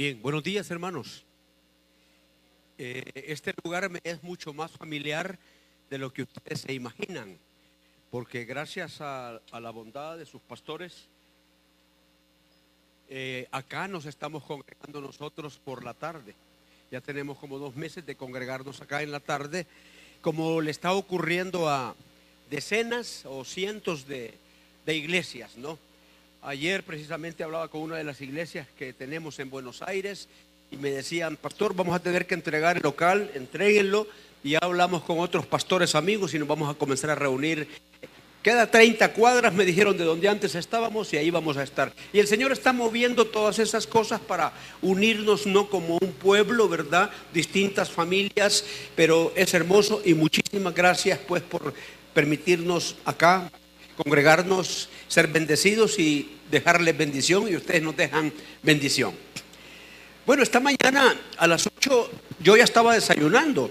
Bien, 0.00 0.22
buenos 0.22 0.42
días 0.42 0.70
hermanos. 0.70 1.26
Eh, 2.78 3.04
este 3.14 3.52
lugar 3.62 3.90
me 3.90 4.00
es 4.02 4.22
mucho 4.22 4.54
más 4.54 4.70
familiar 4.70 5.38
de 5.90 5.98
lo 5.98 6.10
que 6.10 6.22
ustedes 6.22 6.62
se 6.62 6.72
imaginan, 6.72 7.36
porque 8.10 8.46
gracias 8.46 9.02
a, 9.02 9.42
la 9.52 9.70
bondad 9.70 10.16
de 10.16 10.24
sus 10.24 10.40
pastores, 10.40 11.06
eh, 13.10 13.46
acá 13.50 13.88
nos 13.88 14.06
estamos 14.06 14.42
congregando 14.42 15.02
nosotros 15.02 15.60
por 15.62 15.84
la 15.84 15.92
tarde. 15.92 16.34
Ya 16.90 17.02
tenemos 17.02 17.36
como 17.36 17.58
dos 17.58 17.76
meses 17.76 18.06
de 18.06 18.16
congregarnos 18.16 18.80
acá 18.80 19.02
en 19.02 19.12
la 19.12 19.20
tarde, 19.20 19.66
como 20.22 20.62
le 20.62 20.70
está 20.70 20.94
ocurriendo 20.94 21.68
a 21.68 21.94
decenas 22.48 23.26
o 23.26 23.44
cientos 23.44 24.06
de 24.06 24.32
iglesias, 24.86 25.58
¿no? 25.58 25.78
Ayer 26.42 26.82
precisamente 26.82 27.44
hablaba 27.44 27.68
con 27.68 27.82
una 27.82 27.96
de 27.96 28.04
las 28.04 28.22
iglesias 28.22 28.66
que 28.78 28.94
tenemos 28.94 29.38
en 29.40 29.50
Buenos 29.50 29.82
Aires 29.82 30.26
y 30.70 30.76
me 30.78 30.90
decían, 30.90 31.36
pastor, 31.36 31.74
vamos 31.74 31.94
a 31.94 31.98
tener 31.98 32.26
que 32.26 32.34
entregar 32.34 32.78
el 32.78 32.82
local, 32.82 33.30
entréguenlo. 33.34 34.06
Y 34.42 34.50
ya 34.50 34.58
hablamos 34.62 35.02
con 35.02 35.18
otros 35.18 35.44
pastores 35.44 35.94
amigos 35.94 36.32
y 36.32 36.38
nos 36.38 36.48
vamos 36.48 36.70
a 36.70 36.78
comenzar 36.78 37.10
a 37.10 37.14
reunir. 37.14 37.68
Queda 38.42 38.70
30 38.70 39.12
cuadras, 39.12 39.52
me 39.52 39.66
dijeron, 39.66 39.98
de 39.98 40.04
donde 40.04 40.30
antes 40.30 40.54
estábamos 40.54 41.12
y 41.12 41.18
ahí 41.18 41.28
vamos 41.28 41.58
a 41.58 41.62
estar. 41.62 41.92
Y 42.10 42.20
el 42.20 42.26
Señor 42.26 42.52
está 42.52 42.72
moviendo 42.72 43.26
todas 43.26 43.58
esas 43.58 43.86
cosas 43.86 44.18
para 44.18 44.54
unirnos 44.80 45.46
no 45.46 45.68
como 45.68 45.98
un 46.00 46.12
pueblo, 46.12 46.70
¿verdad? 46.70 47.10
Distintas 47.34 47.90
familias, 47.90 48.64
pero 48.96 49.30
es 49.36 49.52
hermoso 49.52 50.00
y 50.06 50.14
muchísimas 50.14 50.74
gracias 50.74 51.18
pues 51.18 51.42
por 51.42 51.74
permitirnos 52.14 52.96
acá 53.04 53.50
congregarnos, 54.02 54.88
ser 55.08 55.26
bendecidos 55.28 55.98
y 55.98 56.38
dejarles 56.50 56.96
bendición 56.96 57.48
y 57.48 57.56
ustedes 57.56 57.82
nos 57.82 57.96
dejan 57.96 58.32
bendición. 58.62 59.14
Bueno, 60.26 60.42
esta 60.42 60.60
mañana 60.60 61.16
a 61.36 61.46
las 61.46 61.66
8 61.66 62.10
yo 62.40 62.56
ya 62.56 62.64
estaba 62.64 62.94
desayunando 62.94 63.70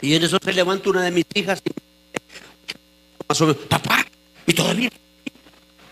y 0.00 0.14
en 0.14 0.24
eso 0.24 0.38
se 0.42 0.52
levanta 0.52 0.90
una 0.90 1.02
de 1.02 1.10
mis 1.10 1.26
hijas 1.34 1.62
y 1.64 1.70
papá, 3.68 4.04
y 4.46 4.52
todavía 4.52 4.90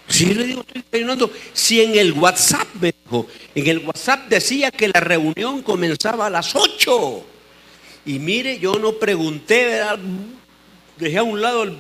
Sí, 0.08 0.34
le 0.34 0.44
digo, 0.44 0.62
estoy 0.62 0.82
desayunando. 0.82 1.30
Si 1.52 1.80
en 1.80 1.97
el 1.97 2.12
WhatsApp 2.12 2.66
me 2.80 2.92
dijo, 2.92 3.28
en 3.54 3.66
el 3.69 3.78
WhatsApp 3.78 4.28
decía 4.28 4.72
que 4.72 4.88
la 4.88 4.98
reunión 4.98 5.62
comenzaba 5.62 6.26
a 6.26 6.30
las 6.30 6.56
8. 6.56 7.24
Y 8.06 8.19
mire, 8.19 8.58
yo 8.58 8.74
no 8.80 8.94
pregunté, 8.94 9.80
dejé 10.98 11.19
a 11.19 11.22
un 11.22 11.41
lado 11.41 11.62
el, 11.62 11.78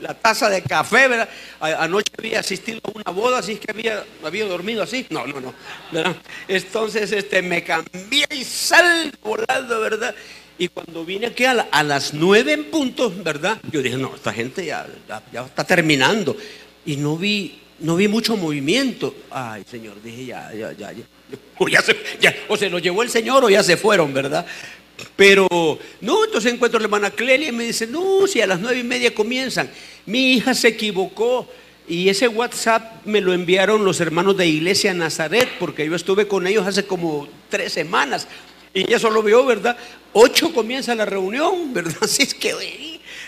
la 0.00 0.14
taza 0.14 0.50
de 0.50 0.62
café, 0.62 1.08
¿verdad? 1.08 1.28
Anoche 1.60 2.12
había 2.18 2.40
asistido 2.40 2.80
a 2.84 2.90
una 2.90 3.10
boda, 3.10 3.38
así 3.38 3.56
que 3.56 3.70
había, 3.70 4.04
había 4.24 4.44
dormido 4.44 4.82
así. 4.82 5.06
No, 5.10 5.26
no, 5.26 5.40
no. 5.40 5.54
Entonces 6.48 7.12
este, 7.12 7.42
me 7.42 7.64
cambié 7.64 8.26
y 8.30 8.44
sal 8.44 9.12
volando, 9.22 9.80
¿verdad? 9.80 10.14
Y 10.58 10.68
cuando 10.68 11.04
vine 11.04 11.26
aquí 11.26 11.44
a, 11.44 11.54
las 11.82 12.14
nueve 12.14 12.52
en 12.52 12.64
punto, 12.70 13.12
¿verdad? 13.22 13.60
Yo 13.70 13.82
dije, 13.82 13.96
no, 13.96 14.14
esta 14.14 14.32
gente 14.32 14.64
ya, 14.64 14.86
ya, 15.32 15.44
está 15.44 15.64
terminando. 15.64 16.36
Y 16.86 16.96
no 16.96 17.16
vi, 17.16 17.60
no 17.80 17.96
vi 17.96 18.08
mucho 18.08 18.36
movimiento. 18.36 19.14
Ay, 19.30 19.64
Señor, 19.70 20.02
dije, 20.02 20.26
ya, 20.26 20.52
ya, 20.54 20.72
ya, 20.72 20.92
ya. 20.92 21.04
O, 21.58 21.68
ya 21.68 21.82
se, 21.82 21.96
ya, 22.20 22.34
o 22.48 22.56
se 22.56 22.70
lo 22.70 22.78
llevó 22.78 23.02
el 23.02 23.10
Señor 23.10 23.44
o 23.44 23.50
ya 23.50 23.62
se 23.62 23.76
fueron, 23.76 24.14
¿verdad? 24.14 24.46
Pero, 25.16 25.48
no, 26.00 26.24
entonces 26.24 26.52
encuentro 26.52 26.78
a 26.78 26.80
la 26.80 26.86
hermana 26.86 27.10
Clelia 27.10 27.48
y 27.48 27.52
me 27.52 27.64
dice, 27.64 27.86
no, 27.86 28.26
si 28.26 28.40
a 28.40 28.46
las 28.46 28.60
nueve 28.60 28.78
y 28.78 28.84
media 28.84 29.14
comienzan. 29.14 29.70
Mi 30.06 30.34
hija 30.34 30.54
se 30.54 30.68
equivocó 30.68 31.48
y 31.88 32.08
ese 32.08 32.28
WhatsApp 32.28 33.04
me 33.04 33.20
lo 33.20 33.32
enviaron 33.32 33.84
los 33.84 34.00
hermanos 34.00 34.36
de 34.36 34.46
Iglesia 34.46 34.92
Nazaret, 34.94 35.48
porque 35.58 35.86
yo 35.86 35.94
estuve 35.94 36.26
con 36.26 36.46
ellos 36.46 36.66
hace 36.66 36.86
como 36.86 37.28
tres 37.48 37.72
semanas. 37.72 38.26
Y 38.74 38.80
ella 38.80 38.98
solo 38.98 39.22
vio, 39.22 39.44
¿verdad? 39.46 39.76
Ocho 40.12 40.52
comienza 40.52 40.94
la 40.94 41.06
reunión, 41.06 41.72
¿verdad? 41.72 41.96
Así 42.02 42.22
es 42.22 42.34
que, 42.34 42.54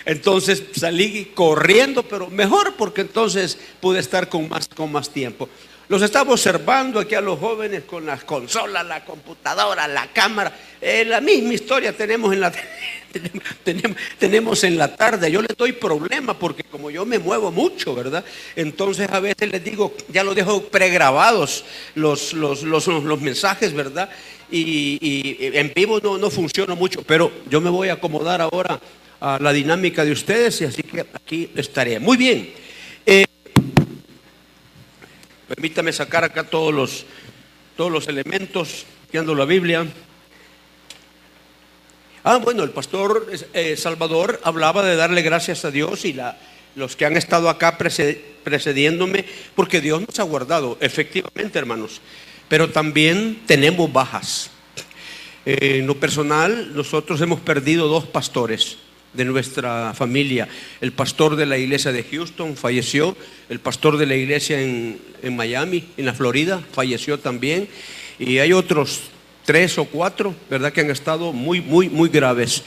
entonces 0.05 0.63
salí 0.75 1.33
corriendo, 1.35 2.03
pero 2.03 2.29
mejor 2.29 2.75
porque 2.77 3.03
entonces 3.03 3.59
pude 3.81 4.01
estar 4.01 4.29
con 4.29 4.49
más, 4.49 4.69
con 4.69 4.91
más 4.91 5.11
tiempo. 5.11 5.49
Los 5.89 6.03
estaba 6.03 6.33
observando 6.33 7.01
aquí 7.01 7.15
a 7.15 7.21
los 7.23 7.39
jóvenes 7.39 7.85
con 7.85 8.05
las 8.05 8.23
consolas, 8.25 8.85
la 8.87 9.05
computadora, 9.05 9.89
la 9.89 10.09
cámara. 10.09 10.53
Eh, 10.81 11.05
la 11.07 11.21
misma 11.23 11.55
historia 11.55 11.97
tenemos 11.97 12.33
en 12.35 12.41
la 12.41 12.53
tenemos, 13.65 13.97
tenemos, 14.19 14.65
en 14.65 14.77
la 14.77 14.95
tarde. 14.95 15.31
Yo 15.31 15.41
les 15.41 15.57
doy 15.57 15.73
problema 15.73 16.39
porque 16.39 16.63
como 16.63 16.91
yo 16.91 17.07
me 17.07 17.19
muevo 17.19 17.51
mucho, 17.51 17.95
¿verdad? 17.95 18.23
Entonces 18.55 19.09
a 19.11 19.19
veces 19.21 19.51
les 19.51 19.65
digo, 19.65 19.95
ya 20.09 20.25
lo 20.25 20.35
dejo 20.35 20.65
pregrabados 20.65 21.65
los, 21.95 22.35
los, 22.35 22.63
los, 22.65 22.87
los 22.87 23.21
mensajes, 23.23 23.73
¿verdad? 23.73 24.11
Y, 24.51 25.37
en 25.41 25.73
vivo 25.75 26.01
no, 26.03 26.19
no 26.19 26.31
funciona 26.31 26.75
mucho, 26.75 27.03
pero 27.03 27.33
yo 27.49 27.61
me 27.61 27.71
voy 27.71 27.89
a 27.89 27.95
acomodar 27.95 28.43
ahora 28.43 28.79
a 29.21 29.39
la 29.41 29.53
dinámica 29.53 30.05
de 30.05 30.13
ustedes 30.13 30.61
y 30.61 30.65
así 30.67 30.83
que 30.83 31.07
aquí 31.15 31.51
estaré. 31.57 31.99
Muy 31.99 32.17
bien. 32.19 32.53
Eh, 33.07 33.25
Permítame 35.49 35.95
sacar 35.95 36.25
acá 36.25 36.45
todos 36.45 36.75
los, 36.75 37.07
todos 37.75 37.91
los 37.91 38.07
elementos 38.07 38.85
que 39.11 39.17
ando 39.17 39.35
la 39.35 39.47
Biblia. 39.47 39.87
Ah, 42.23 42.37
bueno, 42.37 42.65
el 42.65 42.71
pastor 42.71 43.27
eh, 43.55 43.75
Salvador 43.79 44.41
hablaba 44.45 44.85
de 44.85 44.95
darle 44.97 45.23
gracias 45.23 45.65
a 45.65 45.71
Dios 45.71 46.05
y 46.05 46.13
la, 46.13 46.37
los 46.75 46.97
que 46.97 47.07
han 47.07 47.17
estado 47.17 47.49
acá 47.49 47.79
precediéndome, 47.79 49.25
porque 49.55 49.81
Dios 49.81 50.03
nos 50.07 50.19
ha 50.21 50.25
guardado, 50.25 50.77
efectivamente, 50.81 51.59
hermanos. 51.59 52.03
Pero 52.49 52.69
también 52.69 53.41
tenemos 53.47 53.91
bajas. 53.91 54.51
Eh, 55.47 55.79
en 55.79 55.87
lo 55.87 55.99
personal, 55.99 56.75
nosotros 56.75 57.23
hemos 57.23 57.41
perdido 57.41 57.89
dos 57.89 58.05
pastores 58.05 58.77
de 59.13 59.25
nuestra 59.25 59.95
familia. 59.95 60.49
El 60.81 60.93
pastor 60.93 61.37
de 61.37 61.47
la 61.47 61.59
iglesia 61.59 61.93
de 61.93 62.05
Houston 62.05 62.57
falleció, 62.57 63.17
el 63.49 63.61
pastor 63.61 63.97
de 63.97 64.07
la 64.07 64.17
iglesia 64.17 64.61
en, 64.61 64.99
Miami, 65.37 65.85
en 65.97 66.07
la 66.07 66.15
Florida, 66.15 66.63
falleció 66.73 67.19
también, 67.19 67.69
y 68.19 68.39
hay 68.39 68.53
otros 68.53 69.01
tres 69.45 69.79
o 69.79 69.85
cuatro, 69.87 70.35
¿verdad?, 70.51 70.73
que 70.73 70.83
han 70.83 70.91
estado 70.91 71.33
muy, 71.33 71.61
muy, 71.61 71.89
muy 71.89 72.09
graves. 72.09 72.63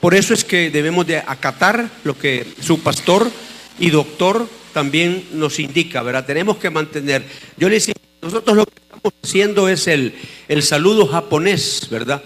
Por 0.00 0.14
eso 0.14 0.34
es 0.34 0.44
que 0.44 0.70
debemos 0.70 1.06
de 1.06 1.18
acatar 1.18 1.88
lo 2.04 2.18
que 2.18 2.46
su 2.60 2.80
pastor 2.80 3.30
y 3.78 3.90
doctor 3.90 4.48
también 4.72 5.24
nos 5.32 5.58
indica, 5.58 6.02
¿verdad? 6.02 6.26
Tenemos 6.26 6.56
que 6.56 6.70
mantener. 6.70 7.22
Yo 7.56 7.68
les 7.68 7.92
nosotros 8.22 8.56
lo 8.56 8.64
que 8.64 8.80
estamos 8.80 9.12
haciendo 9.22 9.68
es 9.68 9.88
el, 9.88 10.14
el 10.48 10.62
saludo 10.62 11.06
japonés, 11.06 11.88
¿verdad? 11.90 12.22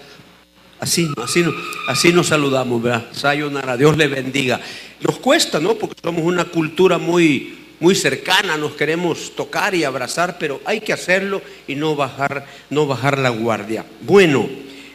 Así, 0.79 1.09
así, 1.23 1.43
así 1.87 2.13
nos 2.13 2.27
saludamos, 2.27 2.81
¿verdad? 2.81 3.07
Sayonara, 3.11 3.77
Dios 3.77 3.97
le 3.97 4.07
bendiga. 4.07 4.59
Nos 5.01 5.17
cuesta, 5.17 5.59
¿no? 5.59 5.75
Porque 5.75 5.95
somos 6.03 6.23
una 6.23 6.45
cultura 6.45 6.97
muy, 6.99 7.57
muy 7.79 7.95
cercana, 7.95 8.57
nos 8.57 8.73
queremos 8.73 9.35
tocar 9.35 9.73
y 9.73 9.83
abrazar, 9.83 10.37
pero 10.37 10.61
hay 10.65 10.81
que 10.81 10.93
hacerlo 10.93 11.41
y 11.67 11.75
no 11.75 11.95
bajar, 11.95 12.45
no 12.69 12.85
bajar 12.85 13.17
la 13.17 13.29
guardia. 13.29 13.85
Bueno, 14.01 14.47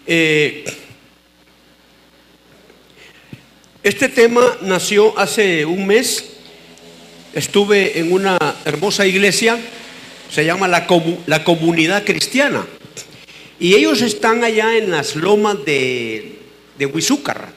eh, 0.06 0.65
este 3.82 4.09
tema 4.09 4.43
nació 4.62 5.19
hace 5.19 5.64
un 5.64 5.87
mes. 5.87 6.28
Estuve 7.34 7.99
en 7.99 8.12
una 8.12 8.38
hermosa 8.64 9.06
iglesia, 9.06 9.59
se 10.31 10.44
llama 10.44 10.69
la, 10.69 10.87
la 11.26 11.43
Comunidad 11.43 12.04
Cristiana. 12.04 12.64
Y 13.62 13.77
ellos 13.77 14.03
están 14.03 14.43
allá 14.43 14.77
en 14.77 14.91
las 14.91 15.15
lomas 15.15 15.65
de, 15.65 16.37
de 16.77 16.84
Huizúcar, 16.84 17.53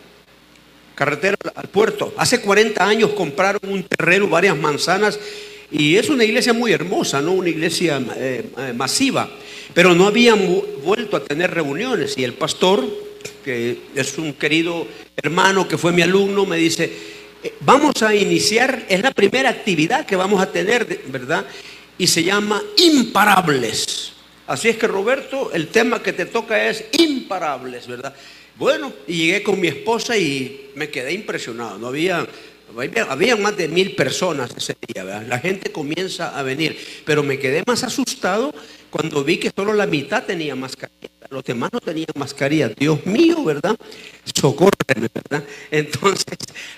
carretera 0.93 1.35
al 1.55 1.67
puerto. 1.67 2.13
Hace 2.15 2.41
40 2.41 2.87
años 2.87 3.09
compraron 3.13 3.61
un 3.67 3.81
terreno, 3.81 4.27
varias 4.27 4.55
manzanas, 4.55 5.19
y 5.71 5.95
es 5.95 6.07
una 6.09 6.23
iglesia 6.23 6.53
muy 6.53 6.71
hermosa, 6.73 7.23
¿no? 7.23 7.31
Una 7.31 7.49
iglesia 7.49 7.99
eh, 8.17 8.45
eh, 8.55 8.73
masiva. 8.73 9.31
Pero 9.73 9.95
no 9.95 10.05
habían 10.05 10.47
vuelto 10.83 11.17
a 11.17 11.23
tener 11.23 11.49
reuniones. 11.49 12.15
Y 12.19 12.23
el 12.23 12.33
pastor, 12.33 12.85
que 13.43 13.79
es 13.95 14.15
un 14.19 14.33
querido 14.33 14.85
hermano 15.17 15.67
que 15.67 15.79
fue 15.79 15.91
mi 15.91 16.03
alumno, 16.03 16.45
me 16.45 16.57
dice, 16.57 16.83
eh, 17.43 17.55
vamos 17.61 18.03
a 18.03 18.13
iniciar, 18.13 18.85
es 18.89 19.01
la 19.01 19.09
primera 19.09 19.49
actividad 19.49 20.05
que 20.05 20.15
vamos 20.15 20.39
a 20.39 20.51
tener, 20.51 21.01
¿verdad? 21.07 21.47
Y 21.97 22.05
se 22.05 22.23
llama 22.23 22.61
Imparables. 22.77 24.14
Así 24.47 24.69
es 24.69 24.77
que 24.77 24.87
Roberto, 24.87 25.51
el 25.53 25.69
tema 25.69 26.03
que 26.03 26.13
te 26.13 26.25
toca 26.27 26.69
es 26.69 26.85
imparables, 26.99 27.87
¿verdad? 27.87 28.13
Bueno, 28.57 28.93
y 29.07 29.25
llegué 29.25 29.43
con 29.43 29.59
mi 29.59 29.67
esposa 29.67 30.17
y 30.17 30.71
me 30.75 30.89
quedé 30.89 31.13
impresionado. 31.13 31.77
No 31.77 31.87
había, 31.87 32.25
había, 33.09 33.35
más 33.35 33.57
de 33.57 33.67
mil 33.67 33.95
personas 33.95 34.51
ese 34.55 34.75
día, 34.87 35.03
¿verdad? 35.03 35.25
La 35.27 35.39
gente 35.39 35.71
comienza 35.71 36.37
a 36.37 36.43
venir, 36.43 36.77
pero 37.05 37.23
me 37.23 37.39
quedé 37.39 37.63
más 37.65 37.83
asustado 37.83 38.53
cuando 38.91 39.23
vi 39.23 39.37
que 39.37 39.51
solo 39.53 39.73
la 39.73 39.87
mitad 39.87 40.23
tenía 40.23 40.55
mascarilla. 40.55 41.09
Los 41.31 41.43
demás 41.43 41.71
no 41.73 41.81
tenían 41.81 42.07
mascarilla. 42.15 42.69
Dios 42.69 43.03
mío, 43.05 43.43
¿verdad? 43.43 43.75
Socórreme, 44.31 45.09
¿verdad? 45.11 45.43
Entonces, 45.71 46.37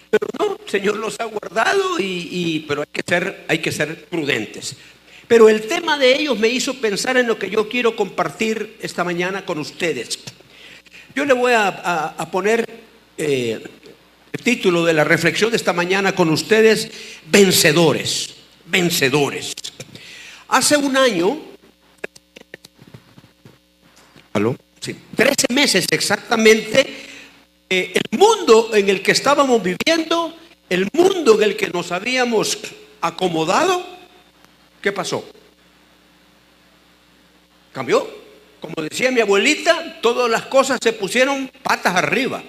pero 0.09 0.25
no, 0.39 0.57
el 0.63 0.71
Señor 0.71 0.95
los 0.95 1.19
ha 1.19 1.25
guardado 1.25 1.99
y, 1.99 2.29
y 2.31 2.59
pero 2.61 2.81
hay 2.81 2.87
que 2.91 3.03
ser, 3.05 3.45
hay 3.49 3.59
que 3.59 3.71
ser 3.73 4.05
prudentes. 4.05 4.77
Pero 5.27 5.49
el 5.49 5.67
tema 5.67 5.97
de 5.97 6.15
ellos 6.15 6.39
me 6.39 6.47
hizo 6.47 6.75
pensar 6.75 7.17
en 7.17 7.27
lo 7.27 7.37
que 7.37 7.49
yo 7.49 7.67
quiero 7.67 7.95
compartir 7.95 8.77
esta 8.81 9.03
mañana 9.03 9.45
con 9.45 9.59
ustedes. 9.59 10.19
Yo 11.13 11.25
le 11.25 11.33
voy 11.33 11.51
a, 11.53 12.15
poner 12.31 12.69
eh, 13.17 13.59
el 14.31 14.41
título 14.41 14.85
de 14.85 14.93
la 14.93 15.03
reflexión 15.03 15.49
de 15.49 15.57
esta 15.57 15.73
mañana 15.73 16.15
con 16.15 16.29
ustedes, 16.29 16.89
vencedores, 17.25 18.35
vencedores. 18.65 19.53
Hace 20.47 20.77
un 20.77 20.95
año, 20.95 21.39
¿aló? 24.31 24.55
Sí, 24.79 24.95
13 25.15 25.47
meses 25.49 25.87
exactamente, 25.89 26.85
eh, 27.69 27.93
el 27.95 28.17
mundo 28.17 28.69
en 28.73 28.87
el 28.87 29.01
que 29.01 29.11
estábamos 29.11 29.61
viviendo, 29.61 30.37
el 30.69 30.87
mundo 30.93 31.35
en 31.35 31.43
el 31.49 31.57
que 31.57 31.67
nos 31.67 31.91
habíamos 31.91 32.59
acomodado, 33.01 33.96
¿Qué 34.81 34.91
pasó? 34.91 35.23
Cambió. 37.73 38.07
Como 38.59 38.75
decía 38.81 39.11
mi 39.11 39.21
abuelita, 39.21 40.01
todas 40.01 40.29
las 40.29 40.43
cosas 40.43 40.79
se 40.81 40.93
pusieron 40.93 41.51
patas 41.61 41.95
arriba. 41.95 42.43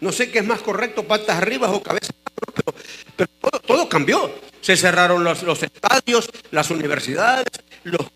No 0.00 0.12
sé 0.12 0.30
qué 0.30 0.38
es 0.38 0.46
más 0.46 0.60
correcto, 0.60 1.02
patas 1.04 1.36
arriba 1.36 1.70
o 1.70 1.82
cabeza 1.82 2.12
pero, 3.16 3.28
pero 3.40 3.60
todo, 3.60 3.88
cambió. 3.88 4.32
Se 4.60 4.76
cerraron 4.76 5.24
los, 5.24 5.42
estadios, 5.62 6.28
las 6.50 6.70
universidades, 6.70 7.46
los, 7.84 8.06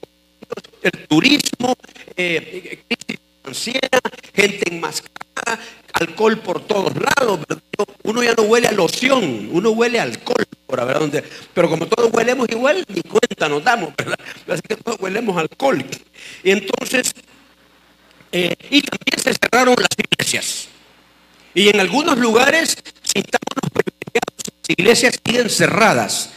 el 0.83 1.07
turismo, 1.09 1.77
eh, 2.17 2.85
crisis 2.89 3.21
financiera, 3.41 4.01
gente 4.35 4.75
enmascarada, 4.75 5.59
alcohol 5.95 6.39
por 6.39 6.67
todos 6.67 6.93
lados. 6.95 7.41
Uno 8.03 8.23
ya 8.23 8.35
no 8.35 8.43
huele 8.45 8.69
a 8.69 8.73
loción, 8.73 9.49
uno 9.53 9.71
huele 9.71 10.01
a 10.01 10.03
alcohol. 10.03 10.45
Pero 11.55 11.69
como 11.69 11.87
todos 11.87 12.11
huelemos 12.13 12.49
igual, 12.49 12.85
ni 12.89 13.03
cuenta 13.03 13.49
nos 13.49 13.63
damos, 13.63 13.95
¿verdad? 13.97 14.19
Así 14.49 14.63
que 14.63 14.77
todos 14.77 14.99
huelemos 15.01 15.37
alcohol. 15.37 15.85
Y 16.43 16.51
entonces, 16.51 17.13
eh, 18.33 18.57
y 18.71 18.83
también 18.83 19.19
se 19.19 19.35
cerraron 19.35 19.75
las 19.79 19.91
iglesias. 19.99 20.69
Y 21.55 21.69
en 21.69 21.81
algunos 21.81 22.17
lugares, 22.19 22.77
sin 23.03 23.23
privilegiados, 23.23 24.39
las 24.47 24.71
iglesias 24.71 25.21
siguen 25.25 25.51
cerradas. 25.51 26.31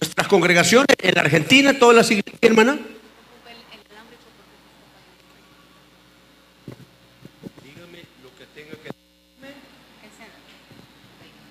Nuestras 0.00 0.26
congregaciones 0.28 0.96
en 0.98 1.14
la 1.14 1.20
Argentina, 1.20 1.78
todas 1.78 1.96
las 1.96 2.10
iglesias, 2.10 2.38
hermana. 2.40 2.78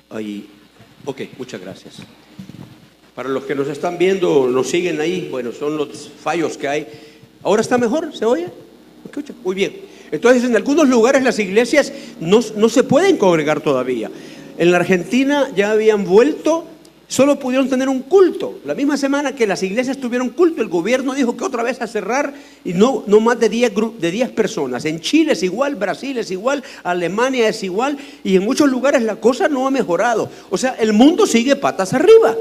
Ahí. 0.09 0.47
Ok, 1.05 1.21
muchas 1.37 1.59
gracias. 1.59 1.95
Para 3.15 3.29
los 3.29 3.43
que 3.43 3.55
nos 3.55 3.67
están 3.67 3.97
viendo, 3.97 4.47
nos 4.47 4.69
siguen 4.69 4.99
ahí, 4.99 5.27
bueno, 5.29 5.51
son 5.51 5.77
los 5.77 6.09
fallos 6.21 6.57
que 6.57 6.67
hay. 6.67 6.87
¿Ahora 7.43 7.61
está 7.61 7.77
mejor? 7.77 8.15
¿Se 8.15 8.25
oye? 8.25 8.47
Escucha, 9.05 9.33
muy 9.43 9.55
bien. 9.55 9.75
Entonces, 10.11 10.43
en 10.43 10.55
algunos 10.55 10.87
lugares 10.87 11.23
las 11.23 11.37
iglesias 11.39 11.91
no, 12.19 12.39
no 12.55 12.69
se 12.69 12.83
pueden 12.83 13.17
congregar 13.17 13.61
todavía. 13.61 14.09
En 14.57 14.71
la 14.71 14.77
Argentina 14.77 15.49
ya 15.55 15.71
habían 15.71 16.05
vuelto 16.05 16.67
solo 17.13 17.37
pudieron 17.37 17.69
tener 17.69 17.89
un 17.89 18.01
culto. 18.01 18.59
La 18.65 18.73
misma 18.73 18.97
semana 18.97 19.35
que 19.35 19.45
las 19.45 19.61
iglesias 19.61 19.97
tuvieron 19.97 20.29
culto, 20.29 20.63
el 20.63 20.67
gobierno 20.67 21.13
dijo 21.13 21.37
que 21.37 21.43
otra 21.43 21.61
vez 21.61 21.79
a 21.79 21.85
cerrar 21.85 22.33
y 22.65 22.73
no, 22.73 23.03
no 23.05 23.19
más 23.19 23.39
de 23.39 23.49
10, 23.49 23.71
de 23.99 24.09
10 24.09 24.31
personas. 24.31 24.83
En 24.85 24.99
Chile 24.99 25.33
es 25.33 25.43
igual, 25.43 25.75
Brasil 25.75 26.17
es 26.17 26.31
igual, 26.31 26.63
Alemania 26.83 27.47
es 27.47 27.63
igual 27.63 27.99
y 28.23 28.35
en 28.35 28.43
muchos 28.43 28.67
lugares 28.67 29.03
la 29.03 29.17
cosa 29.17 29.47
no 29.47 29.67
ha 29.67 29.71
mejorado. 29.71 30.27
O 30.49 30.57
sea, 30.57 30.71
el 30.79 30.93
mundo 30.93 31.27
sigue 31.27 31.55
patas 31.55 31.93
arriba. 31.93 32.35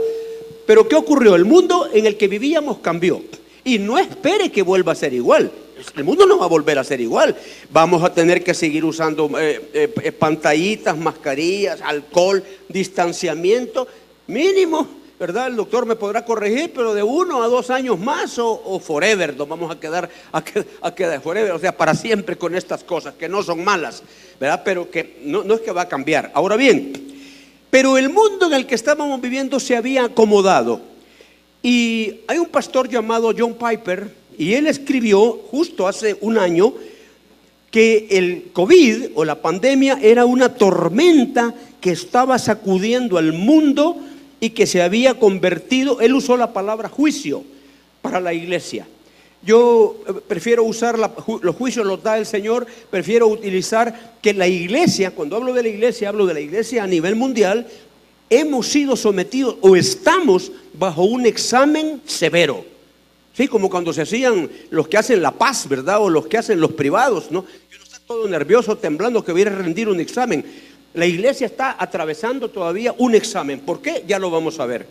Pero 0.72 0.88
¿qué 0.88 0.96
ocurrió? 0.96 1.34
El 1.34 1.44
mundo 1.44 1.90
en 1.92 2.06
el 2.06 2.16
que 2.16 2.28
vivíamos 2.28 2.78
cambió. 2.78 3.20
Y 3.62 3.78
no 3.78 3.98
espere 3.98 4.50
que 4.50 4.62
vuelva 4.62 4.92
a 4.92 4.94
ser 4.94 5.12
igual. 5.12 5.52
El 5.94 6.02
mundo 6.02 6.24
no 6.24 6.38
va 6.38 6.46
a 6.46 6.48
volver 6.48 6.78
a 6.78 6.82
ser 6.82 6.98
igual. 6.98 7.36
Vamos 7.70 8.02
a 8.02 8.14
tener 8.14 8.42
que 8.42 8.54
seguir 8.54 8.82
usando 8.82 9.38
eh, 9.38 9.69
eh, 9.74 9.94
eh, 10.02 10.12
pantallitas, 10.12 10.96
mascarillas, 10.96 11.82
alcohol, 11.82 12.42
distanciamiento 12.70 13.86
mínimo, 14.28 14.88
¿verdad? 15.20 15.48
El 15.48 15.56
doctor 15.56 15.84
me 15.84 15.94
podrá 15.94 16.24
corregir, 16.24 16.72
pero 16.74 16.94
de 16.94 17.02
uno 17.02 17.42
a 17.42 17.48
dos 17.48 17.69
años 17.69 17.98
más 17.98 18.38
o, 18.38 18.80
forever, 18.80 19.36
nos 19.36 19.46
vamos 19.46 19.70
a 19.70 19.78
quedar, 19.78 20.08
a, 20.32 20.94
quedar 20.94 21.20
forever, 21.20 21.52
o 21.52 21.58
sea, 21.58 21.76
para 21.76 21.94
siempre 21.94 22.36
con 22.36 22.54
estas 22.54 22.82
cosas, 22.82 23.12
que 23.12 23.28
no 23.28 23.42
son 23.42 23.62
malas, 23.62 24.02
¿verdad? 24.40 24.62
Pero 24.64 24.90
que 24.90 25.19
no, 25.22 25.44
no 25.44 25.52
es 25.52 25.60
que 25.60 25.70
va 25.70 25.82
a 25.82 25.88
cambiar. 25.88 26.30
Ahora 26.32 26.56
bien, 26.56 27.12
pero 27.72 27.96
el 27.96 28.10
mundo 28.10 28.48
en 28.48 28.52
el 28.52 28.66
que 28.66 28.74
estábamos 28.74 29.19
viviendo 29.22 29.58
se 29.58 29.74
había 29.74 30.04
acomodado. 30.04 30.82
Y 31.62 32.16
hay 32.26 32.36
un 32.36 32.50
pastor 32.50 32.86
llamado 32.86 33.32
John 33.34 33.54
Piper, 33.54 34.14
y 34.36 34.52
él 34.52 34.66
escribió 34.66 35.40
justo 35.50 35.88
hace 35.88 36.19
un 36.20 36.36
año 36.36 36.74
que 37.70 38.08
el 38.10 38.50
COVID 38.52 39.12
o 39.14 39.24
la 39.24 39.40
pandemia 39.40 39.98
era 40.02 40.26
una 40.26 40.52
tormenta 40.52 41.54
que 41.80 41.92
estaba 41.92 42.38
sacudiendo 42.38 43.16
al 43.16 43.32
mundo 43.32 43.96
y 44.38 44.50
que 44.50 44.66
se 44.66 44.82
había 44.82 45.19
convertido, 45.19 46.02
él 46.02 46.14
usó 46.14 46.36
la 46.36 46.52
palabra 46.52 46.90
juicio 46.90 47.42
para 48.02 48.20
la 48.20 48.34
iglesia. 48.34 48.86
Yo 49.44 49.97
eh, 50.06 50.12
prefiero 50.27 50.65
usar 50.65 50.99
los 50.99 51.56
juicios, 51.56 51.85
los 51.85 52.03
da 52.03 52.19
el 52.19 52.27
Señor, 52.27 52.67
prefiero 52.91 53.27
utilizar 53.27 54.17
que 54.23 54.33
la 54.35 54.47
iglesia, 54.47 55.11
cuando 55.11 55.37
hablo 55.37 55.53
de 55.53 55.62
la 55.62 55.69
iglesia, 55.69 56.09
hablo 56.09 56.27
de 56.27 56.35
la 56.35 56.41
iglesia 56.41 56.85
a 56.85 56.87
nivel 56.87 57.17
mundial, 57.17 57.67
hemos 58.31 58.69
sido 58.69 58.97
sometidos 58.97 59.56
o 59.61 59.77
estamos 59.77 60.53
bajo 60.73 61.03
un 61.03 61.27
examen 61.27 62.00
severo. 62.06 62.65
Sí, 63.35 63.49
como 63.49 63.71
cuando 63.71 63.93
se 63.93 64.03
hacían 64.03 64.50
los 64.71 64.89
que 64.89 64.99
hacen 64.99 65.23
la 65.23 65.33
paz, 65.33 65.69
¿verdad? 65.69 66.00
O 66.00 66.11
los 66.11 66.27
que 66.27 66.39
hacen 66.39 66.61
los 66.61 66.73
privados, 66.73 67.31
¿no? 67.31 67.44
Y 67.71 67.75
uno 67.75 67.85
está 67.85 67.99
todo 68.06 68.29
nervioso, 68.29 68.77
temblando 68.77 69.25
que 69.25 69.33
viene 69.33 69.50
a 69.50 69.56
rendir 69.56 69.89
un 69.89 70.00
examen. 70.00 70.44
La 70.94 71.06
iglesia 71.06 71.47
está 71.47 71.77
atravesando 71.79 72.50
todavía 72.50 72.94
un 72.99 73.15
examen. 73.15 73.61
¿Por 73.61 73.81
qué? 73.81 74.05
Ya 74.06 74.19
lo 74.19 74.31
vamos 74.31 74.61
a 74.61 74.67
ver. 74.67 74.87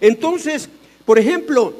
Entonces, 0.00 0.68
por 1.04 1.18
ejemplo, 1.18 1.74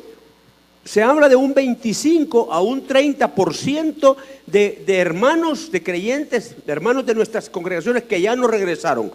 se 0.84 1.02
habla 1.02 1.28
de 1.28 1.36
un 1.36 1.54
25 1.54 2.52
a 2.52 2.60
un 2.60 2.86
30% 2.86 4.16
de, 4.46 4.82
de 4.86 4.96
hermanos, 4.98 5.72
de 5.72 5.82
creyentes, 5.82 6.54
de 6.64 6.72
hermanos 6.72 7.06
de 7.06 7.14
nuestras 7.14 7.48
congregaciones 7.48 8.04
que 8.04 8.20
ya 8.20 8.36
no 8.36 8.46
regresaron. 8.46 9.10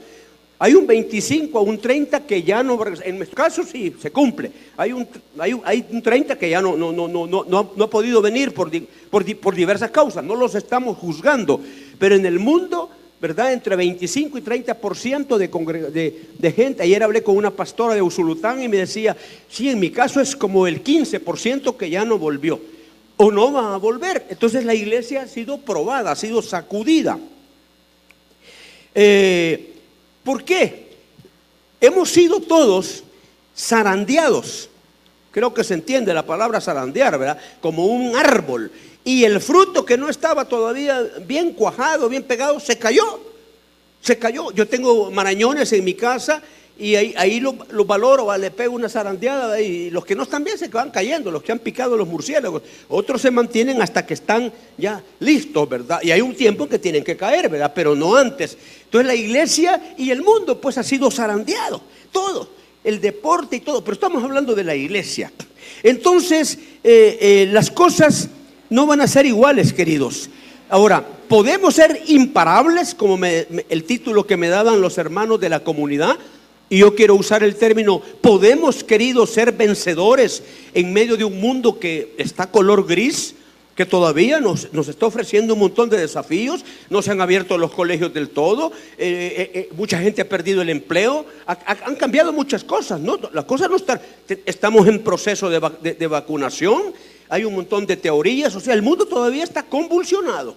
Hay 0.62 0.74
un 0.74 0.86
25 0.86 1.58
a 1.58 1.62
un 1.62 1.78
30 1.78 2.26
que 2.26 2.44
ya 2.44 2.62
no, 2.64 2.78
en 3.06 3.18
mi 3.18 3.26
caso 3.28 3.64
sí, 3.64 3.96
se 4.02 4.12
cumple. 4.12 4.52
Hay 4.76 4.92
un, 4.92 5.08
hay, 5.38 5.86
un 5.90 6.02
30 6.02 6.38
que 6.38 6.50
ya 6.50 6.62
no, 6.62 6.76
no, 6.76 6.92
no, 6.92 7.08
no, 7.08 7.28
no, 7.28 7.46
no 7.46 7.84
ha 7.84 7.90
podido 7.90 8.22
venir 8.22 8.54
por, 8.54 8.70
por, 9.10 9.38
por 9.38 9.56
diversas 9.56 9.92
causas, 9.92 10.22
no 10.22 10.36
los 10.36 10.56
estamos 10.56 10.98
juzgando. 10.98 11.62
Pero 11.98 12.16
en 12.16 12.26
el 12.26 12.40
mundo 12.40 12.90
¿verdad? 13.22 13.52
Entre 13.52 13.76
25 13.76 14.38
y 14.38 14.42
30% 14.42 15.38
de, 15.38 16.28
de, 16.38 16.52
gente. 16.52 16.84
Ayer 16.84 17.04
hablé 17.04 17.22
con 17.22 17.36
una 17.36 17.52
pastora 17.52 17.94
de 17.94 18.02
Usulután 18.02 18.62
y 18.62 18.68
me 18.68 18.78
decía, 18.78 19.16
sí, 19.50 19.70
en 19.70 19.80
mi 19.80 19.92
caso 19.92 20.22
es 20.22 20.36
como 20.36 20.68
el 20.68 20.84
15% 20.84 21.76
que 21.76 21.90
ya 21.90 22.06
no 22.06 22.18
volvió 22.18 22.62
o 23.18 23.32
no 23.32 23.52
va 23.52 23.76
a 23.76 23.78
volver. 23.78 24.26
Entonces 24.30 24.64
la 24.64 24.74
iglesia 24.74 25.24
ha 25.24 25.28
sido 25.28 25.58
probada, 25.58 26.12
ha 26.12 26.16
sido 26.16 26.42
sacudida. 26.42 27.20
Eh, 28.96 29.74
¿Por 30.24 30.44
qué? 30.44 30.88
Hemos 31.82 32.10
sido 32.10 32.40
todos 32.40 33.04
zarandeados. 33.56 34.70
Creo 35.32 35.54
que 35.54 35.66
se 35.66 35.74
entiende 35.74 36.14
la 36.14 36.26
palabra 36.26 36.62
zarandear, 36.62 37.20
¿verdad? 37.20 37.40
Como 37.62 37.86
un 37.86 38.16
árbol 38.16 38.72
y 39.04 39.24
el 39.24 39.40
fruto 39.40 39.86
que 39.86 39.98
no 39.98 40.10
estaba 40.10 40.46
todavía 40.46 41.02
bien 41.26 41.54
cuajado, 41.54 42.10
bien 42.10 42.24
pegado, 42.24 42.60
se 42.60 42.78
cayó. 42.78 43.20
Se 44.02 44.18
cayó. 44.18 44.52
Yo 44.52 44.68
tengo 44.68 45.12
marañones 45.12 45.74
en 45.74 45.84
mi 45.84 45.94
casa 45.94 46.42
y 46.78 46.96
ahí, 46.96 47.42
lo, 47.42 47.54
valoro, 47.84 48.36
le 48.38 48.52
pego 48.52 48.74
una 48.74 48.88
zarandeada 48.88 49.60
y 49.60 49.90
los 49.90 50.06
que 50.06 50.16
no 50.16 50.24
están 50.24 50.46
bien 50.46 50.58
se 50.58 50.70
van 50.70 50.92
cayendo, 50.92 51.30
los 51.30 51.44
que 51.44 51.52
han 51.52 51.60
picado 51.60 51.98
los 51.98 52.08
murciélagos. 52.08 52.62
Otros 52.88 53.22
se 53.22 53.32
mantienen 53.32 53.82
hasta 53.82 54.06
que 54.06 54.14
están 54.14 54.54
ya 54.78 55.04
listos, 55.20 55.68
¿verdad? 55.68 56.00
Y 56.02 56.12
hay 56.12 56.22
un 56.22 56.34
tiempo 56.34 56.70
que 56.70 56.80
tienen 56.80 57.04
que 57.04 57.18
caer, 57.18 57.50
¿verdad? 57.50 57.74
Pero 57.76 57.96
no 57.96 58.16
antes. 58.16 58.58
Entonces 58.86 59.08
la 59.08 59.16
iglesia 59.16 59.94
y 59.98 60.10
el 60.10 60.22
mundo 60.22 60.62
pues 60.62 60.78
ha 60.78 60.84
sido 60.84 61.12
zarandeado, 61.12 61.82
todo, 62.14 62.50
el 62.82 63.02
deporte 63.02 63.58
y 63.58 63.60
todo, 63.60 63.84
pero 63.84 63.96
estamos 63.96 64.24
hablando 64.24 64.56
de 64.56 64.64
la 64.64 64.74
iglesia. 64.74 65.34
Entonces 65.84 66.58
eh, 66.82 67.18
eh, 67.20 67.50
las 67.52 67.72
cosas 67.72 68.30
no 68.70 68.86
van 68.86 69.02
a 69.02 69.08
ser 69.08 69.26
iguales, 69.26 69.74
queridos. 69.74 70.30
Ahora, 70.70 71.06
¿podemos 71.28 71.76
ser 71.76 72.04
imparables, 72.08 72.94
como 72.94 73.18
el 73.26 73.84
título 73.84 74.28
que 74.28 74.38
me 74.38 74.50
daban 74.50 74.82
los 74.82 74.98
hermanos 74.98 75.40
de 75.40 75.50
la 75.50 75.64
comunidad? 75.64 76.18
Y 76.70 76.80
yo 76.80 76.94
quiero 76.94 77.16
usar 77.16 77.44
el 77.44 77.56
término, 77.56 78.02
¿podemos, 78.22 78.84
queridos, 78.84 79.32
ser 79.32 79.52
vencedores 79.54 80.44
en 80.74 80.94
medio 80.94 81.18
de 81.18 81.24
un 81.24 81.40
mundo 81.40 81.80
que 81.80 82.14
está 82.18 82.52
color 82.52 82.86
gris? 82.86 83.36
que 83.80 83.86
todavía 83.86 84.42
nos, 84.42 84.74
nos, 84.74 84.90
está 84.90 85.06
ofreciendo 85.06 85.54
un 85.54 85.62
montón 85.62 85.90
de 85.90 85.98
desafíos, 85.98 86.66
no 86.90 87.02
se 87.02 87.12
han 87.12 87.22
abierto 87.22 87.58
los 87.58 87.72
colegios 87.72 88.14
del 88.14 88.30
todo, 88.30 88.74
eh, 88.98 89.34
eh, 89.38 89.52
eh, 89.54 89.70
mucha 89.72 90.00
gente 90.00 90.22
ha 90.22 90.28
perdido 90.28 90.62
el 90.62 90.70
empleo, 90.70 91.26
han 91.46 91.96
cambiado 91.96 92.34
muchas 92.34 92.66
cosas, 92.66 93.00
¿no? 93.00 93.18
Las 93.32 93.46
cosas 93.46 93.70
no 93.70 93.78
están, 93.78 94.02
estamos 94.46 94.86
en 94.90 95.00
proceso 95.00 95.50
de, 95.50 95.62
de, 95.82 95.94
de 95.94 96.08
vacunación, 96.08 96.94
hay 97.30 97.46
un 97.46 97.54
montón 97.54 97.86
de 97.86 97.96
teorías, 97.96 98.56
o 98.56 98.60
sea, 98.60 98.74
el 98.74 98.82
mundo 98.82 99.06
todavía 99.06 99.44
está 99.44 99.64
convulsionado. 99.64 100.56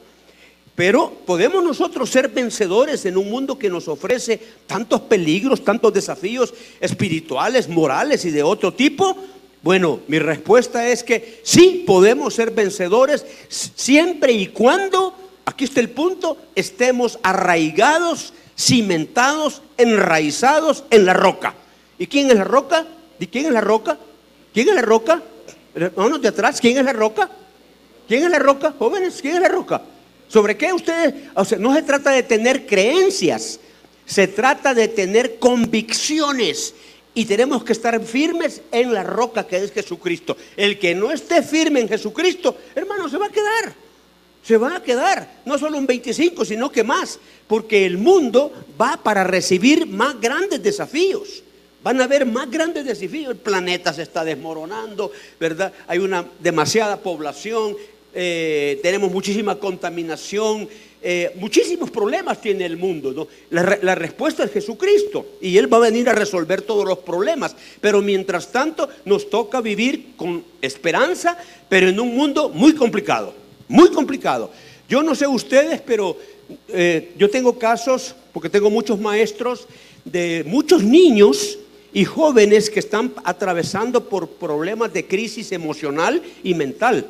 Pero 0.74 1.12
podemos 1.26 1.62
nosotros 1.62 2.08
ser 2.08 2.28
vencedores 2.28 3.04
en 3.04 3.18
un 3.18 3.30
mundo 3.30 3.58
que 3.58 3.68
nos 3.68 3.88
ofrece 3.88 4.40
tantos 4.66 5.02
peligros, 5.02 5.62
tantos 5.62 5.92
desafíos 5.92 6.54
espirituales, 6.80 7.68
morales 7.68 8.24
y 8.24 8.30
de 8.30 8.42
otro 8.42 8.72
tipo. 8.72 9.14
Bueno, 9.62 10.00
mi 10.08 10.18
respuesta 10.18 10.88
es 10.88 11.04
que 11.04 11.40
sí 11.44 11.84
podemos 11.86 12.32
ser 12.34 12.52
vencedores 12.52 13.26
siempre 13.48 14.32
y 14.32 14.46
cuando, 14.46 15.14
aquí 15.44 15.64
está 15.64 15.80
el 15.80 15.90
punto, 15.90 16.38
estemos 16.54 17.18
arraigados, 17.22 18.32
cimentados, 18.58 19.60
enraizados 19.76 20.84
en 20.90 21.04
la 21.04 21.12
roca. 21.12 21.54
¿Y 21.98 22.06
quién 22.06 22.30
es 22.30 22.36
la 22.36 22.44
roca? 22.44 22.86
¿Y 23.20 23.26
quién 23.26 23.44
es 23.44 23.52
la 23.52 23.60
roca? 23.60 23.98
¿Quién 24.54 24.70
es 24.70 24.74
la 24.74 24.82
roca? 24.82 25.22
Vámonos 25.74 26.20
de 26.20 26.28
atrás, 26.28 26.60
¿quién 26.60 26.78
es 26.78 26.84
la 26.84 26.92
roca? 26.92 27.30
¿Quién 28.06 28.24
es 28.24 28.30
la 28.30 28.38
roca? 28.38 28.74
Jóvenes, 28.78 29.20
¿quién 29.22 29.36
es 29.36 29.40
la 29.40 29.48
roca? 29.48 29.82
¿Sobre 30.28 30.56
qué 30.56 30.72
ustedes? 30.72 31.14
O 31.34 31.44
sea, 31.44 31.58
no 31.58 31.74
se 31.74 31.82
trata 31.82 32.10
de 32.10 32.22
tener 32.22 32.66
creencias, 32.66 33.60
se 34.06 34.28
trata 34.28 34.74
de 34.74 34.88
tener 34.88 35.38
convicciones. 35.38 36.74
Y 37.14 37.26
tenemos 37.26 37.62
que 37.62 37.72
estar 37.72 38.00
firmes 38.02 38.62
en 38.70 38.94
la 38.94 39.02
roca 39.02 39.46
que 39.46 39.58
es 39.58 39.72
Jesucristo. 39.72 40.36
El 40.56 40.78
que 40.78 40.94
no 40.94 41.10
esté 41.10 41.42
firme 41.42 41.80
en 41.80 41.88
Jesucristo, 41.88 42.56
hermano, 42.74 43.08
se 43.08 43.18
va 43.18 43.26
a 43.26 43.30
quedar. 43.30 43.74
Se 44.42 44.56
va 44.56 44.76
a 44.76 44.82
quedar. 44.82 45.42
No 45.44 45.58
solo 45.58 45.76
un 45.76 45.86
25, 45.86 46.44
sino 46.46 46.72
que 46.72 46.82
más. 46.82 47.18
Porque 47.46 47.84
el 47.84 47.98
mundo 47.98 48.52
va 48.80 48.96
para 48.96 49.24
recibir 49.24 49.86
más 49.86 50.18
grandes 50.18 50.62
desafíos. 50.62 51.42
Van 51.82 52.00
a 52.00 52.04
haber 52.04 52.26
más 52.26 52.50
grandes 52.50 52.84
desafíos. 52.84 53.32
El 53.32 53.36
planeta 53.36 53.92
se 53.92 54.02
está 54.02 54.24
desmoronando, 54.24 55.10
¿verdad? 55.40 55.72
Hay 55.86 55.98
una 55.98 56.24
demasiada 56.38 56.96
población. 56.98 57.76
Eh, 58.14 58.78
tenemos 58.82 59.10
muchísima 59.10 59.58
contaminación, 59.58 60.68
eh, 61.00 61.32
muchísimos 61.36 61.90
problemas 61.90 62.40
tiene 62.40 62.66
el 62.66 62.76
mundo. 62.76 63.26
La, 63.50 63.78
la, 63.80 63.94
respuesta 63.94 64.44
es 64.44 64.52
Jesucristo 64.52 65.26
y 65.40 65.56
Él 65.56 65.72
va 65.72 65.78
a 65.78 65.80
venir 65.80 66.08
a 66.08 66.12
resolver 66.12 66.62
todos 66.62 66.84
los 66.86 66.98
problemas. 66.98 67.56
Pero 67.80 68.02
mientras 68.02 68.52
tanto 68.52 68.88
nos 69.06 69.30
toca 69.30 69.60
vivir 69.60 70.14
con 70.16 70.44
esperanza, 70.60 71.38
pero 71.68 71.88
en 71.88 71.98
un 71.98 72.14
mundo 72.14 72.50
muy 72.50 72.74
complicado, 72.74 73.34
muy 73.66 73.90
complicado. 73.90 74.50
Yo 74.88 75.02
no 75.02 75.14
sé 75.14 75.26
ustedes, 75.26 75.80
pero 75.80 76.16
eh, 76.68 77.12
yo 77.16 77.30
tengo 77.30 77.58
casos, 77.58 78.14
porque 78.32 78.50
tengo 78.50 78.68
muchos 78.68 79.00
maestros, 79.00 79.66
de 80.04 80.44
muchos 80.46 80.82
niños 80.82 81.58
y 81.92 82.04
jóvenes 82.04 82.70
que 82.70 82.80
están 82.80 83.12
atravesando 83.24 84.08
por 84.08 84.28
problemas 84.28 84.92
de 84.92 85.06
crisis 85.06 85.52
emocional 85.52 86.22
y 86.42 86.54
mental 86.54 87.06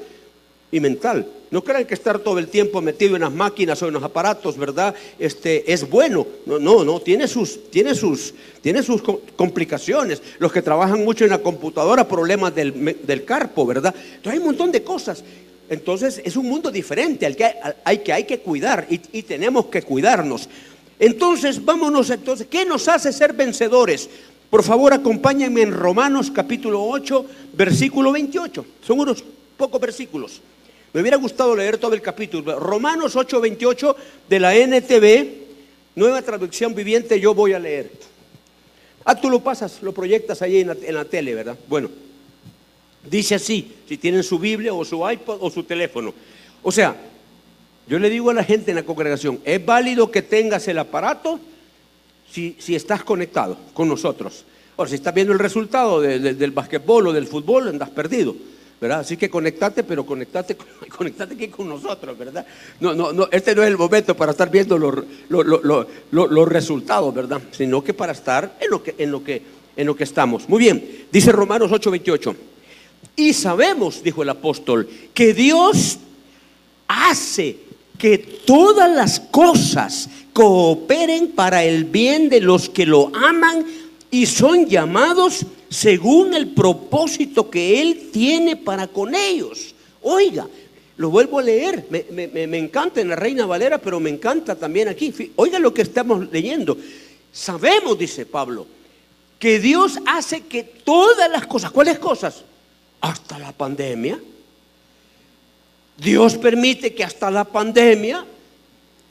y 0.73 0.81
mental. 0.81 1.29
No 1.51 1.63
crean 1.63 1.85
que 1.85 1.93
estar 1.93 2.19
todo 2.19 2.39
el 2.39 2.49
tiempo 2.49 2.81
metido 2.81 3.15
en 3.15 3.21
las 3.21 3.33
máquinas 3.33 3.81
o 3.83 3.89
en 3.89 3.93
los 3.93 4.03
aparatos, 4.03 4.57
¿verdad? 4.57 4.95
Este, 5.19 5.71
es 5.71 5.89
bueno. 5.89 6.27
No, 6.47 6.59
no, 6.59 6.83
no, 6.83 6.99
tiene 7.01 7.29
sus, 7.29 7.71
tiene 7.71 7.95
sus, 7.95 8.33
tiene 8.63 8.83
sus 8.83 9.03
complicaciones. 9.37 10.23
Los 10.39 10.51
que 10.51 10.63
trabajan 10.63 11.05
mucho 11.05 11.25
en 11.25 11.31
la 11.31 11.39
computadora, 11.39 12.09
problemas 12.09 12.55
del, 12.55 13.25
carpo, 13.27 13.67
¿verdad? 13.67 13.95
Entonces 13.95 14.33
hay 14.33 14.39
un 14.39 14.47
montón 14.47 14.73
de 14.73 14.83
cosas. 14.83 15.23
Entonces 15.69 16.23
es 16.25 16.37
un 16.37 16.49
mundo 16.49 16.71
diferente 16.71 17.27
al 17.27 17.37
que 17.37 17.53
hay, 17.85 17.99
que, 17.99 18.13
hay 18.13 18.25
que 18.25 18.41
cuidar 18.41 18.87
y, 18.89 19.01
y 19.13 19.23
tenemos 19.23 19.67
que 19.67 19.83
cuidarnos. 19.83 20.49
Entonces, 20.99 21.63
vámonos 21.63 22.11
entonces, 22.11 22.47
¿qué 22.49 22.65
nos 22.65 22.89
hace 22.89 23.13
ser 23.13 23.33
vencedores? 23.33 24.09
Por 24.53 24.63
favor, 24.63 24.93
acompáñenme 24.93 25.63
en 25.63 25.73
Romanos 25.73 26.31
capítulo 26.31 26.85
8, 26.85 27.25
versículo 27.55 28.13
28. 28.13 28.67
Son 28.87 29.01
unos 29.01 29.25
pocos 29.57 29.81
versículos. 29.81 30.43
Me 30.93 31.01
hubiera 31.01 31.17
gustado 31.17 31.57
leer 31.57 31.79
todo 31.79 31.95
el 31.95 32.03
capítulo. 32.03 32.61
Romanos 32.61 33.17
8:28 33.17 33.97
de 34.29 34.41
la 34.41 34.55
NTV, 34.55 35.27
nueva 35.95 36.21
traducción 36.21 36.75
viviente, 36.75 37.19
yo 37.19 37.35
voy 37.35 37.55
a 37.55 37.59
leer. 37.59 37.93
Ah, 39.07 39.19
tú 39.19 39.31
lo 39.31 39.41
pasas, 39.41 39.83
lo 39.83 39.95
proyectas 39.95 40.43
ahí 40.43 40.59
en 40.59 40.67
la, 40.67 40.77
en 40.83 40.97
la 40.97 41.07
tele, 41.07 41.35
¿verdad? 41.35 41.57
Bueno, 41.67 41.89
dice 43.11 43.37
así, 43.37 43.73
si 43.89 43.97
tienen 43.97 44.23
su 44.23 44.39
Biblia 44.39 44.75
o 44.75 44.85
su 44.85 45.11
iPod 45.11 45.39
o 45.41 45.51
su 45.51 45.63
teléfono. 45.63 46.13
O 46.63 46.71
sea, 46.71 46.95
yo 47.89 47.99
le 47.99 48.11
digo 48.11 48.29
a 48.29 48.35
la 48.35 48.45
gente 48.45 48.73
en 48.73 48.77
la 48.77 48.83
congregación, 48.83 49.41
es 49.47 49.65
válido 49.65 50.11
que 50.11 50.21
tengas 50.21 50.69
el 50.69 50.79
aparato 50.79 51.41
si, 52.33 52.75
estás 52.75 53.05
conectado 53.05 53.57
con 53.75 53.89
nosotros. 53.89 54.45
Ahora, 54.77 54.89
si 54.89 54.95
estás 54.97 55.15
viendo 55.15 55.33
el 55.33 55.39
resultado 55.39 56.01
del 56.01 56.51
basquetbol 56.51 57.09
o 57.09 57.13
del 57.13 57.27
fútbol, 57.27 57.69
andas 57.69 57.91
perdido. 57.91 58.35
¿verdad? 58.81 59.01
Así 59.01 59.17
que 59.17 59.31
conectate, 59.31 59.85
pero 59.85 60.05
conectate, 60.05 60.57
conectate 60.97 61.35
aquí 61.35 61.49
con 61.49 61.69
nosotros, 61.69 62.19
¿verdad? 62.19 62.45
No, 62.81 62.93
no, 62.95 63.13
no, 63.13 63.29
este 63.31 63.55
no 63.55 63.63
es 63.63 63.69
el 63.69 63.79
momento 63.79 64.17
para 64.17 64.33
estar 64.33 64.51
viendo 64.51 64.77
los, 64.77 65.05
los, 65.31 66.49
resultados, 66.49 67.15
¿verdad? 67.15 67.41
Sino 67.53 67.85
que 67.85 67.95
para 67.95 68.11
estar 68.11 68.57
en 68.61 68.71
lo 68.71 68.83
que, 68.83 68.97
en 68.99 69.13
lo 69.13 69.23
que, 69.23 69.41
en 69.77 69.87
lo 69.87 69.95
que 69.95 70.03
estamos. 70.03 70.49
Muy 70.49 70.59
bien, 70.59 71.07
dice 71.13 71.31
Romanos 71.31 71.71
8:28. 71.71 72.35
Y 73.15 73.33
sabemos, 73.35 74.03
dijo 74.03 74.25
el 74.25 74.31
apóstol, 74.31 74.89
que 75.15 75.33
Dios 75.33 75.99
hace 76.89 77.57
que 78.03 78.19
todas 78.19 78.91
las 78.91 79.21
cosas 79.21 80.09
cooperen 80.33 81.29
para 81.29 81.63
el 81.63 81.85
bien 81.85 82.29
de 82.29 82.41
los 82.41 82.69
que 82.69 82.85
lo 82.85 83.15
aman 83.15 83.65
y 84.11 84.27
son 84.27 84.67
llamados 84.67 85.47
según 85.69 86.35
el 86.35 86.49
propósito 86.49 87.49
que 87.49 87.81
Él 87.81 88.11
tiene 88.13 88.57
para 88.57 88.89
con 88.89 89.15
ellos. 89.15 89.77
Oiga, 90.03 90.49
lo 90.97 91.11
vuelvo 91.11 91.39
a 91.39 91.43
leer, 91.43 91.87
me, 92.11 92.59
encanta 92.59 93.01
en 93.01 93.09
la 93.09 93.15
Reina 93.15 93.47
Valera, 93.47 93.79
pero 93.79 94.01
me 94.01 94.11
encanta 94.11 94.57
también 94.57 94.89
aquí. 94.89 95.15
Oiga 95.37 95.61
lo 95.61 95.73
que 95.73 95.83
estamos 95.83 96.29
leyendo. 96.33 96.77
Sabemos, 97.31 97.97
dice 97.97 98.27
Pablo, 98.27 98.67
que 99.39 99.61
Dios 99.61 100.01
hace 100.07 100.41
que 100.41 100.65
todas 100.65 101.31
las 101.31 101.47
cosas, 101.47 101.71
¿cuáles 101.71 102.01
cosas? 102.01 102.43
Hasta 103.01 103.39
la 103.39 103.53
pandemia. 103.53 104.19
Dios 105.97 106.37
permite 106.37 106.95
que 106.95 107.05
hasta 107.05 107.31
la 107.31 107.45
pandemia 107.45 108.27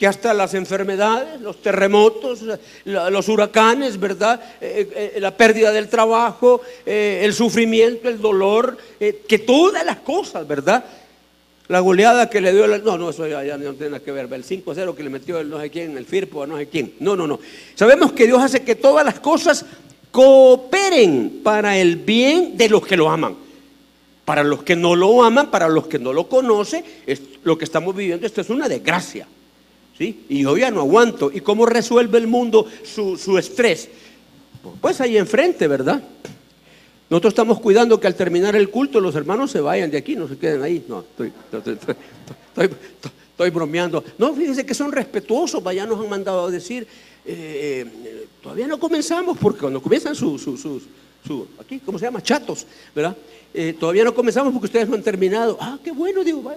que 0.02 0.08
hasta 0.08 0.34
las 0.34 0.56
enfermedades, 0.56 1.40
los 1.42 1.62
terremotos, 1.62 2.40
los 2.86 3.30
huracanes, 3.30 4.00
¿verdad? 4.00 4.42
Eh, 4.60 5.14
eh, 5.16 5.20
la 5.20 5.38
pérdida 5.38 5.72
del 5.72 5.90
trabajo, 5.90 6.60
eh, 6.88 7.22
el 7.24 7.36
sufrimiento, 7.36 8.10
el 8.10 8.20
dolor, 8.20 8.80
que 8.98 9.38
todas 9.38 9.86
las 9.86 9.98
cosas, 9.98 10.48
¿verdad? 10.48 10.84
La 11.68 11.82
goleada 11.82 12.32
que 12.32 12.42
le 12.42 12.52
dio, 12.52 12.66
no, 12.66 12.98
no, 12.98 13.12
eso 13.12 13.28
ya, 13.28 13.44
no 13.60 13.74
tiene 13.74 13.92
nada 13.92 14.04
que 14.04 14.12
ver, 14.12 14.28
el 14.34 14.44
5-0 14.44 14.96
que 14.96 15.04
le 15.04 15.12
metió 15.12 15.38
el 15.40 15.52
no 15.52 15.62
sé 15.62 15.70
quién, 15.70 15.96
el 15.96 16.08
Firpo, 16.08 16.48
no 16.48 16.58
sé 16.58 16.66
quién, 16.66 16.96
no, 17.00 17.16
no, 17.16 17.28
no. 17.28 17.40
Sabemos 17.76 18.12
que 18.14 18.26
Dios 18.26 18.42
hace 18.42 18.64
que 18.64 18.74
todas 18.74 19.06
las 19.06 19.20
cosas 19.20 19.68
cooperen 20.10 21.42
para 21.44 21.78
el 21.78 21.98
bien 21.98 22.58
de 22.58 22.70
los 22.70 22.88
que 22.88 22.98
lo 22.98 23.08
aman. 23.08 23.36
Para 24.32 24.46
los 24.46 24.64
que 24.64 24.78
no 24.78 24.96
lo 24.96 25.26
aman, 25.26 25.52
para 25.52 25.68
los 25.68 25.88
que 25.88 26.00
no 26.00 26.14
lo 26.14 26.30
conocen, 26.30 26.86
es, 27.06 27.22
lo 27.44 27.58
que 27.58 27.66
estamos 27.66 27.94
viviendo, 27.94 28.26
esto 28.26 28.40
es 28.40 28.50
una 28.50 28.70
desgracia. 28.70 29.28
Y 30.00 30.44
yo 30.44 30.56
ya 30.56 30.72
no 30.72 30.80
aguanto. 30.80 31.30
¿Y 31.34 31.42
cómo 31.42 31.66
resuelve 31.66 32.18
el 32.18 32.28
mundo 32.28 32.66
su, 32.82 33.38
estrés? 33.38 33.90
Pues 34.80 35.02
ahí 35.02 35.18
enfrente, 35.18 35.68
¿verdad? 35.68 36.02
Nosotros 37.10 37.32
estamos 37.34 37.60
cuidando 37.60 38.00
que 38.00 38.08
al 38.08 38.16
terminar 38.16 38.56
el 38.56 38.70
culto 38.70 39.02
los 39.02 39.16
hermanos 39.16 39.52
se 39.52 39.60
vayan 39.60 39.92
de 39.92 39.98
aquí, 39.98 40.16
no 40.16 40.30
se 40.30 40.38
queden 40.38 40.64
ahí. 40.64 40.86
No, 40.88 41.02
estoy, 41.02 41.34
estoy, 42.56 43.50
bromeando. 43.50 44.02
No, 44.18 44.34
fíjense 44.34 44.66
que 44.66 44.74
son 44.74 44.94
respetuosos, 44.94 45.62
ya 45.76 45.86
nos 45.86 46.00
han 46.00 46.10
mandado 46.10 46.46
a 46.46 46.50
decir, 46.50 46.88
eh, 47.26 47.86
eh, 47.86 48.28
todavía 48.42 48.68
no 48.68 48.80
comenzamos, 48.80 49.38
porque 49.38 49.60
cuando 49.60 49.82
comienzan 49.82 50.16
su, 50.16 50.40
su, 50.40 50.56
su, 50.56 51.48
aquí, 51.60 51.82
¿cómo 51.86 52.00
se 52.00 52.06
llama? 52.06 52.24
Chatos, 52.24 52.66
¿verdad? 52.96 53.18
Eh, 53.53 53.75
todavía 53.77 54.03
no 54.03 54.13
comenzamos 54.13 54.53
porque 54.53 54.67
ustedes 54.67 54.88
no 54.88 54.96
han 54.96 55.03
terminado. 55.03 55.58
Ah, 55.60 55.77
qué 55.84 55.91
bueno, 55.91 56.24
digo, 56.24 56.51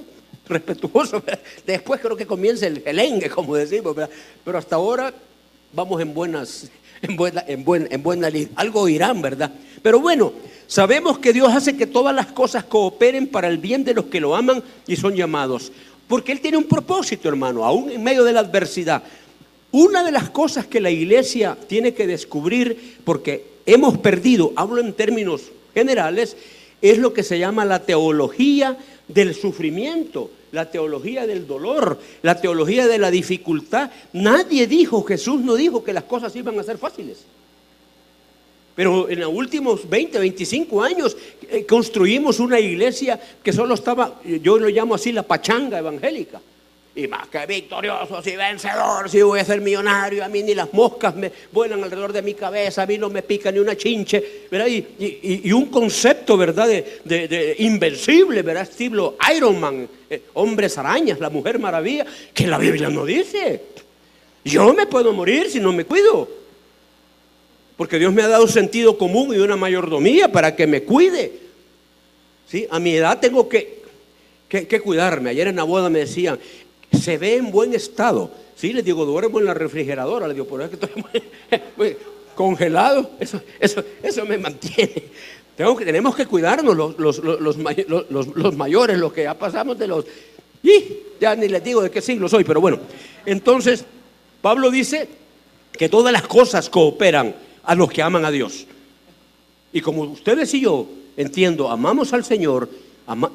respetuoso. 0.49 1.23
Después 1.67 2.01
creo 2.01 2.17
que 2.17 2.27
comienza 2.27 2.67
el 2.67 2.83
gelengue, 2.83 3.29
como 3.31 3.57
decimos, 3.57 3.97
pero 4.45 4.59
hasta 4.59 4.77
ahora 4.77 5.13
vamos 5.73 6.01
en 6.01 6.15
buenas, 6.15 6.71
en 7.03 7.17
buena, 7.17 7.45
en 7.47 7.65
buena, 7.65 8.29
en 8.29 8.51
Algo 8.57 8.89
irán, 8.89 9.21
¿verdad? 9.23 9.51
Pero 9.83 10.01
bueno, 10.01 10.33
sabemos 10.67 11.19
que 11.19 11.33
Dios 11.33 11.53
hace 11.53 11.77
que 11.77 11.87
todas 11.87 12.15
las 12.15 12.29
cosas 12.29 12.65
cooperen 12.65 13.27
para 13.27 13.49
el 13.49 13.59
bien 13.59 13.85
de 13.85 13.95
los 13.95 14.07
que 14.07 14.21
lo 14.21 14.35
aman 14.37 14.63
y 14.87 14.97
son 14.97 15.15
llamados. 15.15 15.73
Porque 16.07 16.33
Él 16.33 16.41
tiene 16.41 16.59
un 16.59 16.65
propósito, 16.65 17.29
hermano, 17.29 17.65
aún 17.65 17.91
en 17.91 18.03
medio 18.03 18.25
de 18.25 18.33
la 18.33 18.41
adversidad. 18.41 19.03
Una 19.73 20.05
de 20.05 20.13
las 20.13 20.31
cosas 20.31 20.67
que 20.67 20.81
la 20.81 20.91
iglesia 20.91 21.57
tiene 21.67 21.95
que 21.95 22.07
descubrir, 22.07 22.99
porque 23.05 23.45
hemos 23.67 23.99
perdido, 23.99 24.53
hablo 24.55 24.81
en 24.81 24.93
términos 24.93 25.51
generales, 25.75 26.37
es 26.91 26.99
lo 26.99 27.15
que 27.15 27.23
se 27.23 27.39
llama 27.39 27.65
la 27.65 27.81
teología 27.81 28.77
del 29.09 29.35
sufrimiento, 29.35 30.31
la 30.53 30.71
teología 30.71 31.27
del 31.27 31.47
dolor, 31.47 31.99
la 32.21 32.39
teología 32.39 32.87
de 32.87 32.99
la 32.99 33.11
dificultad. 33.11 33.91
Nadie 34.13 34.67
dijo, 34.67 35.03
Jesús 35.03 35.41
no 35.41 35.55
dijo 35.55 35.83
que 35.83 35.95
las 35.95 36.05
cosas 36.05 36.37
iban 36.37 36.59
a 36.59 36.63
ser 36.63 36.77
fáciles. 36.77 37.25
Pero 38.75 39.09
en 39.09 39.21
los 39.21 39.33
últimos 39.33 39.89
20, 39.89 40.19
25 40.19 40.83
años 40.83 41.17
eh, 41.49 41.65
construimos 41.65 42.39
una 42.39 42.61
iglesia 42.61 43.19
que 43.43 43.53
solo 43.55 43.75
estaba, 43.75 44.21
yo 44.43 44.59
lo 44.59 44.69
llamo 44.69 44.95
así, 44.95 45.11
la 45.11 45.23
pachanga 45.23 45.79
evangélica. 45.79 46.39
Y 46.97 47.09
más 47.09 47.27
que 47.27 47.45
victorioso, 47.47 48.23
y 48.25 48.37
vencedor, 48.37 49.11
si 49.11 49.21
voy 49.21 49.41
a 49.41 49.45
ser 49.45 49.61
millonario, 49.61 50.25
a 50.25 50.29
mí 50.29 50.45
ni 50.45 50.55
las 50.55 50.73
moscas 50.73 51.17
me 51.17 51.33
vuelan 51.51 51.83
alrededor 51.83 52.13
de 52.13 52.23
mi 52.23 52.35
cabeza, 52.35 52.83
a 52.83 52.87
mí 52.87 52.99
no 52.99 53.11
me 53.11 53.23
pica 53.23 53.51
ni 53.51 53.59
una 53.59 53.77
chinche, 53.77 54.47
¿verdad? 54.49 54.69
Y, 54.69 55.51
un 55.51 55.67
concepto, 55.67 56.37
¿verdad? 56.37 56.69
De, 56.69 57.57
invencible, 57.59 58.43
¿verdad? 58.43 58.63
Estilo 58.63 59.17
Iron 59.37 59.59
Man, 59.59 59.89
eh, 60.09 60.23
hombres 60.35 60.79
arañas, 60.79 61.19
la 61.19 61.31
mujer 61.31 61.59
maravilla, 61.59 62.07
que 62.33 62.47
la 62.47 62.59
Biblia 62.59 62.89
no 62.89 63.05
dice. 63.05 63.63
Yo 64.45 64.73
me 64.73 64.87
puedo 64.87 65.13
morir 65.13 65.51
si 65.51 65.59
no 65.59 65.73
me 65.73 65.85
cuido. 65.85 66.29
Porque 67.77 67.99
Dios 67.99 68.13
me 68.13 68.23
ha 68.23 68.29
dado 68.29 68.47
sentido 68.47 68.97
común 68.97 69.35
y 69.35 69.39
una 69.39 69.57
mayordomía 69.57 70.31
para 70.31 70.55
que 70.55 70.67
me 70.67 70.85
cuide. 70.85 71.33
¿Sí? 72.47 72.69
A 72.71 72.79
mi 72.79 72.95
edad 72.95 73.19
tengo 73.19 73.49
que, 73.49 73.83
que, 74.49 74.81
cuidarme. 74.81 75.31
Ayer 75.31 75.49
en 75.49 75.57
la 75.57 75.65
boda 75.65 75.91
me 75.91 76.01
decían, 76.01 76.39
se 76.95 77.19
ve 77.19 77.37
en 77.37 77.51
buen 77.51 77.75
estado. 77.75 78.31
Sí, 78.57 78.73
les 78.73 78.85
digo, 78.85 79.05
duermo 79.05 79.41
en 79.41 79.47
la 79.47 79.55
refrigeradora. 79.55 80.27
Les 80.27 80.37
digo, 80.37 80.47
por 80.47 80.63
eso 80.63 80.71
que 80.71 80.87
estoy 80.87 81.97
congelado. 82.35 83.11
Eso, 83.19 83.41
eso, 83.61 83.83
eso 84.03 84.25
me 84.25 84.39
mantiene. 84.39 85.05
Tengo 85.57 85.77
que, 85.77 85.85
tenemos 85.85 86.17
que 86.17 86.27
cuidarnos 86.27 86.77
los, 86.77 86.99
los, 86.99 87.19
los, 87.19 87.57
los, 88.37 88.57
mayores, 88.57 88.99
los 88.99 89.13
que 89.13 89.23
ya 89.23 89.35
pasamos 89.35 89.79
de 89.79 89.87
los... 89.87 90.05
Y 90.63 90.85
ya 91.21 91.37
ni 91.37 91.49
les 91.49 91.63
digo 91.63 91.83
de 91.83 91.91
qué 91.91 92.01
siglo 92.01 92.29
soy, 92.29 92.43
pero 92.43 92.61
bueno. 92.61 92.81
Entonces, 93.25 93.85
Pablo 94.41 94.71
dice 94.71 95.09
que 95.73 95.89
todas 95.89 96.13
las 96.13 96.23
cosas 96.23 96.69
cooperan 96.71 97.35
a 97.63 97.75
los 97.75 97.91
que 97.91 98.03
aman 98.03 98.25
a 98.25 98.31
Dios. 98.31 98.67
Y 99.73 99.81
como 99.81 100.03
ustedes 100.03 100.53
y 100.55 100.61
yo, 100.61 100.87
entiendo, 101.17 101.71
amamos 101.71 102.13
al 102.13 102.25
Señor 102.25 102.69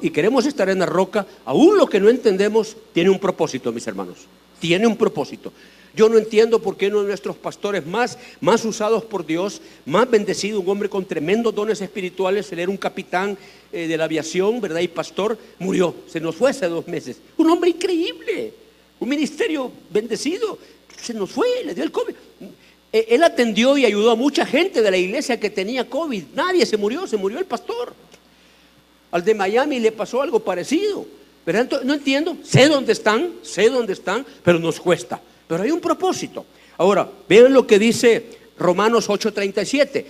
y 0.02 0.10
queremos 0.10 0.46
estar 0.46 0.68
en 0.68 0.80
la 0.80 0.86
roca, 0.86 1.26
aún 1.44 1.76
lo 1.76 1.86
que 1.86 2.00
no 2.00 2.08
entendemos 2.08 2.76
tiene 2.92 3.10
un 3.10 3.18
propósito, 3.18 3.72
mis 3.72 3.86
hermanos. 3.86 4.18
Tiene 4.58 4.86
un 4.86 4.96
propósito. 4.96 5.52
Yo 5.94 6.08
no 6.08 6.18
entiendo 6.18 6.60
por 6.60 6.76
qué 6.76 6.86
uno 6.86 7.02
de 7.02 7.08
nuestros 7.08 7.36
pastores 7.36 7.84
más, 7.84 8.18
más 8.40 8.64
usados 8.64 9.04
por 9.04 9.26
Dios, 9.26 9.60
más 9.86 10.08
bendecido, 10.08 10.60
un 10.60 10.68
hombre 10.68 10.88
con 10.88 11.04
tremendos 11.04 11.54
dones 11.54 11.80
espirituales, 11.80 12.50
él 12.52 12.60
era 12.60 12.70
un 12.70 12.76
capitán 12.76 13.36
eh, 13.72 13.88
de 13.88 13.96
la 13.96 14.04
aviación, 14.04 14.60
¿verdad? 14.60 14.80
Y 14.80 14.88
pastor, 14.88 15.36
murió, 15.58 15.94
se 16.06 16.20
nos 16.20 16.36
fue 16.36 16.50
hace 16.50 16.66
dos 16.66 16.86
meses. 16.86 17.18
Un 17.36 17.50
hombre 17.50 17.70
increíble, 17.70 18.54
un 19.00 19.08
ministerio 19.08 19.72
bendecido, 19.90 20.58
se 21.00 21.14
nos 21.14 21.30
fue, 21.30 21.64
le 21.64 21.74
dio 21.74 21.82
el 21.82 21.90
COVID. 21.90 22.14
Eh, 22.92 23.06
él 23.10 23.24
atendió 23.24 23.76
y 23.76 23.84
ayudó 23.84 24.12
a 24.12 24.16
mucha 24.16 24.46
gente 24.46 24.82
de 24.82 24.90
la 24.90 24.96
iglesia 24.96 25.40
que 25.40 25.50
tenía 25.50 25.88
COVID. 25.88 26.24
Nadie 26.34 26.66
se 26.66 26.76
murió, 26.76 27.06
se 27.06 27.16
murió 27.16 27.38
el 27.38 27.46
pastor. 27.46 27.94
Al 29.10 29.24
de 29.24 29.34
Miami 29.34 29.80
le 29.80 29.92
pasó 29.92 30.22
algo 30.22 30.40
parecido. 30.40 31.06
Pero 31.44 31.66
no 31.84 31.94
entiendo, 31.94 32.36
sé 32.44 32.68
dónde 32.68 32.92
están, 32.92 33.32
sé 33.42 33.70
dónde 33.70 33.94
están, 33.94 34.24
pero 34.42 34.58
nos 34.58 34.78
cuesta. 34.78 35.20
Pero 35.46 35.62
hay 35.62 35.70
un 35.70 35.80
propósito. 35.80 36.44
Ahora, 36.76 37.08
vean 37.28 37.52
lo 37.52 37.66
que 37.66 37.78
dice 37.78 38.38
Romanos 38.58 39.08
8:37. 39.08 40.06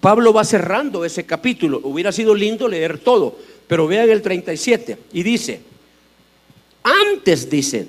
Pablo 0.00 0.32
va 0.32 0.44
cerrando 0.44 1.04
ese 1.04 1.24
capítulo. 1.24 1.80
Hubiera 1.84 2.12
sido 2.12 2.34
lindo 2.34 2.68
leer 2.68 2.98
todo, 2.98 3.36
pero 3.66 3.86
vean 3.86 4.10
el 4.10 4.20
37 4.20 4.98
y 5.12 5.22
dice, 5.22 5.60
antes 6.82 7.48
dice, 7.48 7.86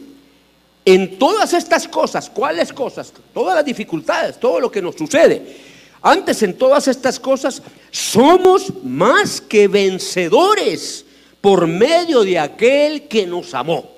en 0.85 1.17
todas 1.17 1.53
estas 1.53 1.87
cosas, 1.87 2.29
¿cuáles 2.29 2.71
cosas? 2.71 3.11
Todas 3.33 3.55
las 3.55 3.65
dificultades, 3.65 4.39
todo 4.39 4.59
lo 4.59 4.71
que 4.71 4.81
nos 4.81 4.95
sucede. 4.95 5.64
Antes 6.07 6.43
en 6.43 6.55
todas 6.55 6.87
estas 6.87 7.19
cosas 7.19 7.63
somos 7.89 8.71
más 8.83 9.41
que 9.41 9.67
vencedores 9.67 11.03
por 11.41 11.65
medio 11.65 12.23
de 12.23 12.37
aquel 12.37 13.07
que 13.07 13.25
nos 13.25 13.55
amó. 13.55 13.89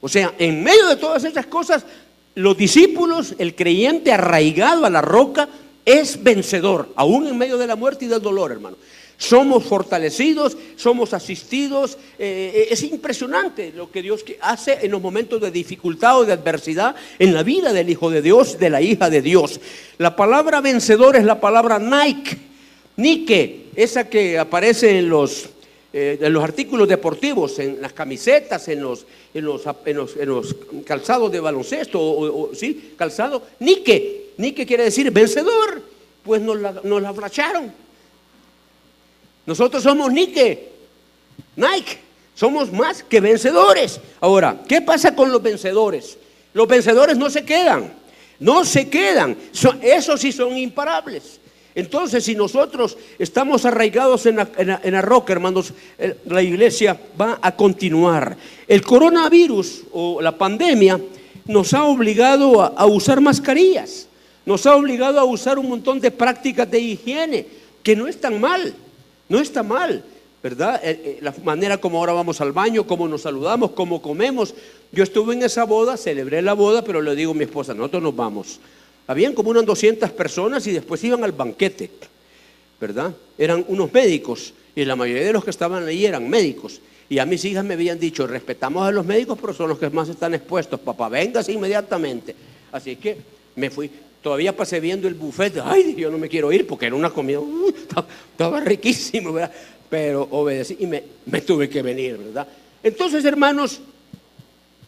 O 0.00 0.08
sea, 0.08 0.34
en 0.40 0.64
medio 0.64 0.88
de 0.88 0.96
todas 0.96 1.22
estas 1.22 1.46
cosas, 1.46 1.84
los 2.34 2.56
discípulos, 2.56 3.36
el 3.38 3.54
creyente 3.54 4.10
arraigado 4.10 4.84
a 4.84 4.90
la 4.90 5.00
roca, 5.00 5.48
es 5.84 6.20
vencedor, 6.20 6.92
aún 6.96 7.28
en 7.28 7.38
medio 7.38 7.56
de 7.56 7.68
la 7.68 7.76
muerte 7.76 8.06
y 8.06 8.08
del 8.08 8.20
dolor, 8.20 8.50
hermano 8.50 8.76
somos 9.24 9.64
fortalecidos, 9.64 10.56
somos 10.76 11.14
asistidos. 11.14 11.98
Eh, 12.18 12.52
eh, 12.54 12.66
es 12.70 12.82
impresionante 12.82 13.72
lo 13.74 13.90
que 13.90 14.02
Dios 14.02 14.24
hace 14.40 14.78
en 14.82 14.90
los 14.90 15.00
momentos 15.00 15.40
de 15.40 15.50
dificultad 15.50 16.20
o 16.20 16.24
de 16.24 16.32
adversidad 16.32 16.94
en 17.18 17.32
la 17.32 17.42
vida 17.42 17.72
del 17.72 17.90
Hijo 17.90 18.10
de 18.10 18.22
Dios, 18.22 18.58
de 18.58 18.70
la 18.70 18.82
hija 18.82 19.10
de 19.10 19.22
Dios. 19.22 19.60
La 19.98 20.14
palabra 20.14 20.60
vencedor 20.60 21.16
es 21.16 21.24
la 21.24 21.40
palabra 21.40 21.78
Nike, 21.78 22.36
Nike, 22.96 23.66
esa 23.74 24.08
que 24.08 24.38
aparece 24.38 24.98
en 24.98 25.08
los, 25.08 25.48
eh, 25.92 26.18
en 26.20 26.32
los 26.32 26.44
artículos 26.44 26.86
deportivos, 26.86 27.58
en 27.58 27.80
las 27.80 27.92
camisetas, 27.92 28.68
en 28.68 28.82
los, 28.82 29.06
en 29.32 29.44
los, 29.44 29.62
en 29.84 30.28
los, 30.28 30.56
calzados 30.84 31.32
de 31.32 31.40
baloncesto, 31.40 31.98
o, 32.00 32.54
sí, 32.54 32.92
calzado. 32.96 33.42
Nike, 33.60 34.32
Nike 34.36 34.66
quiere 34.66 34.84
decir 34.84 35.10
vencedor, 35.10 35.82
pues 36.22 36.40
nos 36.40 36.60
la, 36.60 36.80
nos 36.84 37.02
la 37.02 37.12
nosotros 39.46 39.82
somos 39.82 40.12
Nike, 40.12 40.68
Nike, 41.56 41.98
somos 42.34 42.72
más 42.72 43.02
que 43.02 43.20
vencedores. 43.20 44.00
Ahora, 44.20 44.62
¿qué 44.66 44.80
pasa 44.80 45.14
con 45.14 45.30
los 45.30 45.42
vencedores? 45.42 46.18
Los 46.52 46.66
vencedores 46.66 47.16
no 47.16 47.28
se 47.30 47.44
quedan, 47.44 47.92
no 48.38 48.64
se 48.64 48.88
quedan, 48.88 49.36
esos 49.82 50.20
sí 50.20 50.32
son 50.32 50.56
imparables. 50.56 51.40
Entonces, 51.74 52.24
si 52.24 52.36
nosotros 52.36 52.96
estamos 53.18 53.64
arraigados 53.64 54.26
en 54.26 54.36
la, 54.36 55.02
roca, 55.02 55.32
hermanos, 55.32 55.72
la 56.26 56.40
iglesia 56.40 56.98
va 57.20 57.40
a 57.42 57.56
continuar. 57.56 58.36
El 58.68 58.82
coronavirus 58.82 59.82
o 59.92 60.22
la 60.22 60.38
pandemia 60.38 61.00
nos 61.46 61.74
ha 61.74 61.84
obligado 61.84 62.62
a 62.62 62.86
usar 62.86 63.20
mascarillas, 63.20 64.06
nos 64.46 64.66
ha 64.66 64.76
obligado 64.76 65.18
a 65.18 65.24
usar 65.24 65.58
un 65.58 65.68
montón 65.68 66.00
de 66.00 66.12
prácticas 66.12 66.70
de 66.70 66.78
higiene, 66.78 67.46
que 67.82 67.96
no 67.96 68.06
están 68.06 68.40
mal. 68.40 68.72
No 69.28 69.40
está 69.40 69.62
mal, 69.62 70.04
¿verdad? 70.42 70.80
Eh, 70.84 71.00
eh, 71.04 71.18
la 71.20 71.34
manera 71.42 71.78
como 71.78 71.98
ahora 71.98 72.12
vamos 72.12 72.40
al 72.40 72.52
baño, 72.52 72.86
cómo 72.86 73.08
nos 73.08 73.22
saludamos, 73.22 73.70
cómo 73.70 74.02
comemos. 74.02 74.54
Yo 74.92 75.02
estuve 75.02 75.34
en 75.34 75.42
esa 75.42 75.64
boda, 75.64 75.96
celebré 75.96 76.42
la 76.42 76.52
boda, 76.52 76.82
pero 76.82 77.00
le 77.00 77.16
digo 77.16 77.32
a 77.32 77.34
mi 77.34 77.44
esposa, 77.44 77.74
nosotros 77.74 78.02
nos 78.02 78.14
vamos. 78.14 78.60
Habían 79.06 79.34
como 79.34 79.50
unas 79.50 79.66
200 79.66 80.10
personas 80.10 80.66
y 80.66 80.72
después 80.72 81.02
iban 81.04 81.24
al 81.24 81.32
banquete, 81.32 81.90
¿verdad? 82.80 83.14
Eran 83.36 83.64
unos 83.68 83.92
médicos 83.92 84.54
y 84.74 84.84
la 84.84 84.96
mayoría 84.96 85.26
de 85.26 85.32
los 85.32 85.44
que 85.44 85.50
estaban 85.50 85.86
ahí 85.86 86.06
eran 86.06 86.28
médicos. 86.28 86.80
Y 87.08 87.18
a 87.18 87.26
mis 87.26 87.44
hijas 87.44 87.64
me 87.64 87.74
habían 87.74 87.98
dicho, 87.98 88.26
respetamos 88.26 88.86
a 88.86 88.90
los 88.90 89.04
médicos, 89.04 89.38
pero 89.40 89.52
son 89.52 89.68
los 89.68 89.78
que 89.78 89.90
más 89.90 90.08
están 90.08 90.34
expuestos. 90.34 90.80
Papá, 90.80 91.08
véngase 91.08 91.52
inmediatamente. 91.52 92.34
Así 92.72 92.96
que 92.96 93.18
me 93.56 93.70
fui. 93.70 93.90
Todavía 94.24 94.56
pasé 94.56 94.80
viendo 94.80 95.06
el 95.06 95.12
buffet, 95.12 95.58
ay, 95.62 95.96
yo 95.98 96.10
no 96.10 96.16
me 96.16 96.30
quiero 96.30 96.50
ir 96.50 96.66
porque 96.66 96.86
era 96.86 96.96
una 96.96 97.10
comida, 97.10 97.40
estaba, 98.32 98.58
riquísimo, 98.60 99.34
¿verdad? 99.34 99.52
Pero 99.90 100.26
obedecí 100.30 100.78
y 100.80 100.86
me, 100.86 101.04
me 101.26 101.42
tuve 101.42 101.68
que 101.68 101.82
venir, 101.82 102.16
¿verdad? 102.16 102.48
Entonces, 102.82 103.22
hermanos, 103.26 103.82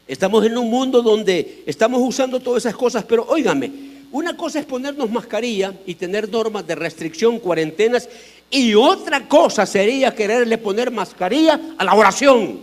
estamos 0.08 0.42
en 0.46 0.56
un 0.56 0.70
mundo 0.70 1.02
donde 1.02 1.64
estamos 1.66 2.00
usando 2.02 2.40
todas 2.40 2.62
esas 2.62 2.74
cosas, 2.74 3.04
pero 3.04 3.26
óigame, 3.28 3.70
una 4.10 4.34
cosa 4.38 4.58
es 4.58 4.64
ponernos 4.64 5.10
mascarilla 5.10 5.74
y 5.84 5.96
tener 5.96 6.30
normas 6.30 6.66
de 6.66 6.74
restricción, 6.74 7.38
cuarentenas, 7.38 8.08
y 8.50 8.72
otra 8.74 9.28
cosa 9.28 9.66
sería 9.66 10.14
quererle 10.14 10.56
poner 10.56 10.90
mascarilla 10.90 11.60
a 11.76 11.84
la 11.84 11.94
oración. 11.94 12.60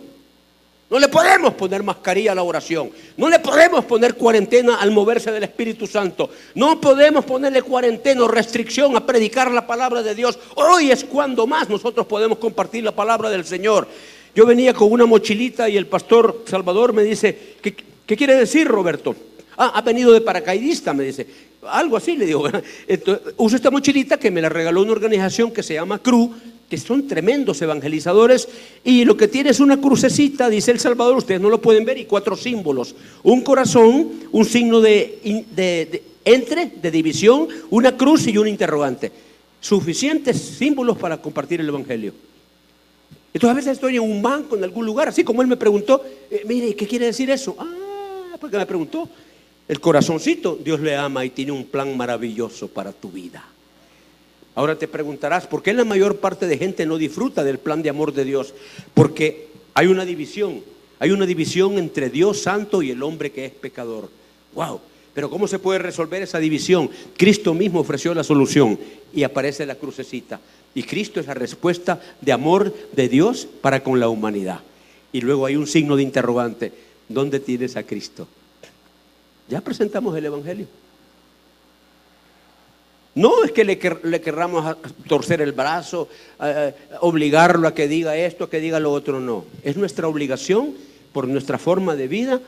No 0.93 0.99
le 0.99 1.07
podemos 1.07 1.55
poner 1.55 1.81
mascarilla 1.81 2.33
a 2.33 2.35
la 2.35 2.43
oración. 2.43 2.91
No 3.17 3.27
le 3.27 3.39
podemos 3.39 3.83
poner 3.83 4.13
cuarentena 4.13 4.75
al 4.75 4.91
moverse 4.91 5.31
del 5.31 5.41
Espíritu 5.41 5.87
Santo. 5.87 6.29
No 6.53 6.79
podemos 6.79 7.25
ponerle 7.25 7.63
cuarentena 7.63 8.21
o 8.21 8.27
restricción 8.27 8.95
a 8.95 9.03
predicar 9.03 9.49
la 9.49 9.65
palabra 9.65 10.03
de 10.03 10.13
Dios. 10.13 10.37
Hoy 10.53 10.91
es 10.91 11.03
cuando 11.03 11.47
más 11.47 11.67
nosotros 11.67 12.05
podemos 12.05 12.37
compartir 12.37 12.83
la 12.83 12.91
palabra 12.91 13.31
del 13.31 13.43
Señor. 13.43 13.87
Yo 14.35 14.45
venía 14.45 14.75
con 14.75 14.91
una 14.91 15.07
mochilita 15.07 15.67
y 15.67 15.77
el 15.77 15.87
pastor 15.87 16.43
Salvador 16.45 16.93
me 16.93 17.01
dice, 17.01 17.55
¿qué, 17.59 17.73
quiere 18.15 18.35
decir 18.35 18.67
Roberto? 18.67 19.15
Ah, 19.57 19.71
ha 19.73 19.81
venido 19.81 20.11
de 20.11 20.21
paracaidista, 20.21 20.93
me 20.93 21.05
dice. 21.05 21.25
Algo 21.63 21.97
así 21.97 22.15
le 22.15 22.27
digo. 22.27 22.47
uso 23.37 23.55
esta 23.55 23.71
mochilita 23.71 24.19
que 24.19 24.29
me 24.29 24.43
la 24.43 24.49
regaló 24.49 24.83
una 24.83 24.91
organización 24.91 25.49
que 25.49 25.63
se 25.63 25.73
llama 25.73 25.97
CRU, 25.97 26.35
que 26.73 26.79
son 26.79 27.07
tremendos 27.07 27.61
evangelizadores, 27.61 28.49
y 28.83 29.05
lo 29.05 29.15
que 29.15 29.27
tiene 29.27 29.51
es 29.51 29.59
una 29.59 29.79
crucecita, 29.79 30.49
dice 30.49 30.71
el 30.71 30.79
Salvador, 30.79 31.15
ustedes 31.17 31.39
no 31.39 31.51
lo 31.51 31.61
pueden 31.61 31.85
ver, 31.85 31.99
y 31.99 32.05
cuatro 32.05 32.35
símbolos. 32.35 32.95
Un 33.21 33.41
corazón, 33.41 34.09
un 34.31 34.43
signo 34.43 34.81
de, 34.81 35.45
entre, 36.25 36.71
de 36.81 36.89
división, 36.89 37.47
una 37.69 37.95
cruz 37.95 38.25
y 38.25 38.39
un 38.39 38.47
interrogante. 38.47 39.11
Suficientes 39.61 40.35
símbolos 40.41 40.97
para 40.97 41.21
compartir 41.21 41.61
el 41.61 41.67
Evangelio. 41.69 42.11
Entonces 43.31 43.51
a 43.51 43.53
veces 43.53 43.71
estoy 43.73 43.97
en 43.97 44.01
un 44.01 44.23
banco, 44.23 44.57
en 44.57 44.63
algún 44.63 44.83
lugar, 44.83 45.09
así 45.09 45.23
como 45.23 45.43
él 45.43 45.47
me 45.47 45.57
preguntó, 45.57 46.03
eh, 46.31 46.41
mire, 46.47 46.75
¿qué 46.75 46.87
quiere 46.87 47.05
decir 47.05 47.29
eso? 47.29 47.55
Ah, 47.59 48.35
porque 48.41 48.57
me 48.57 48.65
preguntó. 48.65 49.07
El 49.67 49.79
corazoncito, 49.79 50.55
Dios 50.55 50.79
le 50.79 50.95
ama 50.95 51.23
y 51.23 51.29
tiene 51.29 51.51
un 51.51 51.65
plan 51.65 51.95
maravilloso 51.95 52.67
para 52.67 52.91
tu 52.91 53.11
vida. 53.11 53.52
Ahora 54.55 54.77
te 54.77 54.87
preguntarás, 54.87 55.47
¿por 55.47 55.63
qué 55.63 55.73
la 55.73 55.83
mayor 55.83 56.17
parte 56.17 56.47
de 56.47 56.57
gente 56.57 56.85
no 56.85 56.97
disfruta 56.97 57.43
del 57.43 57.57
plan 57.57 57.81
de 57.81 57.89
amor 57.89 58.13
de 58.13 58.23
Dios? 58.23 58.53
Porque 58.93 59.47
hay 59.73 59.87
una 59.87 60.05
división, 60.05 60.61
hay 60.99 61.11
una 61.11 61.25
división 61.25 61.77
entre 61.79 62.09
Dios 62.09 62.41
santo 62.41 62.83
y 62.83 62.91
el 62.91 63.01
hombre 63.01 63.31
que 63.31 63.45
es 63.45 63.51
pecador. 63.51 64.09
Wow, 64.53 64.79
pero 65.13 65.29
¿cómo 65.29 65.47
se 65.47 65.57
puede 65.57 65.79
resolver 65.79 66.21
esa 66.21 66.39
división? 66.39 66.89
Cristo 67.17 67.53
mismo 67.55 67.79
ofreció 67.79 68.13
la 68.13 68.23
solución 68.23 68.77
y 69.13 69.23
aparece 69.23 69.65
la 69.65 69.75
crucecita. 69.75 70.39
Y 70.75 70.83
Cristo 70.83 71.19
es 71.19 71.27
la 71.27 71.33
respuesta 71.33 71.99
de 72.21 72.31
amor 72.31 72.73
de 72.93 73.09
Dios 73.09 73.47
para 73.61 73.83
con 73.83 73.99
la 73.99 74.09
humanidad. 74.09 74.59
Y 75.11 75.21
luego 75.21 75.45
hay 75.45 75.55
un 75.55 75.67
signo 75.67 75.95
de 75.95 76.03
interrogante. 76.03 76.71
¿Dónde 77.09 77.39
tienes 77.39 77.75
a 77.75 77.83
Cristo? 77.83 78.27
Ya 79.49 79.61
presentamos 79.61 80.15
el 80.17 80.25
Evangelio. 80.25 80.67
No 83.15 83.43
es 83.43 83.51
que 83.51 83.63
le, 83.63 83.77
querramos 83.77 84.77
torcer 85.07 85.41
el 85.41 85.51
brazo, 85.51 86.09
obligarlo 87.01 87.67
a 87.67 87.73
que 87.73 87.87
diga 87.87 88.17
esto, 88.17 88.45
a 88.45 88.49
que 88.49 88.59
diga 88.59 88.79
lo 88.79 88.91
otro, 88.91 89.19
no. 89.19 89.45
Es 89.63 89.77
nuestra 89.77 90.07
obligación, 90.07 90.73
por 91.11 91.27
nuestra 91.27 91.59
forma 91.59 91.95
de 91.95 92.07
vida, 92.07 92.41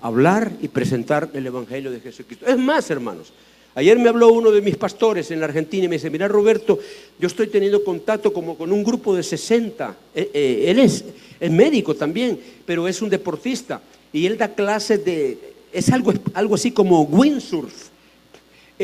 hablar 0.00 0.52
y 0.62 0.68
presentar 0.68 1.28
el 1.34 1.46
Evangelio 1.46 1.90
de 1.90 2.00
Jesucristo. 2.00 2.46
Es 2.46 2.56
más, 2.56 2.88
hermanos, 2.90 3.32
ayer 3.74 3.98
me 3.98 4.08
habló 4.08 4.32
uno 4.32 4.52
de 4.52 4.62
mis 4.62 4.76
pastores 4.76 5.30
en 5.32 5.40
la 5.40 5.46
Argentina 5.46 5.84
y 5.84 5.88
me 5.88 5.96
dice, 5.96 6.08
mira 6.08 6.28
Roberto, 6.28 6.78
yo 7.18 7.26
estoy 7.26 7.48
teniendo 7.48 7.82
contacto 7.82 8.32
como 8.32 8.56
con 8.56 8.70
un 8.70 8.84
grupo 8.84 9.14
de 9.16 9.24
60. 9.24 9.96
Eh, 10.14 10.30
eh, 10.32 10.64
él 10.68 10.78
es, 10.78 11.04
es 11.40 11.50
médico 11.50 11.94
también, 11.96 12.38
pero 12.64 12.86
es 12.86 13.02
un 13.02 13.10
deportista 13.10 13.82
y 14.12 14.26
él 14.26 14.38
da 14.38 14.54
clases 14.54 15.04
de, 15.04 15.54
es 15.72 15.90
algo, 15.90 16.12
algo 16.34 16.54
así 16.54 16.70
como 16.70 17.02
windsurf 17.02 17.91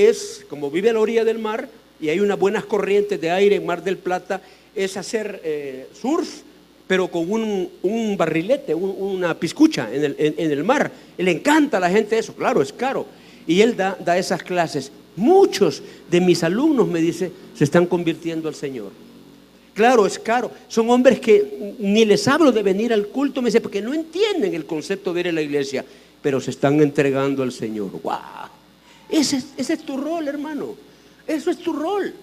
es, 0.07 0.45
como 0.49 0.71
vive 0.71 0.91
a 0.91 0.93
la 0.93 1.01
orilla 1.01 1.25
del 1.25 1.39
mar 1.39 1.69
y 2.01 2.09
hay 2.09 2.21
unas 2.21 2.39
buenas 2.39 2.65
corrientes 2.65 3.21
de 3.21 3.31
aire 3.31 3.57
en 3.57 3.67
Mar 3.67 3.83
del 3.83 3.99
Plata, 3.99 4.41
es 4.75 4.97
hacer 4.97 5.41
eh, 5.45 5.89
surf, 6.01 6.43
pero 6.87 7.09
con 7.09 7.31
un, 7.31 8.17
barrilete, 8.17 8.75
una 8.75 9.39
piscucha 9.39 9.89
en 9.93 10.25
el, 10.39 10.65
mar. 10.65 10.91
Le 11.19 11.31
encanta 11.31 11.77
a 11.77 11.81
la 11.81 11.91
gente 11.91 12.17
eso, 12.17 12.35
claro, 12.35 12.63
es 12.63 12.73
caro. 12.73 13.07
Y 13.47 13.61
él 13.61 13.77
da, 13.77 13.99
da 14.03 14.17
esas 14.17 14.43
clases. 14.43 14.93
Muchos 15.17 15.83
de 16.09 16.21
mis 16.21 16.43
alumnos, 16.45 16.87
me 16.87 17.01
dice, 17.01 17.33
se 17.55 17.65
están 17.65 17.87
convirtiendo 17.87 18.49
al 18.49 18.55
Señor. 18.55 18.93
Claro, 19.75 20.07
es 20.07 20.19
caro. 20.19 20.51
Son 20.69 20.89
hombres 20.91 21.21
que 21.21 21.75
ni 21.79 22.05
les 22.05 22.27
hablo 22.27 22.53
de 22.53 22.63
venir 22.63 22.93
al 22.93 23.09
culto, 23.09 23.43
me 23.43 23.49
dice, 23.49 23.61
porque 23.61 23.83
no 23.83 23.93
entienden 23.93 24.55
el 24.55 24.65
concepto 24.65 25.13
de 25.13 25.21
ir 25.21 25.29
a 25.29 25.33
la 25.33 25.43
iglesia, 25.43 25.85
pero 26.23 26.41
se 26.41 26.53
están 26.53 26.81
entregando 26.81 27.43
al 27.43 27.53
Señor. 27.53 27.91
¡Wow! 28.03 28.58
Ese, 29.09 29.43
es 29.57 29.79
tu 29.85 29.97
rol, 29.97 30.29
hermano. 30.29 30.77
Eso 31.27 31.51
es 31.51 31.59
tu 31.59 31.73
rol. 31.73 32.15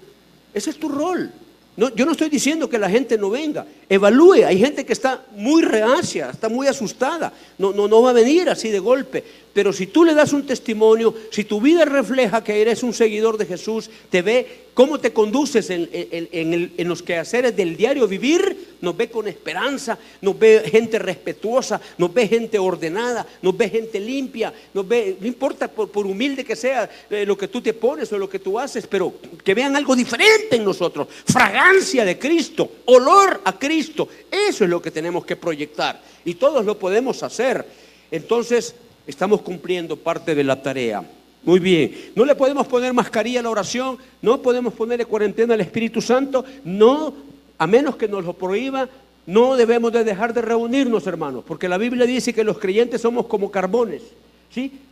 Ese 0.54 0.70
es 0.70 0.78
tu 0.78 0.90
rol. 0.90 1.32
Yo 1.78 2.06
no 2.06 2.14
estoy 2.14 2.30
diciendo 2.30 2.70
que 2.70 2.78
la 2.78 2.90
gente 2.90 3.18
no 3.18 3.30
venga. 3.30 3.66
Evalúe. 3.90 4.46
Hay 4.46 4.58
gente 4.58 4.86
que 4.86 4.94
está 4.94 5.26
muy 5.36 5.62
reacia, 5.62 6.30
está 6.30 6.48
muy 6.48 6.68
asustada. 6.68 7.34
No, 7.58 7.74
no 7.74 8.02
va 8.02 8.12
a 8.12 8.14
venir 8.14 8.50
así 8.50 8.70
de 8.70 8.80
golpe. 8.80 9.24
Pero 9.56 9.72
si 9.72 9.88
tú 9.88 10.04
le 10.04 10.14
das 10.14 10.34
un 10.34 10.46
testimonio, 10.46 11.16
si 11.32 11.46
tu 11.46 11.62
vida 11.62 11.86
refleja 11.86 12.44
que 12.44 12.62
eres 12.62 12.84
un 12.84 12.94
seguidor 12.94 13.38
de 13.38 13.46
Jesús, 13.46 13.90
te 14.10 14.22
ve 14.22 14.66
cómo 14.74 15.00
te 15.00 15.14
conduces 15.14 15.70
en, 15.70 16.72
los 16.88 17.02
quehaceres 17.02 17.56
del 17.56 17.78
diario 17.78 18.06
vivir, 18.06 18.75
nos 18.86 18.96
ve 18.96 19.10
con 19.10 19.28
esperanza, 19.28 19.98
nos 20.22 20.38
ve 20.38 20.64
gente 20.72 21.00
respetuosa, 21.00 21.82
nos 21.98 22.14
ve 22.14 22.28
gente 22.28 22.60
ordenada, 22.60 23.26
nos 23.42 23.58
ve 23.58 23.68
gente 23.68 24.00
limpia, 24.00 24.54
nos 24.74 24.88
ve, 24.88 25.18
no 25.20 25.28
importa 25.28 25.68
por, 25.68 26.06
humilde 26.06 26.46
que 26.46 26.56
sea 26.56 26.88
eh, 27.10 27.26
lo 27.26 27.36
que 27.36 27.48
tú 27.48 27.62
te 27.62 27.74
pones 27.74 28.14
o 28.14 28.18
lo 28.20 28.30
que 28.30 28.40
tú 28.40 28.60
haces, 28.60 28.86
pero 28.86 29.16
que 29.44 29.56
vean 29.56 29.76
algo 29.76 29.96
diferente 29.96 30.56
en 30.56 30.64
nosotros, 30.64 31.08
fragancia 31.26 32.06
de 32.06 32.20
Cristo, 32.20 32.70
olor 32.86 33.42
a 33.44 33.58
Cristo, 33.58 34.08
eso 34.32 34.64
es 34.64 34.70
lo 34.70 34.82
que 34.82 34.92
tenemos 34.92 35.26
que 35.26 35.36
proyectar 35.36 36.02
y 36.24 36.36
todos 36.36 36.64
lo 36.64 36.78
podemos 36.78 37.24
hacer. 37.24 37.66
Entonces, 38.12 38.76
estamos 39.08 39.42
cumpliendo 39.42 39.98
parte 39.98 40.36
de 40.36 40.44
la 40.44 40.62
tarea. 40.62 41.04
Muy 41.44 41.60
bien, 41.60 42.12
no 42.16 42.26
le 42.26 42.36
podemos 42.36 42.66
poner 42.66 42.92
mascarilla 42.94 43.40
a 43.40 43.44
la 43.44 43.52
oración, 43.52 43.98
no 44.22 44.42
podemos 44.42 44.74
ponerle 44.74 45.06
cuarentena 45.06 45.54
al 45.54 45.62
Espíritu 45.62 46.02
Santo, 46.02 46.44
no, 46.64 47.14
a 47.58 47.68
menos 47.68 47.96
que 47.96 48.08
nos 48.08 48.26
lo 48.26 48.34
prohíba, 48.34 48.90
no 49.26 49.56
debemos 49.56 49.92
de 49.92 50.04
dejar 50.04 50.34
de 50.34 50.42
reunirnos, 50.42 51.08
hermanos, 51.08 51.44
porque 51.48 51.70
la 51.70 51.78
Biblia 51.78 52.06
dice 52.06 52.34
que 52.34 52.44
los 52.44 52.60
creyentes 52.60 53.02
somos 53.02 53.26
como 53.26 53.52
carbones. 53.52 54.02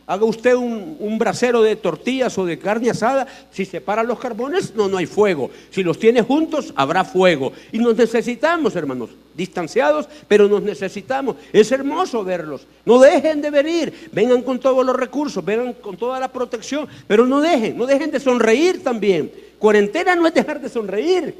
Haga 0.06 0.26
usted 0.26 0.54
un, 0.54 1.16
brasero 1.18 1.62
de 1.62 1.76
tortillas 1.76 2.36
o 2.36 2.44
de 2.44 2.58
carne 2.58 2.90
asada, 2.90 3.26
si 3.50 3.64
separa 3.64 4.02
los 4.02 4.18
carbones, 4.18 4.74
no, 4.74 4.86
no 4.86 4.98
hay 4.98 5.06
fuego. 5.06 5.50
Si 5.70 5.82
los 5.82 5.98
tiene 5.98 6.20
juntos, 6.20 6.74
habrá 6.76 7.04
fuego. 7.04 7.52
Y 7.72 7.78
nos 7.78 7.96
necesitamos, 7.96 8.76
hermanos, 8.76 9.10
distanciados, 9.34 10.06
pero 10.28 10.46
nos 10.46 10.62
necesitamos. 10.62 11.36
Es 11.50 11.72
hermoso 11.72 12.22
verlos. 12.22 12.66
No 12.84 12.98
dejen 12.98 13.40
de 13.40 13.50
venir, 13.50 14.10
vengan 14.12 14.42
con 14.42 14.58
todos 14.58 14.84
los 14.84 14.94
recursos, 14.94 15.42
vengan 15.42 15.72
con 15.72 15.96
toda 15.96 16.20
la 16.20 16.30
protección, 16.30 16.86
pero 17.06 17.26
no 17.26 17.40
dejen, 17.40 17.78
no 17.78 17.86
dejen 17.86 18.10
de 18.10 18.20
sonreír 18.20 18.84
también. 18.84 19.32
Cuarentena 19.58 20.14
no 20.14 20.26
es 20.26 20.34
dejar 20.34 20.60
de 20.60 20.68
sonreír, 20.68 21.34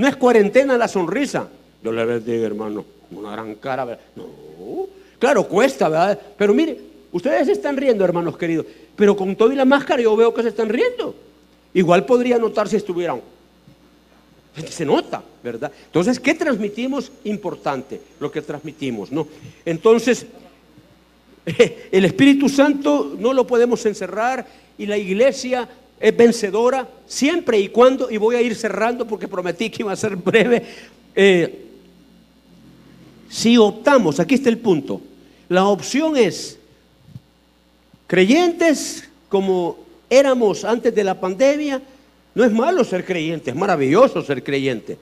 no 0.00 0.08
es 0.08 0.16
cuarentena 0.16 0.76
la 0.76 0.88
sonrisa. 0.88 1.48
Yo 1.82 1.92
le 1.92 2.04
bendiga, 2.04 2.46
hermano, 2.46 2.84
una 3.10 3.32
gran 3.32 3.54
cara. 3.54 3.98
No, 4.16 4.24
claro, 5.18 5.44
cuesta, 5.44 5.88
¿verdad? 5.88 6.18
Pero 6.36 6.54
mire, 6.54 6.90
Ustedes 7.12 7.46
se 7.46 7.52
están 7.52 7.76
riendo, 7.76 8.04
hermanos 8.04 8.36
queridos, 8.36 8.66
pero 8.94 9.16
con 9.16 9.34
todo 9.34 9.52
y 9.52 9.56
la 9.56 9.64
máscara 9.64 10.02
yo 10.02 10.14
veo 10.14 10.32
que 10.32 10.42
se 10.42 10.48
están 10.48 10.68
riendo. 10.68 11.14
Igual 11.74 12.04
podría 12.04 12.38
notar 12.38 12.68
si 12.68 12.76
estuvieran. 12.76 13.20
Se 14.68 14.84
nota, 14.84 15.22
¿verdad? 15.42 15.72
Entonces, 15.86 16.20
¿qué 16.20 16.34
transmitimos? 16.34 17.10
Importante 17.24 18.00
lo 18.18 18.30
que 18.30 18.42
transmitimos, 18.42 19.10
¿no? 19.10 19.26
Entonces, 19.64 20.26
el 21.92 22.04
Espíritu 22.04 22.48
Santo 22.48 23.16
no 23.18 23.32
lo 23.32 23.46
podemos 23.46 23.84
encerrar 23.86 24.46
y 24.78 24.86
la 24.86 24.98
iglesia 24.98 25.68
es 26.00 26.16
vencedora 26.16 26.88
siempre 27.06 27.60
y 27.60 27.68
cuando, 27.68 28.10
y 28.10 28.16
voy 28.16 28.34
a 28.36 28.42
ir 28.42 28.56
cerrando 28.56 29.06
porque 29.06 29.28
prometí 29.28 29.70
que 29.70 29.82
iba 29.82 29.92
a 29.92 29.96
ser 29.96 30.16
breve, 30.16 30.64
eh, 31.14 31.66
si 33.28 33.56
optamos, 33.58 34.18
aquí 34.18 34.34
está 34.34 34.48
el 34.48 34.58
punto, 34.58 35.00
la 35.48 35.66
opción 35.66 36.16
es 36.16 36.56
Creyentes 38.10 39.08
como 39.28 39.78
éramos 40.10 40.64
antes 40.64 40.92
de 40.92 41.04
la 41.04 41.20
pandemia, 41.20 41.80
no 42.34 42.42
es 42.42 42.50
malo 42.50 42.82
ser 42.82 43.04
creyente, 43.04 43.50
es 43.50 43.56
maravilloso 43.56 44.20
ser 44.22 44.42
creyente. 44.42 44.98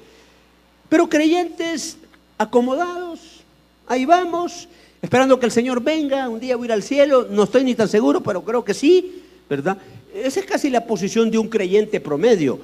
Pero 0.91 1.09
creyentes 1.09 1.97
acomodados, 2.37 3.41
ahí 3.87 4.05
vamos, 4.05 4.69
esperando 5.01 5.41
que 5.41 5.47
el 5.47 5.53
Señor 5.53 5.83
venga, 5.83 6.29
un 6.29 6.39
día 6.39 6.57
voy 6.57 6.67
a 6.67 6.69
ir 6.69 6.73
al 6.73 6.83
cielo, 6.83 7.27
no 7.31 7.45
estoy 7.45 7.65
ni 7.65 7.75
tan 7.75 7.89
seguro, 7.89 8.23
pero 8.23 8.45
creo 8.45 8.63
que 8.63 8.75
sí, 8.75 9.23
¿verdad? 9.49 9.79
Esa 10.14 10.40
es 10.40 10.47
casi 10.47 10.71
la 10.71 10.87
posición 10.87 11.31
de 11.31 11.38
un 11.38 11.49
creyente 11.49 12.01
promedio. 12.01 12.61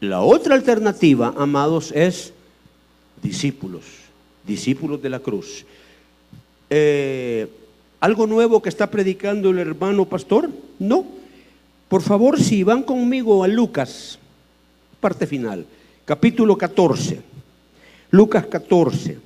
La 0.00 0.20
otra 0.20 0.54
alternativa, 0.54 1.32
amados, 1.36 1.92
es 1.92 2.32
discípulos, 3.22 3.84
discípulos 4.46 5.00
de 5.00 5.10
la 5.10 5.20
cruz. 5.20 5.64
Eh, 6.70 7.48
¿Algo 8.00 8.26
nuevo 8.26 8.60
que 8.60 8.68
está 8.68 8.90
predicando 8.90 9.50
el 9.50 9.58
hermano 9.58 10.06
pastor? 10.06 10.50
No. 10.78 11.06
Por 11.88 12.02
favor, 12.02 12.40
si 12.40 12.62
van 12.62 12.82
conmigo 12.82 13.44
a 13.44 13.48
Lucas, 13.48 14.18
parte 15.00 15.26
final, 15.26 15.66
capítulo 16.04 16.56
14. 16.56 17.20
Lucas 18.10 18.46
14. 18.46 19.18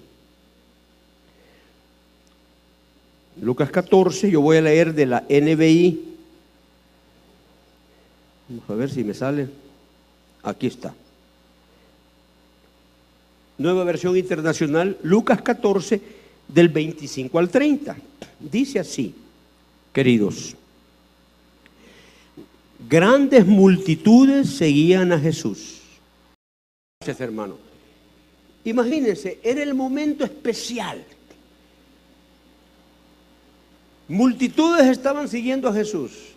Lucas 3.40 3.70
14, 3.70 4.30
yo 4.30 4.40
voy 4.40 4.56
a 4.56 4.62
leer 4.62 4.94
de 4.94 5.06
la 5.06 5.24
NBI. 5.28 6.15
Vamos 8.48 8.64
a 8.68 8.74
ver 8.74 8.90
si 8.90 9.02
me 9.02 9.14
sale. 9.14 9.48
Aquí 10.42 10.68
está. 10.68 10.94
Nueva 13.58 13.84
versión 13.84 14.16
internacional, 14.16 14.98
Lucas 15.02 15.42
14, 15.42 16.00
del 16.46 16.68
25 16.68 17.38
al 17.38 17.48
30. 17.48 17.96
Dice 18.38 18.78
así, 18.78 19.14
queridos, 19.92 20.54
grandes 22.88 23.46
multitudes 23.46 24.50
seguían 24.50 25.12
a 25.12 25.18
Jesús. 25.18 25.80
Gracias, 27.00 27.20
hermano. 27.20 27.56
Imagínense, 28.64 29.40
era 29.42 29.62
el 29.62 29.74
momento 29.74 30.24
especial. 30.24 31.04
Multitudes 34.08 34.86
estaban 34.86 35.28
siguiendo 35.28 35.68
a 35.68 35.72
Jesús. 35.72 36.35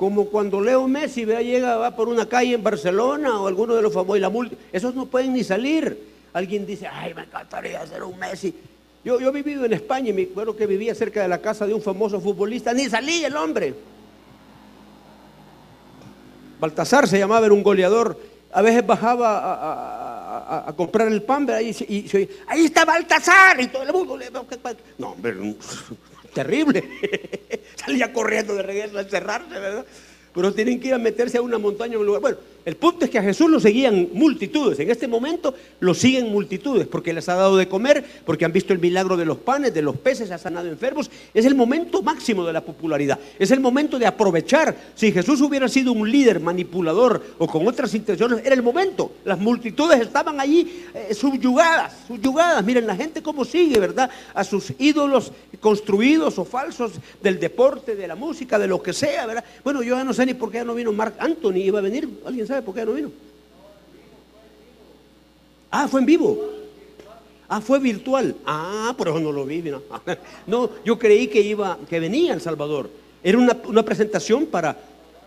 Como 0.00 0.30
cuando 0.30 0.62
Leo 0.62 0.88
Messi 0.88 1.26
vea, 1.26 1.42
llega, 1.42 1.76
va 1.76 1.94
por 1.94 2.08
una 2.08 2.24
calle 2.24 2.54
en 2.54 2.62
Barcelona 2.62 3.38
o 3.38 3.46
alguno 3.46 3.74
de 3.74 3.82
los 3.82 3.92
famosos, 3.92 4.16
y 4.16 4.20
la 4.20 4.32
esos 4.72 4.94
no 4.94 5.04
pueden 5.04 5.34
ni 5.34 5.44
salir. 5.44 5.94
Alguien 6.32 6.64
dice, 6.64 6.86
ay, 6.86 7.12
me 7.12 7.24
encantaría 7.24 7.86
ser 7.86 8.02
un 8.04 8.18
Messi. 8.18 8.54
Yo, 9.04 9.20
yo 9.20 9.28
he 9.28 9.32
vivido 9.32 9.62
en 9.66 9.74
España 9.74 10.08
y 10.08 10.14
me 10.14 10.22
acuerdo 10.22 10.56
que 10.56 10.66
vivía 10.66 10.94
cerca 10.94 11.20
de 11.20 11.28
la 11.28 11.42
casa 11.42 11.66
de 11.66 11.74
un 11.74 11.82
famoso 11.82 12.18
futbolista, 12.18 12.72
ni 12.72 12.88
salí 12.88 13.22
el 13.22 13.36
hombre. 13.36 13.74
Baltasar 16.58 17.06
se 17.06 17.18
llamaba, 17.18 17.44
era 17.44 17.54
un 17.54 17.62
goleador. 17.62 18.18
A 18.54 18.62
veces 18.62 18.86
bajaba 18.86 20.66
a, 20.66 20.72
comprar 20.76 21.08
el 21.08 21.20
pan 21.20 21.46
y, 21.60 21.72
y, 21.94 22.28
ahí 22.46 22.64
está 22.64 22.86
Baltasar 22.86 23.60
y 23.60 23.66
todo 23.66 23.82
el 23.82 23.92
mundo 23.92 24.16
le 24.16 24.30
no 24.30 25.10
hombre 25.10 25.34
terrible. 26.32 26.84
Salía 27.76 28.12
corriendo 28.12 28.54
de 28.54 28.62
regreso 28.62 28.98
a 28.98 29.02
encerrarse 29.02 29.58
verdad 29.58 29.86
pero 30.34 30.52
tienen 30.54 30.80
que 30.80 30.88
ir 30.88 30.94
a 30.94 30.98
meterse 30.98 31.38
a 31.38 31.42
una 31.42 31.58
montaña 31.58 31.94
en 31.94 32.00
un 32.00 32.06
lugar. 32.06 32.22
Bueno 32.22 32.38
el 32.64 32.76
punto 32.76 33.04
es 33.04 33.10
que 33.10 33.18
a 33.18 33.22
Jesús 33.22 33.50
lo 33.50 33.58
seguían 33.58 34.08
multitudes. 34.12 34.78
En 34.80 34.90
este 34.90 35.08
momento 35.08 35.54
lo 35.80 35.94
siguen 35.94 36.30
multitudes 36.30 36.86
porque 36.86 37.12
les 37.12 37.28
ha 37.28 37.34
dado 37.34 37.56
de 37.56 37.68
comer, 37.68 38.04
porque 38.24 38.44
han 38.44 38.52
visto 38.52 38.72
el 38.72 38.78
milagro 38.78 39.16
de 39.16 39.24
los 39.24 39.38
panes, 39.38 39.72
de 39.72 39.82
los 39.82 39.96
peces, 39.96 40.30
ha 40.30 40.38
sanado 40.38 40.68
enfermos. 40.68 41.10
Es 41.32 41.46
el 41.46 41.54
momento 41.54 42.02
máximo 42.02 42.44
de 42.44 42.52
la 42.52 42.60
popularidad. 42.60 43.18
Es 43.38 43.50
el 43.50 43.60
momento 43.60 43.98
de 43.98 44.06
aprovechar. 44.06 44.76
Si 44.94 45.10
Jesús 45.10 45.40
hubiera 45.40 45.68
sido 45.68 45.92
un 45.92 46.10
líder 46.10 46.40
manipulador 46.40 47.22
o 47.38 47.46
con 47.46 47.66
otras 47.66 47.94
intenciones, 47.94 48.40
era 48.44 48.54
el 48.54 48.62
momento. 48.62 49.12
Las 49.24 49.38
multitudes 49.38 50.00
estaban 50.00 50.38
allí 50.38 50.84
eh, 50.94 51.14
subyugadas, 51.14 51.94
subyugadas. 52.08 52.64
Miren 52.64 52.86
la 52.86 52.96
gente 52.96 53.22
cómo 53.22 53.44
sigue, 53.44 53.78
¿verdad? 53.78 54.10
A 54.34 54.44
sus 54.44 54.72
ídolos 54.78 55.32
construidos 55.60 56.38
o 56.38 56.44
falsos 56.44 56.92
del 57.22 57.40
deporte, 57.40 57.96
de 57.96 58.06
la 58.06 58.16
música, 58.16 58.58
de 58.58 58.66
lo 58.66 58.82
que 58.82 58.92
sea, 58.92 59.26
¿verdad? 59.26 59.44
Bueno, 59.64 59.82
yo 59.82 59.96
ya 59.96 60.04
no 60.04 60.12
sé 60.12 60.26
ni 60.26 60.34
por 60.34 60.50
qué 60.50 60.58
ya 60.58 60.64
no 60.64 60.74
vino 60.74 60.92
Mark 60.92 61.14
Anthony, 61.18 61.56
iba 61.56 61.78
a 61.78 61.82
venir, 61.82 62.08
alguien 62.26 62.46
sabe 62.50 62.62
por 62.62 62.74
qué 62.74 62.84
no 62.84 62.92
vino? 62.92 63.10
Ah, 65.70 65.86
fue 65.88 66.00
en 66.00 66.06
vivo. 66.06 66.38
Ah, 67.48 67.60
fue 67.60 67.78
virtual. 67.78 68.34
Ah, 68.44 68.94
por 68.96 69.08
eso 69.08 69.20
no 69.20 69.32
lo 69.32 69.46
vi. 69.46 69.62
No, 69.62 69.82
no 70.46 70.70
yo 70.84 70.98
creí 70.98 71.28
que 71.28 71.40
iba, 71.40 71.78
que 71.88 72.00
venía 72.00 72.34
El 72.34 72.40
Salvador. 72.40 72.90
Era 73.22 73.38
una, 73.38 73.84
presentación 73.84 74.46
para. 74.46 74.76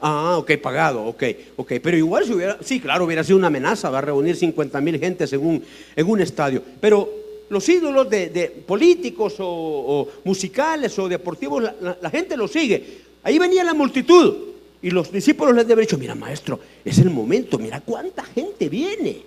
Ah, 0.02 0.38
ok, 0.38 0.52
pagado, 0.62 1.06
ok, 1.06 1.24
ok. 1.56 1.74
Pero 1.82 1.96
igual 1.96 2.26
si 2.26 2.34
hubiera, 2.34 2.58
sí, 2.62 2.82
claro, 2.82 3.06
hubiera 3.06 3.24
sido 3.24 3.38
una 3.38 3.48
amenaza, 3.48 3.90
va 3.90 4.00
a 4.00 4.02
reunir 4.02 4.36
50 4.36 4.82
mil 4.82 5.00
gentes 5.00 5.32
en 5.32 5.46
un, 5.46 5.64
en 5.96 6.10
un 6.10 6.20
estadio. 6.20 6.62
Pero 6.82 7.10
los 7.50 7.68
ídolos 7.70 8.10
de, 8.10 8.64
políticos 8.68 9.36
o, 9.40 10.10
musicales 10.26 10.98
o 11.00 11.08
deportivos, 11.08 11.64
la, 11.64 11.98
la 12.02 12.10
gente 12.10 12.36
los 12.36 12.52
sigue. 12.52 13.02
Ahí 13.24 13.40
venía 13.40 13.64
la 13.64 13.74
multitud. 13.74 14.53
Y 14.84 14.92
los 14.92 15.12
discípulos 15.14 15.56
les 15.56 15.64
deben 15.64 15.78
haber 15.78 15.86
dicho, 15.88 15.98
mira 15.98 16.14
maestro, 16.14 16.60
es 16.84 17.00
el 17.00 17.10
momento, 17.10 17.58
mira 17.58 17.80
cuánta 17.80 18.24
gente 18.26 18.68
viene. 18.68 19.22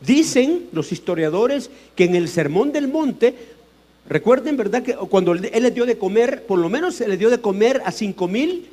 Dicen 0.00 0.68
los 0.72 0.92
historiadores 0.92 1.70
que 1.96 2.04
en 2.04 2.14
el 2.14 2.28
Sermón 2.28 2.70
del 2.70 2.86
Monte, 2.86 3.34
recuerden, 4.08 4.56
¿verdad? 4.56 4.84
Que 4.84 4.94
cuando 4.94 5.32
él 5.32 5.42
les 5.42 5.74
dio 5.74 5.86
de 5.86 5.98
comer, 5.98 6.46
por 6.46 6.60
lo 6.60 6.68
menos 6.68 6.94
se 6.94 7.08
les 7.08 7.18
dio 7.18 7.30
de 7.30 7.40
comer 7.40 7.82
a 7.84 7.90
cinco 7.90 8.28
mil 8.28 8.68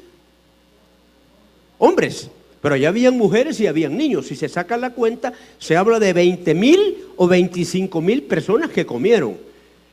hombres, 1.80 2.30
pero 2.62 2.76
allá 2.76 2.90
habían 2.90 3.18
mujeres 3.18 3.60
y 3.60 3.66
habían 3.66 3.98
niños. 3.98 4.28
Si 4.28 4.36
se 4.36 4.50
saca 4.50 4.78
la 4.78 4.92
cuenta, 4.92 5.34
se 5.58 5.76
habla 5.78 6.00
de 6.00 6.14
20 6.14 6.54
mil 6.54 7.06
o 7.16 7.28
25 7.28 8.02
mil 8.02 8.22
personas 8.22 8.70
que 8.70 8.86
comieron. 8.86 9.36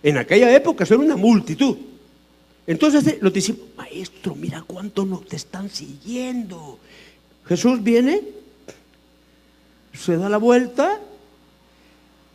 En 0.02 0.18
aquella 0.18 0.54
época 0.54 0.84
eso 0.84 0.94
era 0.94 1.02
una 1.02 1.16
multitud. 1.16 1.76
Entonces 2.66 3.22
los 3.22 3.32
discípulos, 3.32 3.76
maestro, 3.76 4.34
mira 4.34 4.62
cuánto 4.66 5.04
nos 5.04 5.26
te 5.26 5.36
están 5.36 5.70
siguiendo. 5.70 6.78
Jesús 7.46 7.82
viene, 7.82 8.22
se 9.92 10.16
da 10.16 10.28
la 10.28 10.38
vuelta, 10.38 11.00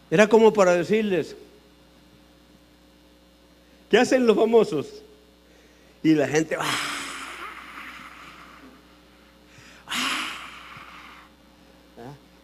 era 0.10 0.28
como 0.28 0.54
para 0.54 0.74
decirles, 0.74 1.36
¿qué 3.89 3.98
hacen 3.98 4.26
los 4.26 4.38
famosos? 4.38 4.88
Y 6.02 6.15
la 6.15 6.28
gente, 6.28 6.56
¡ah! 6.58 6.65
¡Ah! 9.88 10.28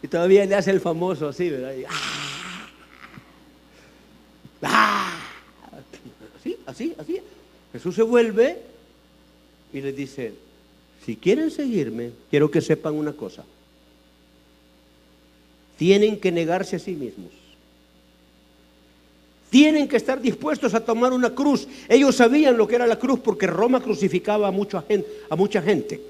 Y 0.02 0.08
todavía 0.08 0.44
le 0.44 0.54
hace 0.54 0.70
el 0.70 0.80
famoso 0.80 1.28
así, 1.28 1.48
¿verdad? 1.50 1.74
¡Ah! 4.62 5.18
Así, 6.36 6.56
así, 6.66 6.94
así. 6.98 7.20
Jesús 7.72 7.94
se 7.94 8.02
vuelve 8.02 8.58
y 9.72 9.80
les 9.80 9.94
dice, 9.94 10.32
si 11.04 11.16
quieren 11.16 11.50
seguirme, 11.50 12.10
quiero 12.30 12.50
que 12.50 12.60
sepan 12.60 12.94
una 12.94 13.12
cosa. 13.12 13.44
Tienen 15.76 16.18
que 16.18 16.32
negarse 16.32 16.76
a 16.76 16.78
sí 16.78 16.92
mismos. 16.92 17.30
Tienen 19.50 19.88
que 19.88 19.96
estar 19.96 20.20
dispuestos 20.20 20.74
a 20.74 20.80
tomar 20.80 21.12
una 21.12 21.34
cruz. 21.34 21.68
Ellos 21.88 22.16
sabían 22.16 22.56
lo 22.56 22.66
que 22.66 22.74
era 22.74 22.86
la 22.86 22.98
cruz 22.98 23.20
porque 23.20 23.46
Roma 23.46 23.80
crucificaba 23.80 24.48
a 24.48 24.50
mucha 24.50 25.62
gente. 25.62 26.00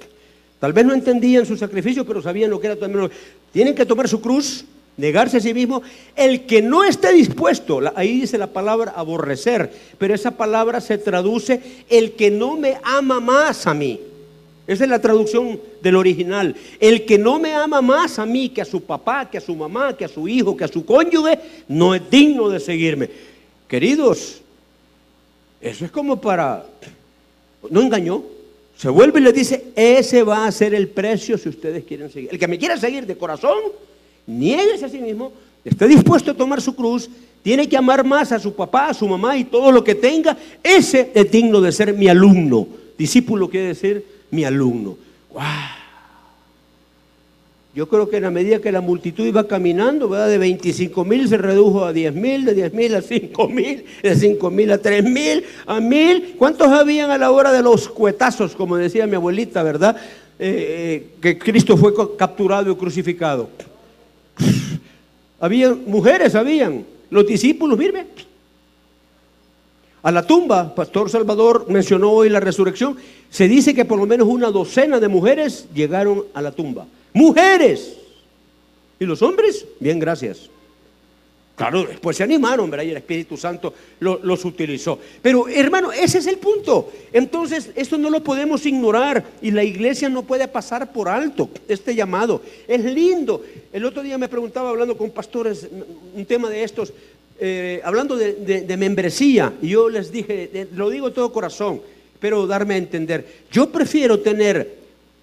Tal 0.59 0.73
vez 0.73 0.85
no 0.85 0.95
entendían 0.95 1.47
su 1.47 1.57
sacrificio, 1.57 2.05
pero 2.05 2.21
sabían 2.21 2.51
lo 2.51 2.61
que 2.61 2.67
era 2.67 2.77
también. 2.77 3.11
Tienen 3.53 3.75
que 3.75 3.87
tomar 3.87 4.09
su 4.09 4.21
cruz 4.21 4.65
negarse 4.99 5.39
a 5.39 5.41
sí 5.41 5.55
mismo, 5.55 5.81
el 6.15 6.45
que 6.45 6.61
no 6.61 6.85
esté 6.85 7.13
dispuesto, 7.13 7.81
ahí 7.95 8.21
dice 8.21 8.37
la 8.37 8.49
palabra 8.49 8.93
aborrecer, 8.95 9.73
pero 9.97 10.15
esa 10.15 10.33
palabra 10.33 10.81
se 10.83 10.99
traduce 10.99 11.61
el 11.89 12.13
que 12.13 12.31
no 12.31 12.57
me 12.57 12.79
ama 12.83 13.21
más 13.21 13.67
a 13.67 13.73
mí. 13.73 14.01
Esa 14.67 14.85
es 14.85 14.91
la 14.91 15.01
traducción 15.01 15.59
del 15.81 15.97
original. 15.97 16.55
El 16.79 17.07
que 17.07 17.17
no 17.17 17.39
me 17.39 17.55
ama 17.55 17.81
más 17.81 18.19
a 18.19 18.27
mí 18.27 18.51
que 18.51 18.61
a 18.61 18.67
su 18.67 18.83
papá, 18.83 19.31
que 19.31 19.39
a 19.39 19.41
su 19.41 19.57
mamá, 19.57 19.97
que 19.97 20.05
a 20.05 20.09
su 20.09 20.29
hijo, 20.29 20.55
que 20.55 20.65
a 20.65 20.69
su 20.69 20.85
cónyuge, 20.85 21.39
no 21.69 21.95
es 21.95 22.03
digno 22.11 22.51
de 22.51 22.61
seguirme. 22.61 23.09
Queridos, 23.67 24.43
eso 25.61 25.85
es 25.87 25.91
como 25.91 26.21
para... 26.21 26.67
No 27.71 27.81
engañó. 27.81 28.23
Se 28.77 28.91
vuelve 28.91 29.21
y 29.21 29.23
le 29.23 29.33
dice, 29.33 29.69
ese 29.75 30.23
va 30.23 30.47
a 30.47 30.53
ser 30.53 30.75
el 30.75 30.89
precio 30.89 31.39
si 31.39 31.49
ustedes 31.49 31.85
quieren 31.85 32.11
seguir. 32.11 32.29
El 32.31 32.39
que 32.39 32.47
me 32.47 32.59
quiera 32.59 32.77
seguir 32.77 33.07
de 33.07 33.17
corazón, 33.17 33.59
niéguese 34.29 34.85
a 34.85 34.89
sí 34.89 34.99
mismo, 34.99 35.33
esté 35.65 35.89
dispuesto 35.89 36.31
a 36.31 36.35
tomar 36.35 36.61
su 36.61 36.77
cruz, 36.77 37.11
tiene 37.43 37.69
que 37.69 37.77
amar 37.77 38.05
más 38.05 38.31
a 38.31 38.39
su 38.39 38.53
papá, 38.55 38.89
a 38.89 38.95
su 38.95 39.09
mamá 39.09 39.37
y 39.37 39.45
todo 39.45 39.73
lo 39.73 39.83
que 39.83 39.95
tenga, 39.95 40.37
ese 40.63 41.11
es 41.15 41.31
digno 41.31 41.61
de 41.61 41.73
ser 41.73 41.95
mi 41.95 42.07
alumno. 42.09 42.69
Discípulo 42.97 43.49
quiere 43.49 43.69
decir 43.69 44.05
mi 44.31 44.45
alumno. 44.45 44.97
Yo 47.75 47.89
creo 47.89 48.09
que 48.09 48.17
en 48.17 48.25
la 48.25 48.31
medida 48.31 48.61
que 48.61 48.73
la 48.73 48.81
multitud 48.81 49.25
iba 49.25 49.47
caminando, 49.47 50.09
¿verdad? 50.09 50.29
de 50.29 50.39
25 50.39 51.05
mil 51.05 51.29
se 51.29 51.39
redujo 51.39 51.85
a 51.85 51.93
10 51.93 52.15
mil, 52.15 52.45
de 52.45 52.55
10 52.55 52.75
mil 52.75 52.95
a 52.97 53.03
5 53.03 53.49
mil, 53.49 53.85
de 54.03 54.17
5 54.17 54.51
mil 54.51 54.73
a 54.73 54.79
3 54.79 55.05
mil, 55.05 55.45
a 55.65 55.79
mil. 55.79 56.35
¿Cuántos 56.39 56.67
habían 56.69 57.11
a 57.11 57.19
la 57.19 57.31
hora 57.31 57.53
de 57.53 57.63
los 57.63 57.89
cuetazos, 57.89 58.57
como 58.57 58.77
decía 58.77 59.07
mi 59.07 59.15
abuelita, 59.15 59.63
verdad? 59.63 59.97
Eh, 60.41 60.49
eh, 60.49 61.07
que 61.21 61.39
Cristo 61.39 61.77
fue 61.77 61.93
capturado 62.17 62.73
y 62.73 62.75
crucificado. 62.75 63.49
Habían 65.41 65.85
mujeres, 65.87 66.35
habían. 66.35 66.85
Los 67.11 67.27
discípulos, 67.27 67.79
mire. 67.79 68.07
A 70.03 70.13
la 70.13 70.27
tumba, 70.27 70.75
Pastor 70.75 71.11
Salvador 71.11 71.67
mencionó 71.69 72.11
hoy 72.11 72.29
la 72.29 72.41
resurrección. 72.41 72.97
Se 73.31 73.49
dice 73.49 73.75
que 73.75 73.85
por 73.85 73.99
lo 73.99 74.07
menos 74.07 74.29
una 74.29 74.51
docena 74.51 75.01
de 75.01 75.09
mujeres 75.09 75.67
llegaron 75.75 76.25
a 76.35 76.43
la 76.43 76.53
tumba. 76.53 76.87
Mujeres. 77.13 77.97
¿Y 79.01 79.05
los 79.05 79.23
hombres? 79.23 79.67
Bien, 79.81 79.99
gracias. 79.99 80.51
Claro, 81.59 81.85
después 81.85 82.17
se 82.17 82.23
animaron, 82.23 82.71
¿verdad? 82.71 82.85
Y 82.85 82.91
el 82.91 82.99
Espíritu 82.99 83.37
Santo 83.37 83.75
los 83.99 84.45
utilizó. 84.45 84.97
Pero 85.21 85.49
hermano, 85.49 85.91
ese 85.91 86.19
es 86.19 86.29
el 86.29 86.39
punto. 86.39 86.93
Entonces, 87.13 87.73
esto 87.75 87.99
no 87.99 88.11
lo 88.11 88.23
podemos 88.23 88.65
ignorar 88.65 89.25
y 89.43 89.51
la 89.51 89.65
iglesia 89.65 90.09
no 90.09 90.23
puede 90.23 90.47
pasar 90.47 90.93
por 90.93 91.09
alto 91.09 91.51
este 91.67 91.97
llamado. 91.97 92.43
Es 92.69 92.85
lindo. 92.85 93.45
El 93.73 93.85
otro 93.85 94.05
día 94.05 94.17
me 94.19 94.29
preguntaba, 94.29 94.71
hablando 94.71 94.97
con 94.97 95.11
pastores, 95.11 95.67
un 96.15 96.25
tema 96.27 96.49
de 96.49 96.63
estos, 96.63 96.93
eh, 97.41 97.81
hablando 97.83 98.17
de, 98.17 98.77
membresía, 98.79 99.53
y 99.61 99.71
yo 99.71 99.89
les 99.89 100.13
dije, 100.13 100.69
lo 100.77 100.91
digo 100.91 101.09
de 101.09 101.15
todo 101.17 101.33
corazón, 101.33 101.83
pero 102.21 102.47
darme 102.47 102.75
a 102.75 102.79
entender, 102.79 103.27
yo 103.51 103.69
prefiero 103.71 104.21
tener 104.21 104.77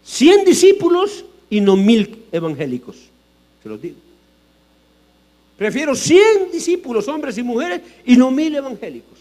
100 0.03 0.43
discípulos 0.43 1.23
y 1.49 1.61
no 1.61 1.77
mil 1.77 2.25
evangélicos. 2.33 2.97
Se 3.63 3.69
los 3.69 3.81
digo. 3.81 4.04
Prefiero 5.57 5.95
100 5.95 6.51
discípulos, 6.51 7.07
hombres 7.07 7.37
y 7.37 7.43
mujeres, 7.43 7.81
y 8.05 8.17
no 8.17 8.31
mil 8.31 8.55
evangélicos. 8.55 9.19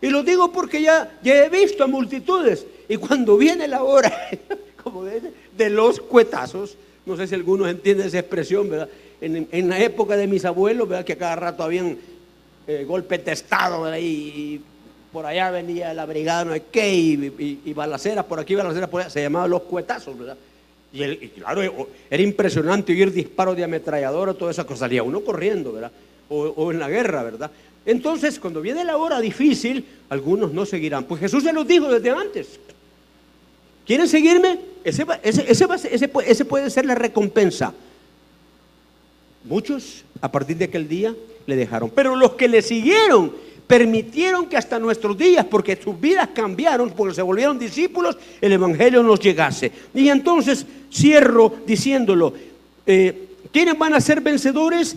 Y 0.00 0.10
lo 0.10 0.22
digo 0.22 0.52
porque 0.52 0.82
ya, 0.82 1.18
he 1.24 1.48
visto 1.48 1.84
a 1.84 1.86
multitudes. 1.86 2.66
Y 2.88 2.96
cuando 2.96 3.36
viene 3.36 3.68
la 3.68 3.82
hora, 3.82 4.12
como 4.82 5.04
de, 5.04 5.32
de 5.56 5.70
los 5.70 6.00
cuetazos, 6.00 6.76
no 7.08 7.16
sé 7.16 7.26
si 7.26 7.34
algunos 7.34 7.68
entienden 7.68 8.06
esa 8.06 8.18
expresión, 8.18 8.68
¿verdad? 8.68 8.88
En, 9.20 9.68
la 9.68 9.80
época 9.80 10.16
de 10.16 10.26
mis 10.26 10.44
abuelos, 10.44 10.88
¿verdad? 10.88 11.04
Que 11.04 11.16
cada 11.16 11.34
rato 11.34 11.62
habían 11.62 11.98
eh, 12.66 12.84
golpe 12.86 13.18
testado, 13.18 13.82
¿verdad? 13.82 13.98
Y, 14.00 14.60
por 15.12 15.24
allá 15.24 15.50
venía 15.50 15.94
la 15.94 16.04
brigada, 16.04 16.44
no 16.44 16.52
hay 16.52 16.62
qué, 16.70 16.94
y, 16.94 17.60
y, 17.64 17.72
balaceras 17.72 18.26
por 18.26 18.38
aquí, 18.38 18.54
balaceras 18.54 18.90
por 18.90 19.00
allá, 19.00 19.10
se 19.10 19.22
llamaban 19.22 19.48
los 19.48 19.62
cuetazos, 19.62 20.16
¿verdad? 20.18 20.36
Y, 20.92 21.28
claro, 21.28 21.88
era 22.10 22.22
impresionante 22.22 22.92
oír 22.92 23.12
disparos 23.12 23.56
de 23.56 23.64
ametralladora, 23.64 24.34
toda 24.34 24.50
esa 24.50 24.64
cosa. 24.64 24.80
Salía 24.80 25.02
uno 25.02 25.20
corriendo, 25.20 25.72
¿verdad? 25.72 25.92
o, 26.28 26.70
en 26.70 26.78
la 26.78 26.88
guerra, 26.88 27.22
¿verdad? 27.22 27.50
Entonces, 27.86 28.38
cuando 28.38 28.60
viene 28.60 28.84
la 28.84 28.96
hora 28.96 29.20
difícil, 29.20 29.84
algunos 30.10 30.52
no 30.52 30.66
seguirán. 30.66 31.04
Pues 31.04 31.20
Jesús 31.20 31.42
se 31.42 31.52
los 31.52 31.66
dijo 31.66 31.88
desde 31.88 32.10
antes. 32.10 32.60
¿Quieren 33.86 34.06
seguirme? 34.06 34.58
Ese, 34.84 35.06
ese, 35.22 36.44
puede 36.44 36.70
ser 36.70 36.84
la 36.84 36.94
recompensa. 36.94 37.72
Muchos 39.44 40.04
a 40.20 40.30
partir 40.30 40.58
de 40.58 40.66
aquel 40.66 40.86
día 40.86 41.14
le 41.46 41.56
dejaron. 41.56 41.90
Pero 41.90 42.14
los 42.14 42.32
que 42.32 42.48
le 42.48 42.60
siguieron 42.60 43.32
permitieron 43.68 44.46
que 44.46 44.56
hasta 44.56 44.78
nuestros 44.78 45.16
días, 45.16 45.44
porque 45.44 45.78
sus 45.80 46.00
vidas 46.00 46.30
cambiaron, 46.34 46.90
porque 46.90 47.14
se 47.14 47.22
volvieron 47.22 47.58
discípulos, 47.58 48.16
el 48.40 48.52
Evangelio 48.52 49.02
nos 49.02 49.20
llegase. 49.20 49.70
Y 49.94 50.08
entonces 50.08 50.66
cierro 50.90 51.54
diciéndolo, 51.66 52.32
eh, 52.86 53.28
¿quiénes 53.52 53.78
van 53.78 53.94
a 53.94 54.00
ser 54.00 54.22
vencedores? 54.22 54.96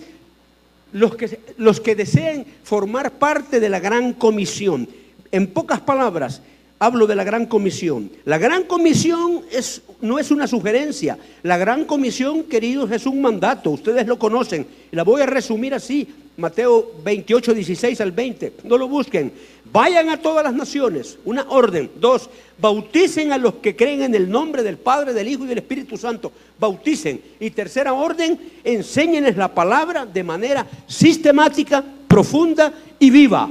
Los 0.94 1.16
que, 1.16 1.40
los 1.58 1.80
que 1.80 1.96
deseen 1.96 2.46
formar 2.64 3.12
parte 3.12 3.60
de 3.60 3.70
la 3.70 3.80
gran 3.80 4.14
comisión. 4.14 4.88
En 5.32 5.48
pocas 5.48 5.82
palabras, 5.82 6.42
hablo 6.80 7.08
de 7.08 7.16
la 7.16 7.24
gran 7.24 7.46
comisión. 7.46 8.10
La 8.26 8.38
gran 8.38 8.64
comisión 8.64 9.42
es, 9.52 9.82
no 10.02 10.18
es 10.18 10.32
una 10.32 10.48
sugerencia. 10.48 11.18
La 11.44 11.58
gran 11.58 11.86
comisión, 11.86 12.44
queridos, 12.44 12.92
es 12.92 13.06
un 13.06 13.22
mandato. 13.22 13.70
Ustedes 13.70 14.08
lo 14.08 14.18
conocen. 14.18 14.66
La 14.92 15.04
voy 15.04 15.22
a 15.22 15.26
resumir 15.26 15.74
así. 15.74 16.08
Mateo 16.42 16.92
28, 17.04 17.54
16 17.54 18.02
al 18.02 18.12
20. 18.12 18.54
No 18.64 18.78
lo 18.78 18.88
busquen. 18.88 19.32
Vayan 19.72 20.10
a 20.10 20.18
todas 20.18 20.44
las 20.44 20.54
naciones. 20.54 21.18
Una 21.24 21.46
orden. 21.50 21.92
Dos, 22.00 22.30
bauticen 22.60 23.32
a 23.32 23.38
los 23.38 23.56
que 23.56 23.76
creen 23.76 24.02
en 24.02 24.16
el 24.16 24.30
nombre 24.30 24.64
del 24.64 24.78
Padre, 24.78 25.14
del 25.14 25.28
Hijo 25.30 25.46
y 25.46 25.48
del 25.48 25.60
Espíritu 25.60 25.98
Santo. 25.98 26.32
Bauticen. 26.60 27.22
Y 27.40 27.52
tercera 27.52 27.94
orden, 27.94 28.38
enséñenles 28.64 29.38
la 29.38 29.54
palabra 29.54 30.06
de 30.06 30.24
manera 30.24 30.68
sistemática, 30.88 31.84
profunda 32.08 32.74
y 33.00 33.10
viva. 33.10 33.50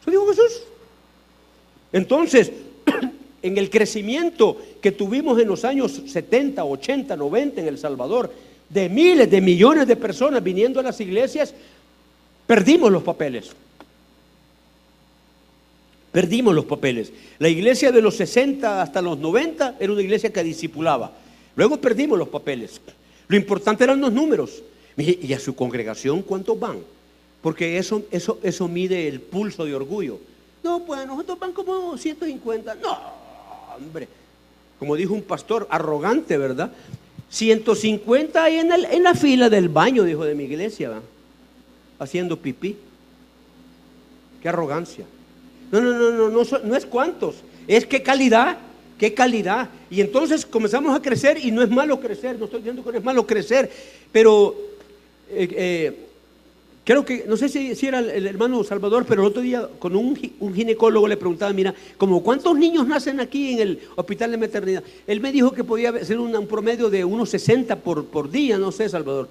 ¿Eso 0.00 0.10
dijo 0.10 0.26
Jesús? 0.28 0.62
Entonces, 1.92 2.52
en 3.42 3.58
el 3.58 3.70
crecimiento 3.70 4.56
que 4.82 4.92
tuvimos 4.92 5.40
en 5.40 5.48
los 5.48 5.64
años 5.64 6.02
70, 6.06 6.64
80, 6.64 7.16
90 7.16 7.60
en 7.60 7.68
El 7.68 7.78
Salvador, 7.78 8.32
de 8.70 8.88
miles 8.88 9.30
de 9.30 9.40
millones 9.40 9.86
de 9.86 9.96
personas 9.96 10.42
viniendo 10.42 10.80
a 10.80 10.82
las 10.82 11.00
iglesias, 11.00 11.52
perdimos 12.46 12.90
los 12.90 13.02
papeles. 13.02 13.50
Perdimos 16.12 16.54
los 16.54 16.64
papeles. 16.64 17.12
La 17.38 17.48
iglesia 17.48 17.92
de 17.92 18.02
los 18.02 18.16
60 18.16 18.82
hasta 18.82 19.02
los 19.02 19.18
90 19.18 19.76
era 19.78 19.92
una 19.92 20.02
iglesia 20.02 20.32
que 20.32 20.42
discipulaba. 20.42 21.12
Luego 21.56 21.80
perdimos 21.80 22.18
los 22.18 22.28
papeles. 22.28 22.80
Lo 23.28 23.36
importante 23.36 23.84
eran 23.84 24.00
los 24.00 24.12
números. 24.12 24.62
¿Y 24.96 25.32
a 25.32 25.38
su 25.38 25.54
congregación 25.54 26.22
cuántos 26.22 26.58
van? 26.58 26.78
Porque 27.42 27.78
eso, 27.78 28.02
eso, 28.10 28.38
eso 28.42 28.68
mide 28.68 29.08
el 29.08 29.20
pulso 29.20 29.64
de 29.64 29.74
orgullo. 29.74 30.18
No, 30.62 30.80
pues 30.84 31.06
nosotros 31.06 31.38
van 31.38 31.52
como 31.52 31.96
150. 31.96 32.74
No, 32.76 32.98
hombre. 33.76 34.08
Como 34.78 34.96
dijo 34.96 35.14
un 35.14 35.22
pastor, 35.22 35.66
arrogante, 35.70 36.36
¿verdad? 36.38 36.72
150 37.30 38.42
ahí 38.42 38.58
en, 38.58 39.02
la 39.02 39.14
fila 39.14 39.48
del 39.48 39.68
baño, 39.68 40.02
dijo 40.02 40.24
de 40.24 40.34
mi 40.34 40.44
iglesia, 40.44 41.00
haciendo 41.98 42.36
pipí. 42.36 42.76
Qué 44.42 44.48
arrogancia. 44.48 45.04
No, 45.70 45.80
no, 45.80 45.92
no, 45.92 46.10
no, 46.10 46.28
no, 46.28 46.58
no 46.64 46.76
es 46.76 46.84
cuántos, 46.84 47.36
es 47.68 47.86
qué 47.86 48.02
calidad, 48.02 48.58
qué 48.98 49.14
calidad. 49.14 49.70
Y 49.88 50.00
entonces 50.00 50.44
comenzamos 50.44 50.96
a 50.96 51.00
crecer 51.00 51.38
y 51.38 51.52
no 51.52 51.62
es 51.62 51.70
malo 51.70 52.00
crecer, 52.00 52.36
no 52.38 52.46
estoy 52.46 52.60
diciendo 52.60 52.82
que 52.82 52.90
no 52.92 52.98
es 52.98 53.04
malo 53.04 53.24
crecer, 53.26 53.70
pero 54.10 54.56
eh, 55.30 55.48
eh, 55.52 56.06
Creo 56.90 57.04
que, 57.04 57.24
no 57.28 57.36
sé 57.36 57.48
si, 57.48 57.86
era 57.86 58.00
el, 58.00 58.26
hermano 58.26 58.64
Salvador, 58.64 59.04
pero 59.06 59.22
el 59.22 59.28
otro 59.28 59.40
día 59.40 59.68
con 59.78 59.94
un, 59.94 60.16
ginecólogo 60.16 61.06
le 61.06 61.16
preguntaba, 61.16 61.52
mira, 61.52 61.72
como 61.96 62.20
cuántos 62.20 62.58
niños 62.58 62.84
nacen 62.84 63.20
aquí 63.20 63.52
en 63.52 63.60
el 63.60 63.80
hospital 63.94 64.32
de 64.32 64.38
maternidad. 64.38 64.82
Él 65.06 65.20
me 65.20 65.30
dijo 65.30 65.52
que 65.52 65.62
podía 65.62 66.04
ser 66.04 66.18
un, 66.18 66.48
promedio 66.48 66.90
de 66.90 67.04
unos 67.04 67.30
60 67.30 67.76
por, 67.76 68.28
día, 68.28 68.58
no 68.58 68.72
sé, 68.72 68.88
Salvador. 68.88 69.28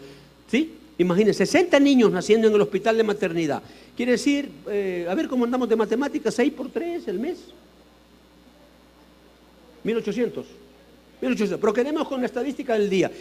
¿Sí? 0.49 0.71
Imagínense, 0.99 1.45
60 1.45 1.77
niños 1.81 2.09
naciendo 2.13 2.47
en 2.47 2.53
el 2.53 2.61
hospital 2.61 2.95
de 2.95 3.03
maternidad. 3.03 3.61
Quiere 3.97 4.13
decir, 4.13 4.49
eh, 4.69 5.05
a 5.09 5.13
ver 5.13 5.27
cómo 5.27 5.43
andamos 5.43 5.67
de 5.67 5.75
matemáticas, 5.75 6.35
6 6.35 6.53
por 6.53 6.69
3 6.69 7.09
el 7.09 7.19
mes. 7.19 7.39
1800. 9.83 10.45
1800. 11.19 11.59
Pero 11.59 11.73
quedemos 11.73 12.07
con 12.07 12.21
la 12.21 12.25
estadística 12.25 12.79
del 12.79 12.89
día. 12.89 13.11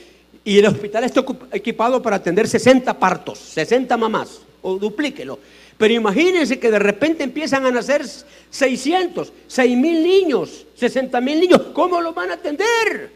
Y 0.44 0.58
el 0.58 0.66
hospital 0.66 1.04
está 1.04 1.24
equipado 1.52 2.00
para 2.00 2.16
atender 2.16 2.48
60 2.48 2.98
partos, 2.98 3.38
60 3.38 3.96
mamás, 3.96 4.40
o 4.62 4.78
duplíquelo. 4.78 5.38
Pero 5.76 5.94
imagínense 5.94 6.58
que 6.58 6.70
de 6.70 6.78
repente 6.78 7.22
empiezan 7.22 7.64
a 7.64 7.70
nacer 7.70 8.04
600, 8.50 9.32
6 9.46 9.76
mil 9.76 10.02
niños, 10.02 10.66
60 10.74 11.20
mil 11.20 11.40
niños. 11.40 11.60
¿Cómo 11.72 12.00
los 12.00 12.14
van 12.14 12.30
a 12.30 12.34
atender? 12.34 13.10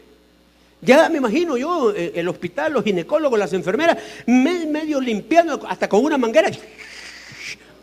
Ya 0.81 1.09
me 1.09 1.17
imagino 1.17 1.57
yo, 1.57 1.93
eh, 1.93 2.11
el 2.15 2.27
hospital, 2.27 2.73
los 2.73 2.83
ginecólogos, 2.83 3.39
las 3.39 3.53
enfermeras, 3.53 3.97
medio 4.25 4.99
limpiando, 4.99 5.61
hasta 5.67 5.87
con 5.87 6.03
una 6.03 6.17
manguera, 6.17 6.51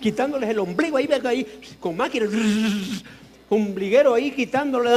quitándoles 0.01 0.51
el 0.51 0.59
ombligo 0.59 0.99
ahí, 0.99 1.09
ahí 1.25 1.47
con 1.81 1.97
máquinas, 1.97 2.29
ombliguero 3.49 4.15
ahí, 4.15 4.31
quitándole 4.31 4.91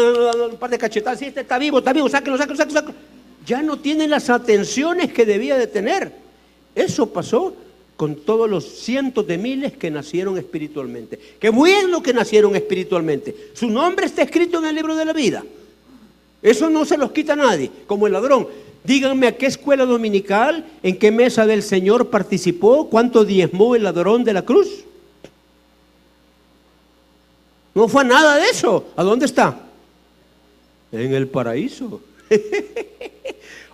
un 0.50 0.58
par 0.58 0.70
de 0.70 0.78
cachetadas. 0.78 1.20
Si 1.20 1.26
este 1.26 1.42
está 1.42 1.58
vivo, 1.58 1.80
está 1.80 1.94
vivo, 1.94 2.10
sáquenlo, 2.10 2.38
sáquenlo, 2.38 2.58
sáquenlo 2.74 3.12
ya 3.46 3.62
no 3.62 3.78
tiene 3.80 4.08
las 4.08 4.30
atenciones 4.30 5.12
que 5.14 5.26
debía 5.26 5.58
de 5.58 5.68
tener. 5.68 6.12
Eso 6.76 7.12
pasó 7.12 7.56
con 7.96 8.16
todos 8.16 8.50
los 8.50 8.66
cientos 8.66 9.26
de 9.28 9.38
miles 9.38 9.74
que 9.74 9.92
nacieron 9.92 10.38
espiritualmente. 10.38 11.20
Qué 11.40 11.50
bueno 11.50 12.02
que 12.02 12.14
nacieron 12.14 12.56
espiritualmente. 12.56 13.52
Su 13.54 13.70
nombre 13.70 14.06
está 14.06 14.24
escrito 14.24 14.60
en 14.60 14.66
el 14.66 14.76
libro 14.76 14.96
de 14.96 15.06
la 15.06 15.14
vida. 15.14 15.44
Eso 16.42 16.70
no 16.70 16.84
se 16.84 16.98
los 16.98 17.12
quita 17.12 17.36
nadie, 17.36 17.72
como 17.88 18.08
el 18.08 18.14
ladrón. 18.14 18.48
Díganme 18.84 19.28
a 19.28 19.38
qué 19.38 19.46
escuela 19.46 19.86
dominical, 19.86 20.66
en 20.82 20.98
qué 20.98 21.12
mesa 21.12 21.46
del 21.46 21.64
Señor 21.64 22.10
participó, 22.10 22.90
cuánto 22.90 23.24
diezmó 23.24 23.76
el 23.76 23.84
ladrón 23.84 24.24
de 24.26 24.34
la 24.34 24.42
cruz. 24.42 24.84
No 27.74 27.88
fue 27.88 28.04
nada 28.04 28.36
de 28.36 28.50
eso. 28.50 28.88
¿A 28.96 29.04
dónde 29.04 29.26
está? 29.26 29.60
En 30.92 31.14
el 31.14 31.28
paraíso. 31.28 32.02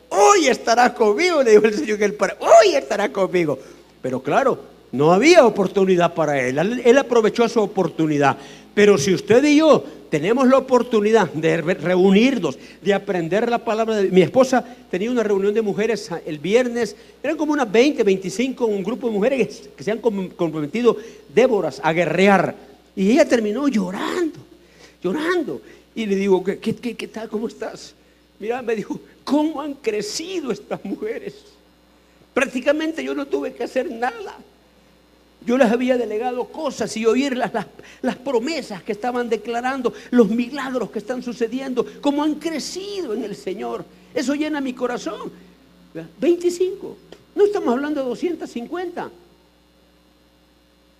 hoy 0.09 0.47
estará 0.47 0.93
conmigo, 0.93 1.41
le 1.43 1.51
dijo 1.51 1.65
el 1.65 1.73
Señor 1.73 1.97
que 1.97 2.05
hoy 2.39 2.75
estará 2.75 3.11
conmigo. 3.11 3.57
Pero 4.01 4.21
claro, 4.21 4.59
no 4.91 5.11
había 5.11 5.45
oportunidad 5.45 6.13
para 6.13 6.41
él. 6.41 6.81
Él 6.83 6.97
aprovechó 6.97 7.47
su 7.47 7.61
oportunidad. 7.61 8.37
Pero 8.73 8.97
si 8.97 9.13
usted 9.13 9.43
y 9.43 9.57
yo 9.57 9.83
tenemos 10.09 10.47
la 10.47 10.57
oportunidad 10.57 11.31
de 11.33 11.57
reunirnos, 11.57 12.57
de 12.81 12.93
aprender 12.93 13.49
la 13.49 13.59
palabra 13.59 13.97
de 13.97 14.09
mi 14.09 14.21
esposa 14.21 14.63
tenía 14.89 15.11
una 15.11 15.21
reunión 15.21 15.53
de 15.53 15.61
mujeres 15.61 16.09
el 16.25 16.39
viernes, 16.39 16.95
eran 17.21 17.37
como 17.37 17.53
unas 17.53 17.71
20, 17.71 18.03
25, 18.03 18.65
un 18.65 18.83
grupo 18.83 19.07
de 19.07 19.13
mujeres 19.13 19.69
que 19.75 19.83
se 19.83 19.91
han 19.91 19.99
comprometido, 19.99 20.97
Déboras, 21.33 21.79
a 21.83 21.93
guerrear. 21.93 22.55
Y 22.95 23.11
ella 23.11 23.27
terminó 23.27 23.67
llorando, 23.67 24.39
llorando. 25.03 25.61
Y 25.93 26.05
le 26.05 26.15
digo, 26.15 26.43
¿qué, 26.43 26.57
qué, 26.57 26.95
qué 26.95 27.07
tal? 27.07 27.29
¿Cómo 27.29 27.47
estás? 27.47 27.93
Mira, 28.39 28.61
me 28.61 28.75
dijo, 28.75 28.99
¿cómo 29.23 29.61
han 29.61 29.73
crecido 29.73 30.51
estas 30.51 30.83
mujeres? 30.85 31.35
Prácticamente 32.33 33.03
yo 33.03 33.13
no 33.13 33.27
tuve 33.27 33.53
que 33.53 33.65
hacer 33.65 33.91
nada. 33.91 34.37
Yo 35.45 35.57
les 35.57 35.71
había 35.71 35.97
delegado 35.97 36.45
cosas 36.45 36.95
y 36.97 37.05
oír 37.05 37.35
las, 37.35 37.51
las, 38.01 38.15
promesas 38.17 38.83
que 38.83 38.91
estaban 38.91 39.29
declarando, 39.29 39.93
los 40.11 40.29
milagros 40.29 40.91
que 40.91 40.99
están 40.99 41.23
sucediendo, 41.23 41.85
cómo 42.01 42.23
han 42.23 42.35
crecido 42.35 43.13
en 43.13 43.23
el 43.23 43.35
Señor. 43.35 43.85
Eso 44.13 44.35
llena 44.35 44.61
mi 44.61 44.73
corazón. 44.73 45.31
25. 46.19 46.97
No 47.35 47.45
estamos 47.45 47.73
hablando 47.73 48.01
de 48.01 48.09
250. 48.09 49.09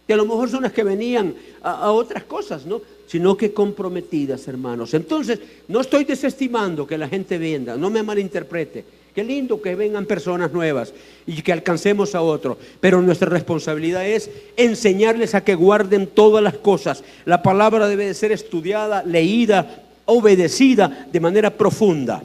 Que 0.08 0.14
a 0.14 0.18
lo 0.18 0.26
mejor 0.26 0.50
son 0.50 0.64
las 0.64 0.74
que 0.74 0.84
venían 0.84 1.36
a 1.62 1.92
otras 1.92 2.24
cosas, 2.24 2.66
¿no? 2.66 2.82
Sino 3.10 3.36
que 3.36 3.52
comprometidas, 3.52 4.48
hermanos. 4.48 4.94
Entonces, 4.94 5.40
no 5.68 5.82
estoy 5.82 6.04
desestimando 6.04 6.86
que 6.86 6.96
la 6.96 7.10
gente 7.10 7.40
venda, 7.40 7.76
no 7.76 7.90
me 7.90 8.04
malinterprete. 8.04 8.86
Qué 9.16 9.24
lindo 9.24 9.60
que 9.60 9.74
vengan 9.74 10.06
personas 10.06 10.54
nuevas 10.54 10.94
y 11.26 11.42
que 11.42 11.52
alcancemos 11.52 12.14
a 12.14 12.22
otros, 12.22 12.58
pero 12.80 13.02
nuestra 13.02 13.28
responsabilidad 13.28 14.06
es 14.06 14.30
enseñarles 14.56 15.34
a 15.34 15.44
que 15.44 15.56
guarden 15.56 16.06
todas 16.06 16.44
las 16.44 16.54
cosas. 16.60 17.04
La 17.26 17.42
palabra 17.42 17.88
debe 17.88 18.06
de 18.06 18.14
ser 18.14 18.32
estudiada, 18.32 19.02
leída, 19.04 19.86
obedecida 20.06 21.08
de 21.12 21.20
manera 21.20 21.50
profunda. 21.50 22.22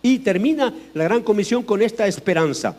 Y 0.00 0.20
termina 0.20 0.72
la 0.94 1.04
gran 1.04 1.22
comisión 1.22 1.62
con 1.62 1.82
esta 1.82 2.06
esperanza. 2.06 2.74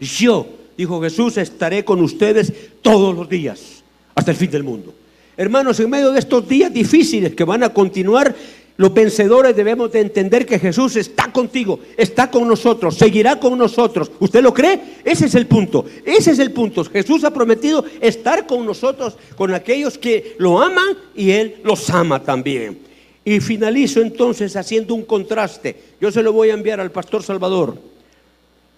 Yo, 0.00 0.46
dijo 0.74 1.02
Jesús, 1.02 1.36
estaré 1.36 1.84
con 1.84 2.00
ustedes 2.00 2.50
todos 2.80 3.14
los 3.14 3.28
días, 3.28 3.84
hasta 4.14 4.30
el 4.30 4.38
fin 4.38 4.50
del 4.50 4.64
mundo. 4.64 4.94
Hermanos, 5.40 5.80
en 5.80 5.88
medio 5.88 6.12
de 6.12 6.18
estos 6.18 6.46
días 6.46 6.70
difíciles 6.70 7.34
que 7.34 7.44
van 7.44 7.62
a 7.62 7.72
continuar, 7.72 8.36
Los 8.76 8.94
vencedores 8.94 9.54
debemos 9.54 9.92
de 9.92 10.00
entender 10.00 10.46
que 10.46 10.58
Jesús 10.58 10.96
está 10.96 11.30
contigo, 11.30 11.80
está 11.98 12.30
con 12.30 12.48
nosotros, 12.48 12.96
seguirá 12.96 13.38
con 13.38 13.58
nosotros. 13.58 14.10
¿Usted 14.20 14.42
lo 14.42 14.54
cree? 14.54 14.80
Ese 15.04 15.26
es 15.26 15.34
el 15.34 15.46
punto. 15.46 15.84
Ese 16.02 16.30
es 16.30 16.38
el 16.38 16.50
punto. 16.52 16.84
Jesús 16.84 17.24
ha 17.24 17.30
prometido 17.30 17.84
estar 18.00 18.46
con 18.46 18.64
nosotros, 18.64 19.18
con 19.36 19.52
aquellos 19.52 19.98
que 19.98 20.34
lo 20.38 20.62
aman 20.62 20.96
y 21.14 21.30
Él 21.30 21.56
los 21.62 21.90
ama 21.90 22.22
también. 22.22 22.78
Y 23.22 23.40
finalizo 23.40 24.00
entonces 24.00 24.56
haciendo 24.56 24.94
un 24.94 25.04
contraste. 25.04 25.76
Yo 26.00 26.10
se 26.10 26.22
lo 26.22 26.32
voy 26.32 26.48
a 26.48 26.54
enviar 26.54 26.80
al 26.80 26.90
pastor 26.90 27.22
Salvador. 27.22 27.76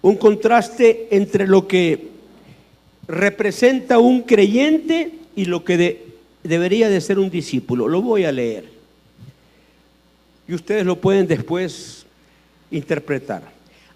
Un 0.01 0.17
contraste 0.17 1.07
entre 1.11 1.47
lo 1.47 1.65
que 1.65 2.09
representa 3.07 3.99
un 3.99 4.23
creyente 4.23 5.11
y 5.33 5.45
lo 5.45 5.63
que 5.63 6.12
debería 6.43 6.89
de 6.89 7.01
ser 7.01 7.19
un 7.19 7.29
discípulo. 7.29 7.87
Lo 7.87 8.01
voy 8.01 8.25
a 8.25 8.31
leer 8.31 8.65
y 10.47 10.53
ustedes 10.53 10.85
lo 10.85 10.99
pueden 10.99 11.27
después 11.27 12.05
interpretar. 12.71 13.53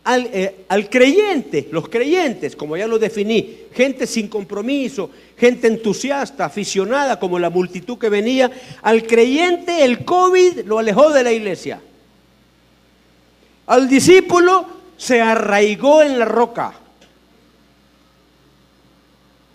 Eh, 0.09 0.63
al, 0.69 0.89
creyente, 0.89 1.67
los 1.69 1.89
creyentes, 1.89 2.55
como 2.55 2.77
ya 2.77 2.87
lo 2.87 2.97
definí, 2.97 3.57
gente 3.73 4.07
sin 4.07 4.29
compromiso, 4.29 5.09
gente 5.37 5.67
entusiasta, 5.67 6.45
aficionada, 6.45 7.19
como 7.19 7.37
la 7.37 7.49
multitud 7.49 7.97
que 7.97 8.07
venía, 8.07 8.49
al 8.81 9.05
creyente 9.05 9.83
el 9.83 10.05
COVID 10.05 10.61
lo 10.65 10.79
alejó 10.79 11.11
de 11.11 11.23
la 11.23 11.33
iglesia. 11.33 11.81
Al 13.65 13.89
discípulo 13.89 14.65
se 14.95 15.19
arraigó 15.19 16.01
en 16.01 16.19
la 16.19 16.25
roca. 16.25 16.73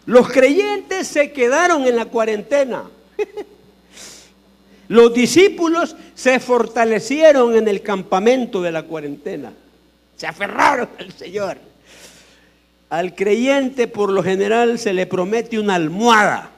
Los 0.07 0.29
creyentes 0.29 1.07
se 1.07 1.33
quedaron 1.33 1.87
en 1.87 1.97
la 1.97 2.07
cuarentena. 2.07 2.85
Los 4.89 5.15
discípulos 5.15 5.97
se 6.15 6.41
fortalecieron 6.41 7.57
en 7.57 7.69
el 7.69 7.83
campamento 7.83 8.61
de 8.61 8.73
la 8.73 8.83
cuarentena. 8.83 9.53
Se 10.17 10.27
aferraron 10.27 10.89
al 10.99 11.13
Señor. 11.13 11.57
Al 12.91 13.15
creyente 13.15 13.89
por 13.89 14.11
lo 14.11 14.23
general 14.23 14.79
se 14.79 14.93
le 14.93 15.07
promete 15.07 15.59
una 15.59 15.77
almohada. 15.77 16.51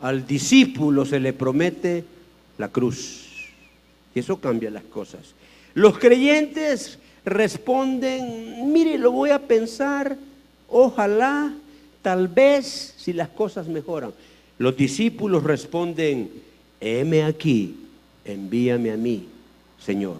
Al 0.00 0.26
discípulo 0.26 1.04
se 1.04 1.20
le 1.20 1.32
promete 1.32 2.04
la 2.56 2.68
cruz. 2.68 3.26
Y 4.14 4.20
eso 4.20 4.40
cambia 4.40 4.70
las 4.70 4.84
cosas. 4.84 5.34
Los 5.74 5.98
creyentes 5.98 6.98
responden, 7.24 8.72
mire, 8.72 8.96
lo 8.96 9.10
voy 9.10 9.30
a 9.30 9.40
pensar, 9.40 10.16
ojalá, 10.68 11.52
tal 12.04 12.28
vez, 12.28 12.92
si 12.98 13.14
las 13.14 13.30
cosas 13.30 13.66
mejoran. 13.66 14.12
Los 14.58 14.76
discípulos 14.76 15.42
responden, 15.42 16.30
heme 16.78 17.24
aquí, 17.24 17.74
envíame 18.26 18.90
a 18.92 18.96
mí, 18.98 19.26
Señor. 19.82 20.18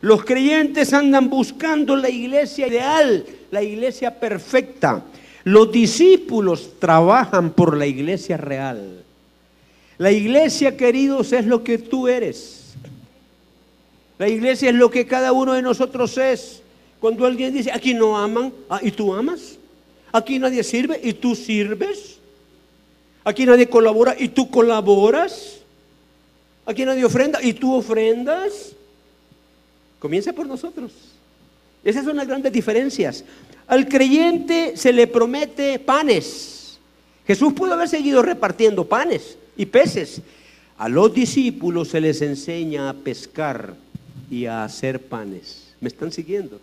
Los 0.00 0.24
creyentes 0.24 0.94
andan 0.94 1.28
buscando 1.28 1.96
la 1.96 2.08
iglesia 2.08 2.66
ideal, 2.66 3.26
la 3.50 3.62
iglesia 3.62 4.18
perfecta. 4.18 5.04
Los 5.44 5.70
discípulos 5.70 6.70
trabajan 6.78 7.50
por 7.50 7.76
la 7.76 7.86
iglesia 7.86 8.38
real. 8.38 9.04
La 9.98 10.10
iglesia, 10.10 10.78
queridos, 10.78 11.32
es 11.34 11.44
lo 11.44 11.62
que 11.62 11.76
tú 11.76 12.08
eres. 12.08 12.72
La 14.16 14.28
iglesia 14.28 14.70
es 14.70 14.76
lo 14.76 14.90
que 14.90 15.06
cada 15.06 15.32
uno 15.32 15.52
de 15.52 15.60
nosotros 15.60 16.16
es. 16.16 16.62
Cuando 17.00 17.26
alguien 17.26 17.52
dice, 17.52 17.70
aquí 17.70 17.92
no 17.92 18.16
aman, 18.16 18.50
ah, 18.70 18.80
¿y 18.82 18.90
tú 18.92 19.12
amas? 19.12 19.57
Aquí 20.12 20.38
nadie 20.38 20.62
sirve, 20.64 21.00
¿y 21.02 21.12
tú 21.12 21.34
sirves? 21.34 22.18
Aquí 23.24 23.44
nadie 23.44 23.68
colabora, 23.68 24.16
¿y 24.18 24.28
tú 24.28 24.50
colaboras? 24.50 25.58
Aquí 26.64 26.84
nadie 26.84 27.04
ofrenda 27.04 27.42
y 27.42 27.52
tú 27.52 27.74
ofrendas. 27.74 28.72
Comienza 29.98 30.32
por 30.32 30.46
nosotros. 30.46 30.92
Esas 31.84 32.04
son 32.04 32.16
las 32.16 32.26
grandes 32.26 32.52
diferencias. 32.52 33.24
Al 33.66 33.88
creyente 33.88 34.76
se 34.76 34.92
le 34.92 35.06
promete 35.06 35.78
panes. 35.78 36.78
Jesús 37.26 37.52
pudo 37.52 37.74
haber 37.74 37.88
seguido 37.88 38.22
repartiendo 38.22 38.86
panes 38.86 39.36
y 39.56 39.66
peces. 39.66 40.22
A 40.78 40.88
los 40.88 41.12
discípulos 41.12 41.88
se 41.88 42.00
les 42.00 42.22
enseña 42.22 42.88
a 42.88 42.94
pescar 42.94 43.74
y 44.30 44.46
a 44.46 44.64
hacer 44.64 45.02
panes. 45.02 45.74
¿Me 45.80 45.88
están 45.88 46.12
siguiendo? 46.12 46.60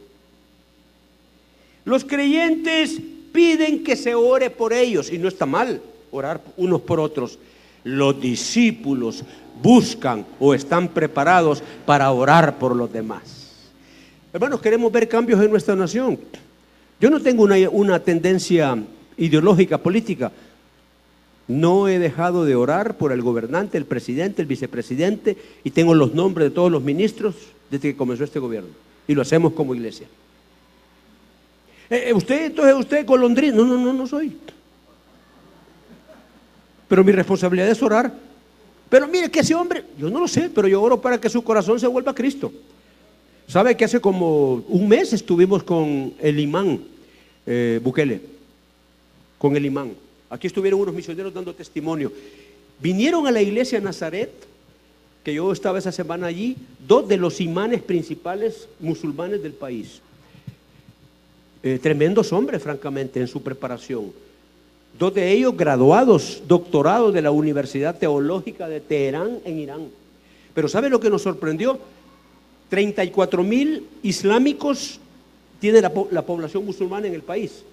Los 1.83 2.03
creyentes 2.03 2.99
piden 3.35 3.83
que 3.83 3.97
se 3.97 4.15
ore 4.15 4.49
por 4.49 4.71
ellos 4.71 5.11
y 5.11 5.17
no 5.17 5.27
está 5.27 5.45
mal 5.45 5.81
orar 6.09 6.41
unos 6.55 6.81
por 6.81 7.01
otros. 7.01 7.37
Los 7.83 8.19
discípulos 8.19 9.25
buscan 9.61 10.25
o 10.39 10.53
están 10.53 10.87
preparados 10.87 11.61
para 11.85 12.09
orar 12.11 12.57
por 12.57 12.73
los 12.73 12.91
demás. 12.91 13.21
Hermanos, 14.31 14.61
queremos 14.61 14.89
ver 14.91 15.09
cambios 15.09 15.43
en 15.43 15.51
nuestra 15.51 15.75
nación. 15.75 16.17
Yo 17.01 17.09
no 17.09 17.21
tengo 17.21 17.43
una, 17.43 17.99
tendencia 17.99 18.81
ideológica 19.17 19.77
política. 19.77 20.31
No 21.47 21.89
he 21.89 21.99
dejado 21.99 22.45
de 22.45 22.55
orar 22.55 22.97
por 22.97 23.11
el 23.11 23.21
gobernante, 23.21 23.77
el 23.77 23.85
presidente, 23.85 24.41
el 24.41 24.47
vicepresidente 24.47 25.37
y 25.63 25.71
tengo 25.71 25.93
los 25.93 26.13
nombres 26.13 26.49
de 26.49 26.55
todos 26.55 26.71
los 26.71 26.81
ministros 26.81 27.35
desde 27.69 27.89
que 27.89 27.97
comenzó 27.97 28.23
este 28.23 28.39
gobierno. 28.39 28.69
Y 29.07 29.13
lo 29.13 29.21
hacemos 29.21 29.53
como 29.53 29.75
iglesia. 29.75 30.07
Eh, 31.89 32.05
eh, 32.07 32.13
usted, 32.13 32.45
entonces, 32.45 32.75
usted 32.75 33.05
golondrín. 33.05 33.55
No, 33.55 33.65
no, 33.65 33.77
no, 33.77 33.93
no 33.93 34.07
soy. 34.07 34.37
Pero 36.87 37.03
mi 37.03 37.11
responsabilidad 37.11 37.69
es 37.69 37.81
orar 37.81 38.13
pero 38.89 39.07
mire 39.07 39.29
que 39.31 39.39
ese 39.39 39.55
hombre, 39.55 39.83
yo 39.97 40.09
no 40.09 40.19
lo 40.19 40.27
sé, 40.27 40.49
pero 40.53 40.67
yo 40.67 40.81
oro 40.81 41.01
para 41.01 41.19
que 41.19 41.29
su 41.29 41.43
corazón 41.43 41.79
se 41.79 41.87
vuelva 41.87 42.11
a 42.11 42.15
Cristo. 42.15 42.51
¿Sabe 43.47 43.75
que 43.75 43.85
hace 43.85 43.99
como 43.99 44.55
un 44.69 44.87
mes 44.87 45.13
estuvimos 45.13 45.63
con 45.63 46.13
el 46.19 46.39
imán 46.39 46.81
eh, 47.45 47.79
Bukele? 47.83 48.21
Con 49.37 49.55
el 49.55 49.65
imán. 49.65 49.93
Aquí 50.29 50.47
estuvieron 50.47 50.79
unos 50.79 50.95
misioneros 50.95 51.33
dando 51.33 51.53
testimonio. 51.53 52.11
Vinieron 52.79 53.27
a 53.27 53.31
la 53.31 53.41
iglesia 53.41 53.79
Nazaret, 53.79 54.31
que 55.23 55.33
yo 55.33 55.51
estaba 55.51 55.79
esa 55.79 55.91
semana 55.91 56.27
allí, 56.27 56.55
dos 56.87 57.07
de 57.07 57.17
los 57.17 57.41
imanes 57.41 57.81
principales 57.81 58.67
musulmanes 58.79 59.41
del 59.41 59.53
país. 59.53 60.01
Eh, 61.65 61.79
tremendos 61.79 62.31
hombres, 62.31 62.63
francamente, 62.63 63.19
en 63.19 63.27
su 63.27 63.43
preparación 63.43 64.13
dos 64.97 65.13
de 65.13 65.31
ellos 65.31 65.55
graduados, 65.55 66.41
doctorados 66.47 67.13
de 67.13 67.21
la 67.21 67.31
Universidad 67.31 67.97
Teológica 67.97 68.67
de 68.67 68.79
Teherán 68.79 69.39
en 69.45 69.59
Irán. 69.59 69.89
Pero 70.53 70.67
¿sabe 70.67 70.89
lo 70.89 70.99
que 70.99 71.09
nos 71.09 71.21
sorprendió? 71.21 71.79
34 72.69 73.43
mil 73.43 73.85
islámicos 74.03 74.99
tiene 75.59 75.81
la, 75.81 75.91
población 75.91 76.65
musulmana 76.65 77.07
en 77.07 77.13
el 77.13 77.21
país. 77.21 77.63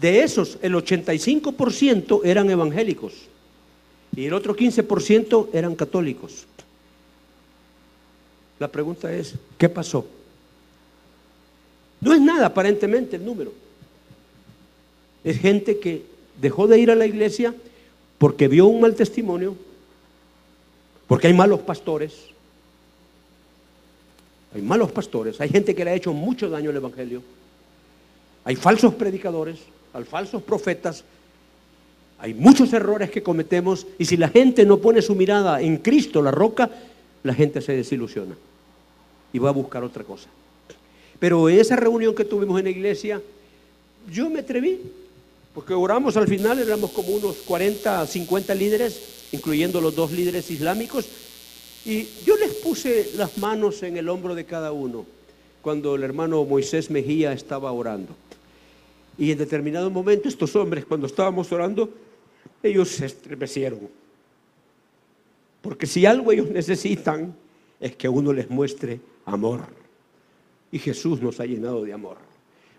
De 0.00 0.22
esos, 0.22 0.58
el 0.62 0.74
85% 0.74 2.20
eran 2.24 2.50
evangélicos 2.50 3.14
y 4.16 4.26
el 4.26 4.34
otro 4.34 4.56
15% 4.56 5.48
eran 5.52 5.74
católicos. 5.74 6.46
La 8.58 8.68
pregunta 8.68 9.12
es, 9.12 9.34
¿qué 9.58 9.68
pasó? 9.68 10.06
No 12.04 12.12
es 12.12 12.20
nada 12.20 12.46
aparentemente 12.46 13.16
el 13.16 13.24
número. 13.24 13.50
Es 15.24 15.38
gente 15.38 15.78
que 15.78 16.04
dejó 16.38 16.66
de 16.66 16.78
ir 16.78 16.90
a 16.90 16.94
la 16.94 17.06
iglesia 17.06 17.54
porque 18.18 18.46
vio 18.46 18.66
un 18.66 18.82
mal 18.82 18.94
testimonio, 18.94 19.56
porque 21.06 21.28
hay 21.28 21.32
malos 21.32 21.60
pastores. 21.60 22.26
Hay 24.54 24.60
malos 24.60 24.92
pastores, 24.92 25.40
hay 25.40 25.48
gente 25.48 25.74
que 25.74 25.82
le 25.82 25.92
ha 25.92 25.94
hecho 25.94 26.12
mucho 26.12 26.50
daño 26.50 26.68
al 26.68 26.76
Evangelio. 26.76 27.22
Hay 28.44 28.54
falsos 28.54 28.94
predicadores, 28.94 29.60
hay 29.94 30.04
falsos 30.04 30.42
profetas. 30.42 31.04
Hay 32.18 32.34
muchos 32.34 32.70
errores 32.74 33.10
que 33.10 33.22
cometemos 33.22 33.86
y 33.98 34.04
si 34.04 34.18
la 34.18 34.28
gente 34.28 34.66
no 34.66 34.76
pone 34.76 35.00
su 35.00 35.14
mirada 35.14 35.62
en 35.62 35.78
Cristo, 35.78 36.20
la 36.20 36.30
roca, 36.30 36.70
la 37.22 37.32
gente 37.32 37.62
se 37.62 37.72
desilusiona 37.72 38.36
y 39.32 39.38
va 39.38 39.48
a 39.48 39.52
buscar 39.52 39.82
otra 39.82 40.04
cosa. 40.04 40.28
Pero 41.18 41.48
esa 41.48 41.76
reunión 41.76 42.14
que 42.14 42.24
tuvimos 42.24 42.58
en 42.58 42.64
la 42.64 42.70
iglesia, 42.70 43.22
yo 44.10 44.28
me 44.28 44.40
atreví 44.40 44.80
porque 45.54 45.72
oramos 45.72 46.16
al 46.16 46.26
final, 46.26 46.58
éramos 46.58 46.90
como 46.90 47.10
unos 47.10 47.36
40, 47.36 48.06
50 48.06 48.54
líderes, 48.56 49.28
incluyendo 49.30 49.80
los 49.80 49.94
dos 49.94 50.10
líderes 50.10 50.50
islámicos, 50.50 51.06
y 51.84 52.08
yo 52.26 52.36
les 52.36 52.54
puse 52.54 53.12
las 53.16 53.38
manos 53.38 53.82
en 53.84 53.96
el 53.96 54.08
hombro 54.08 54.34
de 54.34 54.44
cada 54.44 54.72
uno 54.72 55.06
cuando 55.62 55.94
el 55.94 56.02
hermano 56.02 56.44
Moisés 56.44 56.90
Mejía 56.90 57.32
estaba 57.32 57.72
orando. 57.72 58.14
Y 59.16 59.30
en 59.30 59.38
determinado 59.38 59.90
momento 59.90 60.28
estos 60.28 60.56
hombres, 60.56 60.84
cuando 60.84 61.06
estábamos 61.06 61.50
orando, 61.52 61.88
ellos 62.62 62.88
se 62.88 63.06
estremecieron. 63.06 63.88
Porque 65.62 65.86
si 65.86 66.04
algo 66.04 66.32
ellos 66.32 66.50
necesitan 66.50 67.34
es 67.80 67.94
que 67.94 68.08
uno 68.08 68.32
les 68.32 68.50
muestre 68.50 69.00
amor. 69.24 69.60
Y 70.74 70.80
Jesús 70.80 71.22
nos 71.22 71.38
ha 71.38 71.46
llenado 71.46 71.84
de 71.84 71.92
amor. 71.92 72.16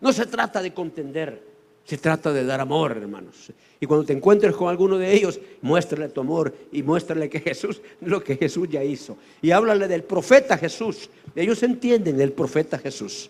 No 0.01 0.11
se 0.11 0.25
trata 0.25 0.61
de 0.61 0.73
contender, 0.73 1.55
Se 1.85 1.97
trata 1.97 2.33
de 2.33 2.43
dar 2.43 2.59
amor, 2.59 2.91
hermanos. 2.91 3.53
Y 3.79 3.85
cuando 3.85 4.05
te 4.05 4.11
encuentres 4.11 4.53
con 4.53 4.67
alguno 4.67 4.97
de 4.97 5.13
ellos, 5.13 5.39
muéstrale 5.61 6.09
tu 6.09 6.19
amor 6.19 6.53
y 6.73 6.83
muéstrale 6.83 7.29
que 7.29 7.39
Jesús, 7.39 7.79
lo 8.01 8.21
que 8.21 8.35
Jesús 8.35 8.67
ya 8.67 8.83
hizo. 8.83 9.15
Y 9.41 9.51
háblale 9.51 9.87
del 9.87 10.03
profeta 10.03 10.57
Jesús. 10.57 11.09
Ellos 11.33 11.63
entienden 11.63 12.17
del 12.17 12.33
profeta 12.33 12.77
Jesús. 12.77 13.29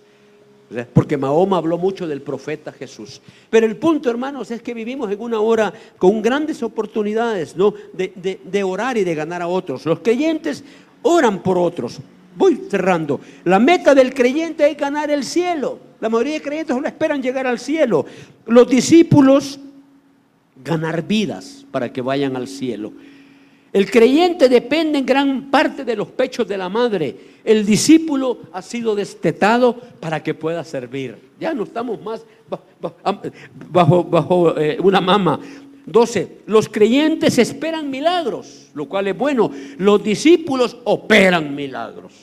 Porque 0.93 1.15
Mahoma 1.15 1.57
habló 1.57 1.77
mucho 1.77 2.07
del 2.07 2.23
profeta 2.23 2.71
Jesús. 2.71 3.21
Pero 3.51 3.67
el 3.67 3.75
punto, 3.75 4.09
hermanos, 4.09 4.49
es 4.49 4.63
que 4.63 4.73
vivimos 4.73 5.11
en 5.11 5.21
una 5.21 5.41
hora 5.41 5.71
con 5.99 6.23
grandes 6.23 6.63
oportunidades 6.63 7.55
¿no? 7.55 7.75
de, 7.93 8.39
de 8.43 8.63
orar 8.63 8.97
y 8.97 9.03
de 9.03 9.13
ganar 9.13 9.43
a 9.43 9.47
otros. 9.47 9.85
Los 9.85 9.99
creyentes 9.99 10.63
oran 11.03 11.43
por 11.43 11.59
otros. 11.59 12.01
Voy 12.35 12.61
cerrando. 12.69 13.19
La 13.43 13.59
meta 13.59 13.95
del 13.95 14.13
creyente 14.13 14.69
es 14.69 14.77
ganar 14.77 15.09
el 15.09 15.23
cielo. 15.23 15.79
La 15.99 16.09
mayoría 16.09 16.33
de 16.33 16.41
creyentes 16.41 16.75
solo 16.75 16.87
esperan 16.87 17.21
llegar 17.21 17.47
al 17.47 17.59
cielo. 17.59 18.05
Los 18.45 18.67
discípulos 18.67 19.59
ganar 20.63 21.05
vidas 21.05 21.65
para 21.71 21.91
que 21.91 22.01
vayan 22.01 22.35
al 22.35 22.47
cielo. 22.47 22.93
El 23.75 23.91
creyente 23.91 24.47
depende 24.47 24.99
en 24.99 25.05
gran 25.05 25.51
parte 25.51 25.83
de 25.83 25.97
los 25.97 26.07
pechos 26.07 26.47
de 26.47 26.57
la 26.57 26.69
madre. 26.69 27.13
El 27.43 27.65
discípulo 27.65 28.39
ha 28.53 28.61
sido 28.61 28.95
destetado 28.95 29.75
para 29.99 30.23
que 30.23 30.33
pueda 30.33 30.63
servir. 30.63 31.17
Ya 31.39 31.53
no 31.53 31.63
estamos 31.63 32.01
más 32.01 32.25
bajo, 33.69 34.03
bajo, 34.03 34.57
eh, 34.57 34.77
una 34.81 35.01
mama. 35.01 35.39
12. 35.85 36.39
Los 36.47 36.69
creyentes 36.69 37.37
esperan 37.37 37.89
milagros, 37.89 38.69
lo 38.73 38.87
cual 38.87 39.07
es 39.07 39.17
bueno. 39.17 39.51
Los 39.77 40.03
discípulos 40.03 40.77
operan 40.83 41.53
milagros. 41.53 42.13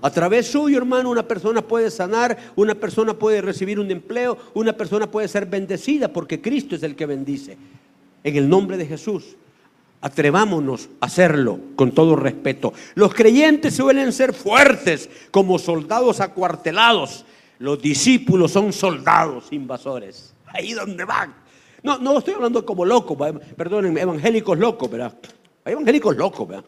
A 0.00 0.10
través 0.10 0.46
suyo, 0.46 0.78
hermano, 0.78 1.10
una 1.10 1.26
persona 1.26 1.60
puede 1.60 1.90
sanar, 1.90 2.36
una 2.54 2.74
persona 2.74 3.14
puede 3.14 3.42
recibir 3.42 3.80
un 3.80 3.90
empleo, 3.90 4.38
una 4.54 4.72
persona 4.72 5.10
puede 5.10 5.26
ser 5.26 5.46
bendecida 5.46 6.12
porque 6.12 6.40
Cristo 6.40 6.76
es 6.76 6.82
el 6.84 6.94
que 6.94 7.06
bendice. 7.06 7.56
En 8.22 8.36
el 8.36 8.48
nombre 8.48 8.76
de 8.76 8.86
Jesús. 8.86 9.36
Atrevámonos 10.00 10.88
a 11.00 11.06
hacerlo 11.06 11.58
con 11.74 11.90
todo 11.90 12.14
respeto. 12.14 12.72
Los 12.94 13.12
creyentes 13.12 13.74
suelen 13.74 14.12
ser 14.12 14.32
fuertes 14.32 15.10
como 15.32 15.58
soldados 15.58 16.20
acuartelados. 16.20 17.24
Los 17.58 17.82
discípulos 17.82 18.52
son 18.52 18.72
soldados 18.72 19.48
invasores. 19.50 20.34
Ahí 20.46 20.72
donde 20.72 21.04
van. 21.04 21.34
No, 21.82 21.98
no 21.98 22.18
estoy 22.18 22.34
hablando 22.34 22.64
como 22.64 22.84
locos, 22.84 23.16
perdonen, 23.56 23.96
evangélicos 23.96 24.58
locos, 24.58 24.90
¿verdad? 24.90 25.14
Hay 25.64 25.72
evangélicos 25.72 26.16
locos, 26.16 26.48
¿verdad? 26.48 26.64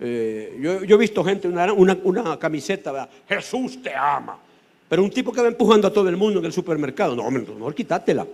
Eh, 0.00 0.58
yo, 0.60 0.94
he 0.94 0.98
visto 0.98 1.24
gente, 1.24 1.48
una, 1.48 2.38
camiseta, 2.38 2.92
¿verdad? 2.92 3.10
Jesús 3.28 3.82
te 3.82 3.94
ama. 3.94 4.38
Pero 4.88 5.02
un 5.02 5.10
tipo 5.10 5.32
que 5.32 5.42
va 5.42 5.48
empujando 5.48 5.88
a 5.88 5.92
todo 5.92 6.08
el 6.08 6.16
mundo 6.16 6.38
en 6.38 6.46
el 6.46 6.52
supermercado, 6.52 7.14
no, 7.14 7.22
hombre, 7.24 7.44
no, 7.58 7.70
quítátela. 7.74 8.26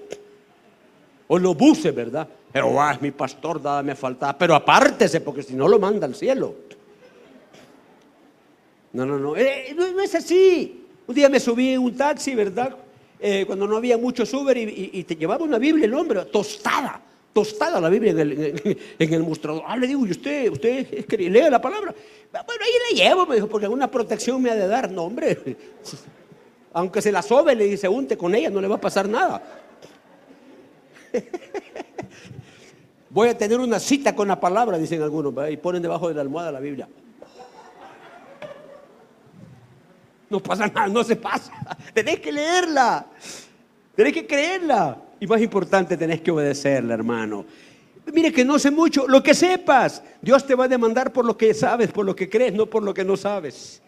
O 1.26 1.38
los 1.38 1.56
buses, 1.56 1.94
¿verdad? 1.94 2.28
Jehová 2.52 2.92
es 2.92 3.02
mi 3.02 3.10
pastor, 3.10 3.60
nada 3.62 3.82
me 3.82 3.94
falta. 3.94 4.36
Pero 4.36 4.54
apártese, 4.54 5.20
porque 5.20 5.42
si 5.42 5.54
no 5.54 5.66
lo 5.66 5.78
manda 5.78 6.06
al 6.06 6.14
cielo. 6.14 6.54
No, 8.92 9.04
no, 9.04 9.18
no, 9.18 9.36
eh, 9.36 9.74
no, 9.76 10.00
es 10.00 10.14
así. 10.14 10.86
Un 11.06 11.14
día 11.14 11.28
me 11.28 11.40
subí 11.40 11.70
en 11.70 11.80
un 11.80 11.96
taxi, 11.96 12.34
¿verdad? 12.34 12.76
Eh, 13.26 13.46
cuando 13.46 13.66
no 13.66 13.78
había 13.78 13.96
mucho 13.96 14.24
Uber 14.36 14.54
y, 14.54 15.02
te 15.04 15.16
llevaba 15.16 15.46
una 15.46 15.56
Biblia 15.56 15.86
el 15.86 15.94
hombre, 15.94 16.26
tostada, 16.26 17.00
tostada 17.32 17.80
la 17.80 17.88
Biblia 17.88 18.10
en 18.10 19.14
el, 19.14 19.22
mostrador. 19.22 19.62
Ah, 19.66 19.78
le 19.78 19.86
digo, 19.86 20.06
¿y 20.06 20.10
usted, 20.10 20.52
usted 20.52 21.08
lee 21.18 21.48
la 21.50 21.58
palabra? 21.58 21.94
Bueno, 22.30 22.62
ahí 22.62 22.72
le 22.90 23.02
llevo, 23.02 23.24
me 23.24 23.36
dijo, 23.36 23.48
porque 23.48 23.64
alguna 23.64 23.90
protección 23.90 24.42
me 24.42 24.50
ha 24.50 24.54
de 24.54 24.66
dar. 24.68 24.90
No, 24.90 25.04
hombre, 25.04 25.38
aunque 26.74 27.00
se 27.00 27.10
la 27.10 27.22
sobe, 27.22 27.54
le 27.54 27.64
dice, 27.64 27.88
unte 27.88 28.18
con 28.18 28.34
ella, 28.34 28.50
no 28.50 28.60
le 28.60 28.68
va 28.68 28.74
a 28.74 28.80
pasar 28.82 29.08
nada. 29.08 29.42
Voy 33.08 33.30
a 33.30 33.38
tener 33.38 33.58
una 33.58 33.80
cita 33.80 34.14
con 34.14 34.28
la 34.28 34.38
palabra, 34.38 34.76
dicen 34.76 35.00
algunos, 35.00 35.32
y 35.50 35.56
ponen 35.56 35.80
debajo 35.80 36.08
de 36.08 36.14
la 36.14 36.20
almohada 36.20 36.52
la 36.52 36.60
Biblia. 36.60 36.86
No 40.34 40.40
pasa 40.40 40.66
nada, 40.66 40.88
no 40.88 41.04
se 41.04 41.14
pasa. 41.14 41.52
Tenés 41.94 42.18
que 42.18 42.32
leerla, 42.32 43.06
tenés 43.94 44.12
que 44.12 44.26
creerla. 44.26 44.98
Y 45.20 45.28
más 45.28 45.40
importante, 45.40 45.96
tenés 45.96 46.22
que 46.22 46.32
obedecerla, 46.32 46.92
hermano. 46.92 47.44
Mire 48.12 48.32
que 48.32 48.44
no 48.44 48.58
sé 48.58 48.72
mucho, 48.72 49.06
lo 49.06 49.22
que 49.22 49.32
sepas, 49.32 50.02
Dios 50.20 50.44
te 50.44 50.56
va 50.56 50.64
a 50.64 50.68
demandar 50.68 51.12
por 51.12 51.24
lo 51.24 51.36
que 51.36 51.54
sabes, 51.54 51.92
por 51.92 52.04
lo 52.04 52.16
que 52.16 52.28
crees, 52.28 52.52
no 52.52 52.66
por 52.66 52.82
lo 52.82 52.92
que 52.92 53.04
no 53.04 53.16
sabes. 53.16 53.80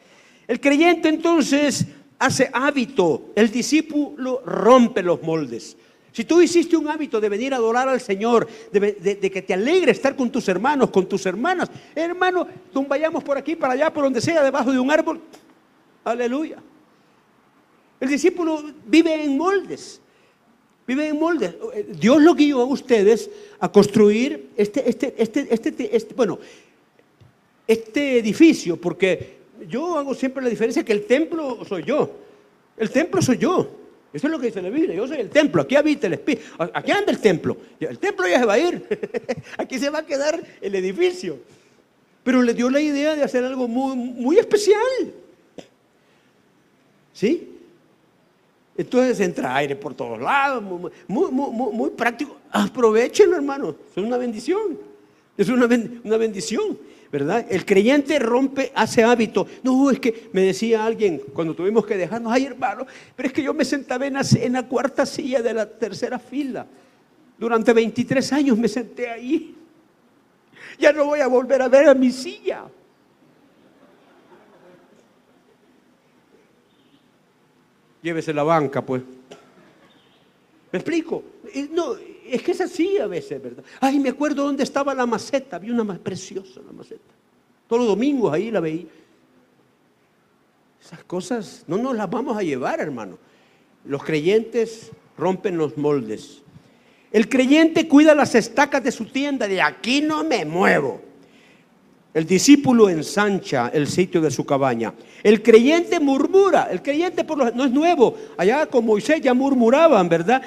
El 0.47 0.61
creyente 0.61 1.09
entonces 1.09 1.85
hace 2.17 2.49
hábito, 2.53 3.33
el 3.35 3.51
discípulo 3.51 4.41
rompe 4.47 5.03
los 5.03 5.21
moldes. 5.23 5.77
Si 6.13 6.23
tú 6.23 6.41
hiciste 6.41 6.77
un 6.77 6.89
hábito 6.89 7.21
de 7.21 7.29
venir 7.29 7.55
a 7.55 7.57
adorar 7.57 7.89
al 7.89 8.01
Señor, 8.01 8.47
de, 8.71 9.19
que 9.19 9.43
te 9.43 9.53
alegre 9.53 9.91
estar 9.91 10.15
con 10.15 10.31
tus 10.31 10.49
hermanos, 10.49 10.91
con 10.91 11.07
tus 11.07 11.27
hermanas, 11.27 11.69
hermano, 11.93 12.47
vayamos 12.89 13.25
por 13.25 13.37
aquí, 13.37 13.57
para 13.57 13.73
allá, 13.73 13.93
por 13.93 14.05
donde 14.05 14.21
sea, 14.21 14.45
debajo 14.45 14.71
de 14.71 14.79
un 14.79 14.93
árbol, 14.93 15.21
aleluya. 16.07 16.63
El 17.99 18.09
discípulo 18.09 18.63
vive 18.87 19.25
en 19.25 19.37
moldes, 19.37 20.01
vive 20.87 21.09
en 21.09 21.19
moldes. 21.19 21.55
Dios 21.99 22.23
lo 22.23 22.35
guió 22.35 22.61
a 22.61 22.65
ustedes 22.65 23.31
a 23.59 23.71
construir 23.71 24.51
este, 24.57 24.89
este, 24.89 25.15
este, 25.19 25.47
este, 25.51 25.97
este 25.97 26.15
bueno, 26.15 26.39
este 27.67 28.19
edificio, 28.19 28.81
porque 28.81 29.39
yo 29.69 29.99
hago 29.99 30.15
siempre 30.15 30.43
la 30.43 30.51
diferencia 30.51 30.85
que 30.85 30.93
el 30.93 31.07
templo 31.07 31.65
soy 31.65 31.83
yo, 31.85 32.11
el 32.77 32.91
templo 32.91 33.21
soy 33.21 33.39
yo. 33.39 33.71
Eso 34.13 34.29
es 34.29 34.31
lo 34.31 34.39
que 34.39 34.47
dice 34.47 34.63
la 34.63 34.71
Biblia. 34.71 34.95
Yo 34.95 35.07
soy 35.07 35.19
el 35.19 35.29
templo. 35.29 35.61
Aquí 35.61 35.77
habita 35.77 36.07
el 36.07 36.15
Espíritu. 36.15 36.47
Aquí 36.73 36.91
anda 36.91 37.13
el 37.13 37.19
templo. 37.19 37.55
El 37.79 37.99
templo 37.99 38.27
ya 38.27 38.39
se 38.39 38.47
va 38.47 38.55
a 38.55 38.59
ir. 38.59 38.83
Aquí 39.59 39.79
se 39.79 39.91
va 39.91 39.99
a 39.99 40.07
quedar 40.07 40.43
el 40.63 40.75
edificio. 40.75 41.39
Pero 42.23 42.41
le 42.41 42.55
dio 42.55 42.71
la 42.71 42.81
idea 42.81 43.15
de 43.15 43.23
hacer 43.23 43.45
algo 43.45 43.69
muy, 43.69 43.95
muy 43.95 44.39
especial. 44.39 45.13
¿Sí? 47.17 47.49
Entonces 48.77 49.19
entra 49.21 49.57
aire 49.57 49.75
por 49.75 49.95
todos 49.95 50.21
lados, 50.21 50.63
muy, 50.63 50.93
muy, 51.09 51.31
muy, 51.31 51.91
práctico. 51.91 52.37
Aprovechenlo, 52.51 53.37
hermano. 53.37 53.75
Es 53.91 53.97
una 53.97 54.19
bendición. 54.19 54.79
Es 55.35 55.49
una, 55.49 55.67
una 56.05 56.17
bendición. 56.19 56.77
¿verdad? 57.11 57.47
El 57.49 57.65
creyente 57.65 58.19
rompe, 58.19 58.71
hace 58.75 59.03
hábito. 59.03 59.47
No, 59.63 59.91
es 59.91 59.99
que 59.99 60.29
me 60.35 60.43
decía 60.43 60.85
alguien 60.85 61.23
cuando 61.33 61.55
tuvimos 61.55 61.87
que 61.87 61.97
dejarnos, 61.97 62.31
ay 62.31 62.45
hermano, 62.45 62.87
pero 63.15 63.29
es 63.29 63.33
que 63.33 63.43
yo 63.43 63.55
me 63.55 63.65
sentaba 63.65 64.07
en 64.07 64.53
la, 64.53 64.69
cuarta 64.69 65.07
silla 65.07 65.41
de 65.41 65.55
la 65.55 65.67
tercera 65.67 66.19
fila. 66.19 66.67
Durante 67.39 67.73
23 67.73 68.31
años 68.35 68.59
me 68.59 68.69
senté 68.69 69.09
ahí. 69.09 69.57
Ya 70.79 70.93
no 70.93 71.07
voy 71.07 71.21
a 71.21 71.29
volver 71.29 71.63
a 71.63 71.69
ver 71.69 71.89
a 71.89 71.95
mi 71.95 72.11
silla. 72.11 72.65
Llévese 78.07 78.33
la 78.33 78.45
banca, 78.45 78.87
pues. 78.87 79.03
¿Me 80.71 80.79
explico? 80.79 81.25
No, 81.73 81.97
es 82.25 82.41
que 82.41 82.53
es 82.53 82.61
así 82.61 82.99
a 82.99 83.09
veces, 83.09 83.43
¿verdad? 83.43 83.65
Ay, 83.81 83.99
me 83.99 84.11
acuerdo 84.11 84.45
dónde 84.45 84.63
estaba 84.63 84.95
la 84.95 85.07
maceta, 85.07 85.59
vi 85.59 85.71
una 85.71 85.83
más 85.83 85.99
preciosa 85.99 86.61
la 86.65 86.71
maceta. 86.71 87.03
Todos 87.67 87.81
los 87.81 87.89
domingos 87.89 88.33
ahí 88.33 88.53
la 88.53 88.61
veí. 88.61 88.89
Esas 90.81 91.03
cosas 91.03 91.65
no 91.67 91.79
nos 91.79 91.97
las 91.97 92.09
vamos 92.09 92.39
a 92.39 92.45
llevar, 92.45 92.79
hermano. 92.79 93.19
Los 93.85 94.05
creyentes 94.05 94.93
rompen 95.19 95.57
los 95.59 95.77
moldes. 95.77 96.43
El 97.11 97.29
creyente 97.29 97.89
cuida 97.89 98.15
las 98.15 98.37
estacas 98.37 98.85
de 98.85 98.93
su 98.93 99.07
tienda, 99.07 99.49
de 99.49 99.61
aquí 99.61 100.01
no 100.01 100.23
me 100.23 100.45
muevo. 100.45 101.03
El 102.17 102.27
discípulo 102.27 102.89
ensancha 102.89 103.69
el 103.75 103.87
sitio 103.87 104.23
de 104.23 104.31
su 104.31 104.47
cabaña. 104.47 104.95
El 105.23 105.43
creyente 105.43 106.01
murmura. 106.01 106.67
El 106.71 106.81
creyente 106.81 107.25
por 107.25 107.37
lo, 107.37 107.51
no 107.51 107.67
es 107.67 107.71
nuevo. 107.71 108.17
Allá 108.39 108.65
con 108.65 108.87
Moisés 108.87 109.21
ya 109.21 109.35
murmuraban, 109.35 110.09
¿verdad? 110.09 110.41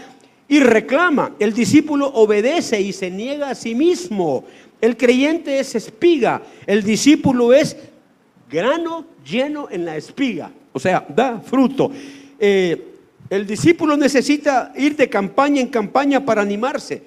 y 0.49 0.59
reclama. 0.59 1.35
El 1.39 1.53
discípulo 1.53 2.07
obedece 2.07 2.81
y 2.81 2.91
se 2.91 3.09
niega 3.09 3.51
a 3.51 3.55
sí 3.55 3.75
mismo. 3.75 4.43
El 4.81 4.97
creyente 4.97 5.59
es 5.59 5.75
espiga, 5.75 6.41
el 6.65 6.83
discípulo 6.83 7.53
es 7.53 7.77
grano 8.49 9.05
lleno 9.23 9.67
en 9.69 9.85
la 9.85 9.95
espiga, 9.95 10.51
o 10.73 10.79
sea, 10.79 11.05
da 11.07 11.39
fruto. 11.39 11.91
Eh, 12.39 12.85
el 13.29 13.45
discípulo 13.45 13.95
necesita 13.95 14.73
ir 14.75 14.95
de 14.95 15.07
campaña 15.07 15.61
en 15.61 15.67
campaña 15.67 16.25
para 16.25 16.41
animarse. 16.41 17.03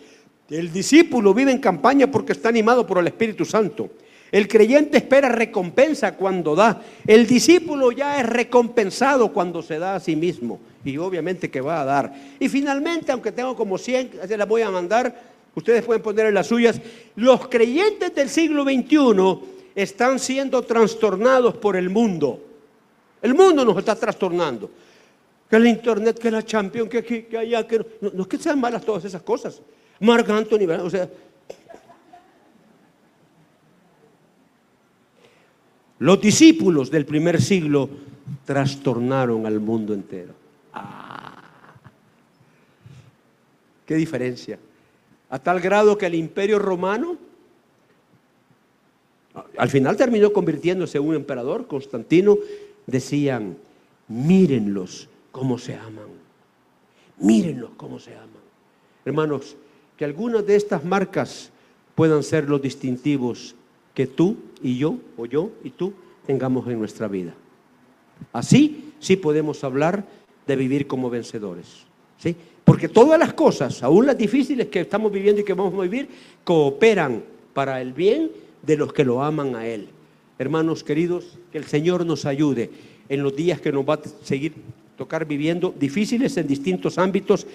El 0.48 0.72
discípulo 0.72 1.34
vive 1.34 1.50
en 1.50 1.58
campaña 1.58 2.08
porque 2.08 2.32
está 2.32 2.50
animado 2.50 2.86
por 2.86 2.98
el 2.98 3.06
Espíritu 3.08 3.44
Santo. 3.44 3.90
El 4.32 4.48
creyente 4.48 4.96
espera 4.96 5.28
recompensa 5.28 6.16
cuando 6.16 6.56
da. 6.56 6.82
El 7.06 7.26
discípulo 7.26 7.92
ya 7.92 8.18
es 8.18 8.26
recompensado 8.26 9.30
cuando 9.30 9.62
se 9.62 9.78
da 9.78 9.94
a 9.94 10.00
sí 10.00 10.16
mismo 10.16 10.58
y 10.82 10.96
obviamente 10.96 11.50
que 11.50 11.60
va 11.60 11.82
a 11.82 11.84
dar. 11.84 12.14
Y 12.40 12.48
finalmente, 12.48 13.12
aunque 13.12 13.30
tengo 13.30 13.54
como 13.54 13.76
100, 13.76 14.20
se 14.26 14.36
las 14.38 14.48
voy 14.48 14.62
a 14.62 14.70
mandar, 14.70 15.14
ustedes 15.54 15.84
pueden 15.84 16.02
poner 16.02 16.32
las 16.32 16.46
suyas, 16.46 16.80
los 17.14 17.46
creyentes 17.48 18.14
del 18.14 18.30
siglo 18.30 18.64
XXI 18.64 19.52
están 19.74 20.18
siendo 20.18 20.62
trastornados 20.62 21.56
por 21.56 21.76
el 21.76 21.90
mundo. 21.90 22.42
El 23.20 23.34
mundo 23.34 23.66
nos 23.66 23.76
está 23.76 23.94
trastornando. 23.94 24.70
que 25.50 25.58
la 25.58 25.68
internet, 25.68 26.18
que 26.18 26.30
la 26.30 26.42
champion, 26.42 26.88
que 26.88 26.98
aquí, 26.98 27.22
que 27.24 27.36
allá, 27.36 27.66
que 27.66 27.78
no, 28.00 28.10
no 28.14 28.22
es 28.22 28.28
que 28.28 28.38
sean 28.38 28.58
malas 28.58 28.82
todas 28.82 29.04
esas 29.04 29.20
cosas. 29.20 29.60
Marc 30.00 30.28
Anthony, 30.30 30.66
o 30.82 30.88
sea, 30.88 31.06
los 36.02 36.20
discípulos 36.20 36.90
del 36.90 37.06
primer 37.06 37.40
siglo 37.40 37.88
trastornaron 38.44 39.46
al 39.46 39.60
mundo 39.60 39.94
entero. 39.94 40.34
Ah, 40.72 41.40
qué 43.86 43.94
diferencia. 43.94 44.58
A 45.30 45.38
tal 45.38 45.60
grado 45.60 45.96
que 45.96 46.06
el 46.06 46.16
imperio 46.16 46.58
romano 46.58 47.16
al 49.56 49.70
final 49.70 49.96
terminó 49.96 50.32
convirtiéndose 50.32 50.98
en 50.98 51.04
un 51.06 51.14
emperador, 51.14 51.68
Constantino, 51.68 52.36
decían, 52.84 53.56
mírenlos 54.08 55.08
cómo 55.30 55.56
se 55.56 55.76
aman, 55.76 56.08
mírenlos 57.18 57.70
cómo 57.76 58.00
se 58.00 58.12
aman. 58.16 58.42
Hermanos, 59.04 59.56
que 59.96 60.04
algunas 60.04 60.44
de 60.44 60.56
estas 60.56 60.84
marcas 60.84 61.50
puedan 61.94 62.24
ser 62.24 62.48
los 62.48 62.60
distintivos 62.60 63.54
que 63.94 64.06
tú 64.06 64.36
y 64.62 64.78
yo, 64.78 64.96
o 65.16 65.26
yo 65.26 65.50
y 65.64 65.70
tú, 65.70 65.92
tengamos 66.26 66.66
en 66.68 66.78
nuestra 66.78 67.08
vida. 67.08 67.34
Así 68.32 68.92
sí 69.00 69.16
podemos 69.16 69.62
hablar 69.64 70.06
de 70.46 70.56
vivir 70.56 70.86
como 70.86 71.10
vencedores. 71.10 71.84
¿sí? 72.18 72.36
Porque 72.64 72.88
todas 72.88 73.18
las 73.18 73.34
cosas, 73.34 73.82
aún 73.82 74.06
las 74.06 74.16
difíciles 74.16 74.68
que 74.68 74.80
estamos 74.80 75.12
viviendo 75.12 75.40
y 75.40 75.44
que 75.44 75.54
vamos 75.54 75.74
a 75.74 75.82
vivir, 75.82 76.08
cooperan 76.44 77.22
para 77.52 77.80
el 77.80 77.92
bien 77.92 78.30
de 78.62 78.76
los 78.76 78.92
que 78.92 79.04
lo 79.04 79.22
aman 79.22 79.56
a 79.56 79.66
Él. 79.66 79.88
Hermanos 80.38 80.84
queridos, 80.84 81.38
que 81.50 81.58
el 81.58 81.64
Señor 81.64 82.06
nos 82.06 82.24
ayude 82.24 82.70
en 83.08 83.22
los 83.22 83.34
días 83.34 83.60
que 83.60 83.72
nos 83.72 83.86
va 83.86 83.94
a 83.94 84.00
seguir 84.24 84.54
tocar 84.96 85.26
viviendo, 85.26 85.74
difíciles 85.78 86.36
en 86.36 86.46
distintos 86.46 86.98
ámbitos, 86.98 87.46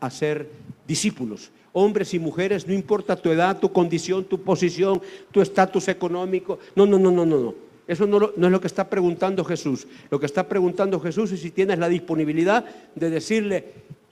a 0.00 0.10
ser 0.10 0.50
discípulos. 0.86 1.50
Hombres 1.72 2.14
y 2.14 2.18
mujeres, 2.18 2.66
no 2.66 2.72
importa 2.72 3.16
tu 3.16 3.30
edad, 3.30 3.58
tu 3.58 3.72
condición, 3.72 4.24
tu 4.24 4.40
posición, 4.40 5.00
tu 5.30 5.40
estatus 5.40 5.88
económico. 5.88 6.58
No, 6.74 6.86
no, 6.86 6.98
no, 6.98 7.10
no, 7.10 7.26
no, 7.26 7.38
no. 7.38 7.54
Eso 7.88 8.06
no, 8.06 8.32
es 8.34 8.52
lo 8.52 8.60
que 8.60 8.66
está 8.66 8.88
preguntando 8.88 9.42
Jesús. 9.44 9.86
Lo 10.10 10.20
que 10.20 10.26
está 10.26 10.46
preguntando 10.46 11.00
Jesús 11.00 11.32
es 11.32 11.40
si 11.40 11.50
tienes 11.50 11.78
la 11.78 11.88
disponibilidad 11.88 12.64
de 12.94 13.10
decirle, 13.10 13.64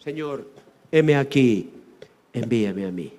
Señor, 0.03 0.49
heme 0.91 1.15
aquí, 1.15 1.69
envíame 2.33 2.87
a 2.87 2.91
mí. 2.91 3.13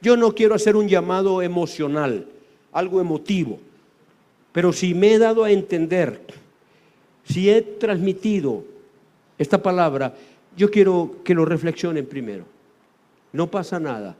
Yo 0.00 0.16
no 0.16 0.34
quiero 0.34 0.56
hacer 0.56 0.74
un 0.74 0.88
llamado 0.88 1.42
emocional, 1.42 2.26
algo 2.72 3.00
emotivo, 3.00 3.60
pero 4.50 4.72
si 4.72 4.94
me 4.94 5.14
he 5.14 5.18
dado 5.18 5.44
a 5.44 5.52
entender, 5.52 6.20
si 7.24 7.48
he 7.48 7.62
transmitido 7.62 8.64
esta 9.38 9.62
palabra, 9.62 10.14
yo 10.56 10.72
quiero 10.72 11.18
que 11.22 11.34
lo 11.34 11.44
reflexionen 11.44 12.06
primero. 12.06 12.44
No 13.32 13.50
pasa 13.50 13.80
nada. 13.80 14.16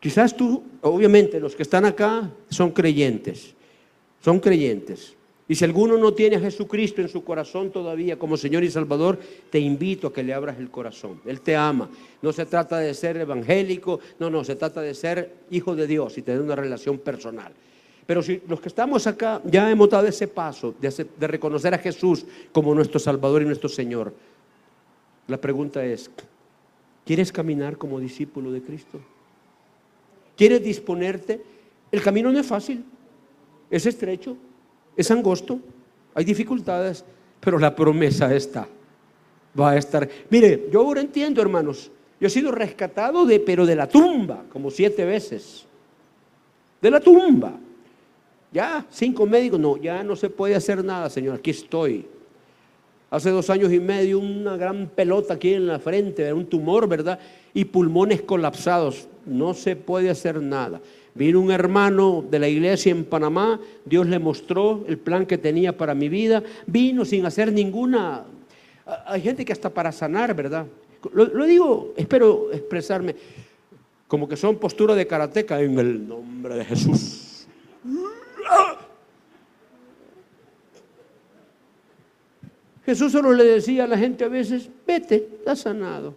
Quizás 0.00 0.36
tú, 0.36 0.62
obviamente 0.82 1.40
los 1.40 1.56
que 1.56 1.62
están 1.62 1.84
acá 1.84 2.30
son 2.50 2.72
creyentes, 2.72 3.54
son 4.20 4.38
creyentes. 4.38 5.16
Y 5.46 5.54
si 5.54 5.64
alguno 5.64 5.98
no 5.98 6.14
tiene 6.14 6.36
a 6.36 6.40
Jesucristo 6.40 7.02
en 7.02 7.08
su 7.08 7.22
corazón 7.22 7.70
todavía 7.70 8.18
como 8.18 8.36
Señor 8.36 8.64
y 8.64 8.70
Salvador, 8.70 9.18
te 9.50 9.58
invito 9.58 10.08
a 10.08 10.12
que 10.12 10.22
le 10.22 10.32
abras 10.32 10.58
el 10.58 10.70
corazón. 10.70 11.20
Él 11.26 11.42
te 11.42 11.54
ama. 11.54 11.90
No 12.22 12.32
se 12.32 12.46
trata 12.46 12.78
de 12.78 12.94
ser 12.94 13.18
evangélico, 13.18 14.00
no, 14.18 14.30
no, 14.30 14.42
se 14.42 14.56
trata 14.56 14.80
de 14.80 14.94
ser 14.94 15.32
hijo 15.50 15.76
de 15.76 15.86
Dios 15.86 16.16
y 16.16 16.22
tener 16.22 16.40
una 16.40 16.56
relación 16.56 16.98
personal. 16.98 17.52
Pero 18.06 18.22
si 18.22 18.42
los 18.48 18.60
que 18.60 18.68
estamos 18.68 19.06
acá 19.06 19.40
ya 19.44 19.70
hemos 19.70 19.90
dado 19.90 20.06
ese 20.06 20.28
paso 20.28 20.74
de, 20.80 21.06
de 21.18 21.26
reconocer 21.26 21.74
a 21.74 21.78
Jesús 21.78 22.24
como 22.52 22.74
nuestro 22.74 22.98
Salvador 22.98 23.42
y 23.42 23.46
nuestro 23.46 23.68
Señor, 23.68 24.14
la 25.26 25.38
pregunta 25.38 25.84
es, 25.84 26.10
¿quieres 27.04 27.32
caminar 27.32 27.76
como 27.76 28.00
discípulo 28.00 28.50
de 28.52 28.62
Cristo? 28.62 29.00
¿Quieres 30.36 30.62
disponerte? 30.62 31.42
El 31.90 32.02
camino 32.02 32.32
no 32.32 32.38
es 32.40 32.46
fácil, 32.46 32.84
es 33.70 33.86
estrecho, 33.86 34.36
es 34.96 35.10
angosto, 35.10 35.60
hay 36.14 36.24
dificultades, 36.24 37.04
pero 37.40 37.58
la 37.58 37.74
promesa 37.74 38.34
está. 38.34 38.66
Va 39.58 39.70
a 39.70 39.76
estar. 39.76 40.08
Mire, 40.30 40.68
yo 40.72 40.80
ahora 40.80 41.00
entiendo, 41.00 41.40
hermanos. 41.40 41.90
Yo 42.20 42.28
he 42.28 42.30
sido 42.30 42.52
rescatado 42.52 43.26
de, 43.26 43.40
pero 43.40 43.66
de 43.66 43.76
la 43.76 43.88
tumba, 43.88 44.44
como 44.50 44.70
siete 44.70 45.04
veces. 45.04 45.66
De 46.80 46.90
la 46.90 47.00
tumba. 47.00 47.52
Ya, 48.52 48.86
cinco 48.90 49.26
médicos, 49.26 49.58
no, 49.58 49.76
ya 49.76 50.02
no 50.02 50.14
se 50.14 50.30
puede 50.30 50.54
hacer 50.54 50.84
nada, 50.84 51.10
Señor, 51.10 51.36
aquí 51.36 51.50
estoy. 51.50 52.06
Hace 53.14 53.30
dos 53.30 53.48
años 53.48 53.72
y 53.72 53.78
medio, 53.78 54.18
una 54.18 54.56
gran 54.56 54.88
pelota 54.88 55.34
aquí 55.34 55.54
en 55.54 55.68
la 55.68 55.78
frente, 55.78 56.32
un 56.32 56.46
tumor, 56.46 56.88
¿verdad? 56.88 57.20
Y 57.54 57.64
pulmones 57.64 58.22
colapsados. 58.22 59.06
No 59.24 59.54
se 59.54 59.76
puede 59.76 60.10
hacer 60.10 60.42
nada. 60.42 60.80
Vino 61.14 61.40
un 61.40 61.52
hermano 61.52 62.24
de 62.28 62.40
la 62.40 62.48
iglesia 62.48 62.90
en 62.90 63.04
Panamá, 63.04 63.60
Dios 63.84 64.08
le 64.08 64.18
mostró 64.18 64.84
el 64.88 64.98
plan 64.98 65.26
que 65.26 65.38
tenía 65.38 65.76
para 65.76 65.94
mi 65.94 66.08
vida, 66.08 66.42
vino 66.66 67.04
sin 67.04 67.24
hacer 67.24 67.52
ninguna... 67.52 68.24
Hay 69.06 69.20
gente 69.20 69.44
que 69.44 69.52
hasta 69.52 69.70
para 69.70 69.92
sanar, 69.92 70.34
¿verdad? 70.34 70.66
Lo, 71.12 71.44
digo, 71.44 71.94
espero 71.96 72.50
expresarme, 72.52 73.14
como 74.08 74.28
que 74.28 74.36
son 74.36 74.56
postura 74.56 74.96
de 74.96 75.06
karateca 75.06 75.60
en 75.60 75.78
el 75.78 76.08
nombre 76.08 76.56
de 76.56 76.64
Jesús. 76.64 77.46
Jesús 82.86 83.12
solo 83.12 83.32
le 83.32 83.44
decía 83.44 83.84
a 83.84 83.86
la 83.86 83.96
gente 83.96 84.24
a 84.24 84.28
veces, 84.28 84.68
vete, 84.86 85.28
está 85.38 85.56
sanado. 85.56 86.14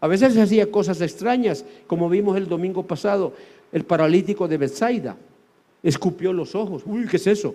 A 0.00 0.06
veces 0.06 0.36
hacía 0.36 0.70
cosas 0.70 1.00
extrañas, 1.00 1.64
como 1.86 2.08
vimos 2.08 2.36
el 2.36 2.48
domingo 2.48 2.86
pasado 2.86 3.34
el 3.72 3.84
paralítico 3.84 4.48
de 4.48 4.58
Bethsaida. 4.58 5.16
Escupió 5.82 6.32
los 6.32 6.54
ojos. 6.54 6.82
Uy, 6.84 7.06
¿qué 7.06 7.16
es 7.16 7.26
eso? 7.26 7.54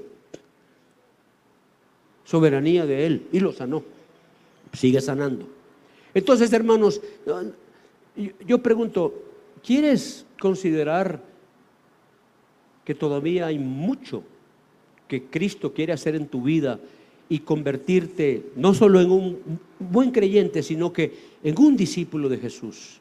Soberanía 2.24 2.86
de 2.86 3.06
él. 3.06 3.28
Y 3.32 3.40
lo 3.40 3.52
sanó. 3.52 3.84
Sigue 4.74 5.02
sanando. 5.02 5.48
Entonces, 6.14 6.52
hermanos, 6.54 7.02
yo 8.46 8.64
pregunto, 8.64 9.14
¿quieres 9.64 10.26
considerar 10.40 11.22
que 12.84 12.96
todavía 12.96 13.48
hay 13.48 13.60
mucho 13.60 14.24
que 15.08 15.26
Cristo 15.26 15.74
quiere 15.74 15.94
hacer 15.94 16.16
en 16.16 16.28
tu 16.28 16.42
vida 16.42 16.80
y 17.30 17.40
convertirte 17.40 18.48
no 18.56 18.74
solo 18.74 19.02
en 19.02 19.12
un 19.12 19.38
buen 19.80 20.12
creyente, 20.12 20.62
sino 20.64 20.94
que 20.94 21.14
en 21.44 21.60
un 21.60 21.76
discípulo 21.76 22.30
de 22.30 22.38
Jesús? 22.38 23.00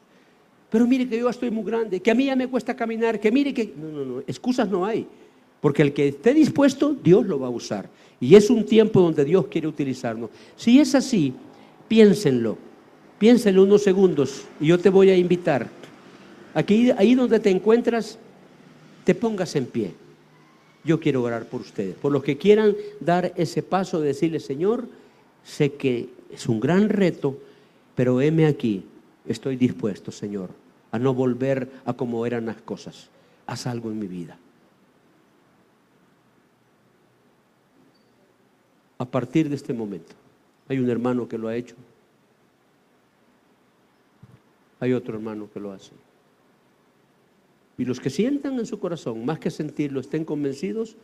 Pero 0.69 0.87
mire 0.87 1.07
que 1.07 1.17
yo 1.17 1.29
estoy 1.29 1.51
muy 1.51 1.63
grande, 1.63 1.99
que 1.99 2.11
a 2.11 2.15
mí 2.15 2.25
ya 2.25 2.35
me 2.35 2.47
cuesta 2.47 2.75
caminar, 2.75 3.19
que 3.19 3.31
mire 3.31 3.53
que... 3.53 3.73
No, 3.77 3.89
no, 3.89 4.05
no, 4.05 4.19
excusas 4.21 4.69
no 4.69 4.85
hay. 4.85 5.07
Porque 5.61 5.81
el 5.81 5.93
que 5.93 6.09
esté 6.09 6.33
dispuesto, 6.33 6.93
Dios 6.93 7.25
lo 7.25 7.39
va 7.39 7.47
a 7.47 7.51
usar. 7.51 7.89
Y 8.19 8.35
es 8.35 8.49
un 8.49 8.65
tiempo 8.65 9.01
donde 9.01 9.25
Dios 9.25 9.47
quiere 9.47 9.67
utilizarnos. 9.67 10.29
Si 10.55 10.79
es 10.79 10.95
así, 10.95 11.33
piénsenlo. 11.87 12.57
Piénsenlo 13.17 13.63
unos 13.63 13.83
segundos 13.83 14.45
y 14.59 14.67
yo 14.67 14.77
te 14.77 14.89
voy 14.89 15.09
a 15.09 15.15
invitar. 15.15 15.69
Aquí, 16.53 16.91
ahí 16.91 17.15
donde 17.15 17.39
te 17.39 17.49
encuentras, 17.49 18.17
te 19.03 19.15
pongas 19.15 19.55
en 19.55 19.65
pie. 19.65 19.93
Yo 20.85 20.99
quiero 20.99 21.23
orar 21.23 21.47
por 21.47 21.61
ustedes. 21.61 21.95
Por 21.95 22.11
los 22.11 22.23
que 22.23 22.37
quieran 22.37 22.75
dar 22.99 23.33
ese 23.35 23.63
paso 23.63 23.99
de 23.99 24.07
decirle, 24.09 24.39
Señor, 24.39 24.87
sé 25.43 25.73
que 25.73 26.09
es 26.31 26.47
un 26.47 26.59
gran 26.59 26.89
reto, 26.89 27.39
pero 27.95 28.21
heme 28.21 28.45
aquí 28.45 28.85
estoy 29.27 29.55
dispuesto, 29.55 30.11
Señor, 30.11 30.49
a 30.91 30.99
no 30.99 31.13
volver 31.13 31.69
a 31.85 31.93
como 31.93 32.25
eran 32.25 32.45
las 32.45 32.61
cosas. 32.61 33.09
Haz 33.47 33.65
algo 33.65 33.89
en 33.89 33.99
mi 33.99 34.07
vida. 34.07 34.37
A 38.97 39.05
partir 39.05 39.49
de 39.49 39.55
este 39.55 39.73
momento, 39.73 40.13
hay 40.69 40.79
un 40.79 40.89
hermano 40.89 41.27
que 41.27 41.37
lo 41.37 41.47
ha 41.47 41.55
hecho. 41.55 41.75
Hay 44.79 44.93
otro 44.93 45.15
hermano 45.15 45.49
que 45.51 45.59
lo 45.59 45.71
hace. 45.71 45.91
Y 47.77 47.85
los 47.85 47.99
que 47.99 48.09
sientan 48.09 48.57
en 48.59 48.65
su 48.65 48.79
corazón, 48.79 49.25
más 49.25 49.39
que 49.39 49.51
sentirlo, 49.51 49.99
estén 49.99 50.25
convencidos, 50.25 50.95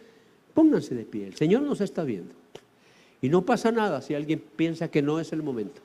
pónganse 0.54 0.96
de 0.96 1.06
pie. 1.06 1.28
El 1.28 1.36
Señor 1.36 1.62
nos 1.64 1.82
está 1.82 2.04
viendo. 2.04 2.34
Y 3.22 3.30
no 3.30 3.46
pasa 3.46 3.72
nada 3.72 4.02
si 4.02 4.16
alguien 4.16 4.44
piensa 4.56 4.90
que 4.90 5.02
no 5.02 5.20
es 5.20 5.34
el 5.34 5.44
momento 5.44 5.82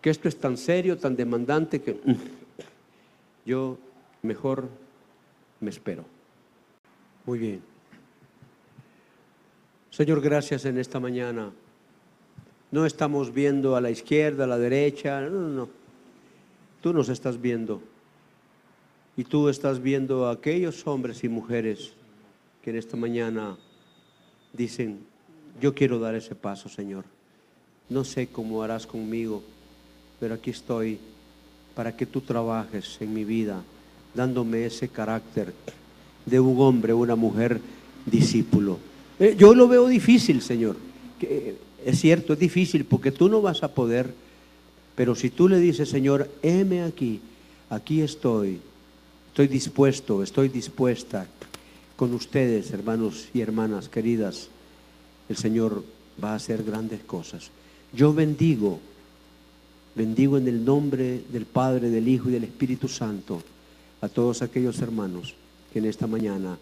que 0.00 0.10
esto 0.10 0.28
es 0.28 0.36
tan 0.36 0.56
serio, 0.56 0.96
tan 0.96 1.16
demandante 1.16 1.80
que 1.82 1.92
mm, 1.92 2.14
yo 3.44 3.78
mejor 4.22 4.68
me 5.60 5.70
espero. 5.70 6.04
Muy 7.26 7.38
bien. 7.38 7.62
Señor, 9.90 10.20
gracias 10.20 10.64
en 10.64 10.78
esta 10.78 11.00
mañana. 11.00 11.52
No 12.70 12.86
estamos 12.86 13.34
viendo 13.34 13.76
a 13.76 13.80
la 13.80 13.90
izquierda, 13.90 14.44
a 14.44 14.46
la 14.46 14.58
derecha, 14.58 15.20
no, 15.22 15.30
no, 15.30 15.48
no. 15.48 15.68
Tú 16.80 16.94
nos 16.94 17.08
estás 17.08 17.40
viendo. 17.40 17.82
Y 19.20 19.24
tú 19.24 19.50
estás 19.50 19.82
viendo 19.82 20.24
a 20.24 20.32
aquellos 20.32 20.86
hombres 20.86 21.24
y 21.24 21.28
mujeres 21.28 21.92
que 22.62 22.70
en 22.70 22.76
esta 22.76 22.96
mañana 22.96 23.58
dicen, 24.54 25.00
yo 25.60 25.74
quiero 25.74 25.98
dar 25.98 26.14
ese 26.14 26.34
paso, 26.34 26.70
Señor. 26.70 27.04
no 27.90 28.02
sé 28.02 28.28
cómo 28.28 28.62
harás 28.62 28.86
conmigo, 28.86 29.42
pero 30.18 30.32
aquí 30.32 30.48
estoy 30.48 30.98
para 31.74 31.94
que 31.94 32.06
tú 32.06 32.22
trabajes 32.22 32.96
en 33.02 33.12
mi 33.12 33.26
vida, 33.26 33.62
dándome 34.14 34.64
ese 34.64 34.88
carácter 34.88 35.52
de 36.24 36.40
un 36.40 36.58
hombre, 36.58 36.94
una 36.94 37.14
mujer 37.14 37.60
discípulo. 38.06 38.78
Eh, 39.18 39.36
yo 39.38 39.54
lo 39.54 39.68
veo 39.68 39.86
difícil, 39.86 40.40
Señor. 40.40 40.76
Que, 41.18 41.56
es 41.84 42.00
cierto, 42.00 42.32
es 42.32 42.38
difícil 42.38 42.86
porque 42.86 43.12
tú 43.12 43.28
no 43.28 43.42
vas 43.42 43.62
a 43.64 43.74
poder, 43.74 44.14
pero 44.94 45.14
si 45.14 45.28
tú 45.28 45.46
le 45.46 45.58
dices, 45.58 45.90
Señor, 45.90 46.30
heme 46.40 46.84
aquí, 46.84 47.20
aquí 47.68 48.00
estoy, 48.00 48.62
estoy 49.30 49.46
dispuesto, 49.46 50.24
estoy 50.24 50.48
dispuesta 50.48 51.26
con 51.94 52.12
ustedes, 52.14 52.72
hermanos 52.72 53.28
y 53.32 53.40
hermanas 53.40 53.88
queridas, 53.88 54.48
el 55.28 55.36
Señor 55.36 55.84
va 56.22 56.32
a 56.32 56.34
hacer 56.34 56.64
grandes 56.64 57.04
cosas. 57.04 57.50
Yo 57.92 58.12
bendigo, 58.12 58.80
bendigo 59.94 60.36
en 60.36 60.48
el 60.48 60.64
nombre 60.64 61.22
del 61.30 61.46
Padre, 61.46 61.90
del 61.90 62.08
Hijo 62.08 62.28
y 62.28 62.32
del 62.32 62.44
Espíritu 62.44 62.88
Santo 62.88 63.40
a 64.00 64.08
todos 64.08 64.42
aquellos 64.42 64.80
hermanos 64.80 65.34
que 65.72 65.78
en 65.78 65.84
esta 65.84 66.08
mañana 66.08 66.58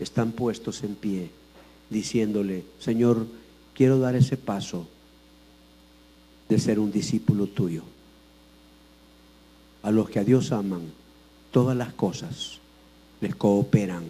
están 0.00 0.32
puestos 0.32 0.82
en 0.82 0.96
pie, 0.96 1.30
diciéndole, 1.90 2.64
Señor, 2.80 3.24
quiero 3.72 4.00
dar 4.00 4.16
ese 4.16 4.36
paso 4.36 4.88
de 6.48 6.58
ser 6.58 6.80
un 6.80 6.90
discípulo 6.90 7.46
tuyo. 7.46 7.84
A 9.84 9.92
los 9.92 10.10
que 10.10 10.18
a 10.18 10.24
Dios 10.24 10.50
aman, 10.50 10.99
todas 11.50 11.76
las 11.76 11.92
cosas 11.92 12.58
les 13.20 13.34
cooperan 13.34 14.04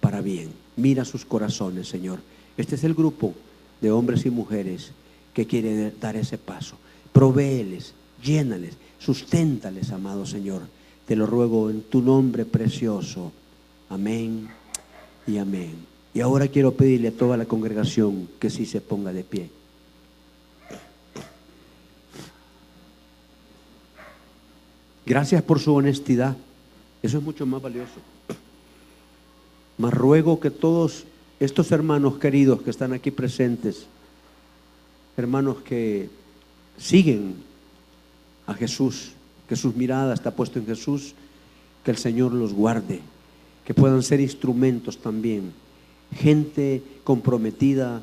para 0.00 0.20
bien. 0.20 0.50
Mira 0.76 1.04
sus 1.04 1.24
corazones, 1.24 1.88
Señor. 1.88 2.20
Este 2.56 2.74
es 2.74 2.84
el 2.84 2.94
grupo 2.94 3.34
de 3.80 3.90
hombres 3.90 4.26
y 4.26 4.30
mujeres 4.30 4.90
que 5.32 5.46
quieren 5.46 5.94
dar 6.00 6.16
ese 6.16 6.38
paso. 6.38 6.76
Provéeles, 7.12 7.94
llénales, 8.22 8.74
susténtales, 8.98 9.90
amado 9.90 10.26
Señor. 10.26 10.62
Te 11.06 11.16
lo 11.16 11.26
ruego 11.26 11.70
en 11.70 11.82
tu 11.82 12.00
nombre 12.00 12.44
precioso. 12.44 13.32
Amén 13.88 14.48
y 15.26 15.38
amén. 15.38 15.74
Y 16.14 16.20
ahora 16.20 16.48
quiero 16.48 16.74
pedirle 16.74 17.08
a 17.08 17.12
toda 17.12 17.36
la 17.36 17.44
congregación 17.44 18.28
que 18.38 18.50
sí 18.50 18.66
se 18.66 18.80
ponga 18.80 19.12
de 19.12 19.24
pie. 19.24 19.50
Gracias 25.06 25.42
por 25.42 25.60
su 25.60 25.74
honestidad. 25.74 26.36
Eso 27.04 27.18
es 27.18 27.22
mucho 27.22 27.44
más 27.44 27.60
valioso. 27.60 28.00
Mas 29.76 29.92
ruego 29.92 30.40
que 30.40 30.50
todos 30.50 31.04
estos 31.38 31.70
hermanos 31.70 32.16
queridos 32.18 32.62
que 32.62 32.70
están 32.70 32.94
aquí 32.94 33.10
presentes, 33.10 33.84
hermanos 35.14 35.58
que 35.58 36.08
siguen 36.78 37.34
a 38.46 38.54
Jesús, 38.54 39.12
que 39.46 39.54
sus 39.54 39.76
miradas 39.76 40.18
está 40.18 40.30
puesto 40.30 40.58
en 40.58 40.64
Jesús, 40.64 41.12
que 41.84 41.90
el 41.90 41.98
Señor 41.98 42.32
los 42.32 42.54
guarde, 42.54 43.02
que 43.66 43.74
puedan 43.74 44.02
ser 44.02 44.20
instrumentos 44.20 44.96
también 44.96 45.52
gente 46.14 46.82
comprometida, 47.02 48.00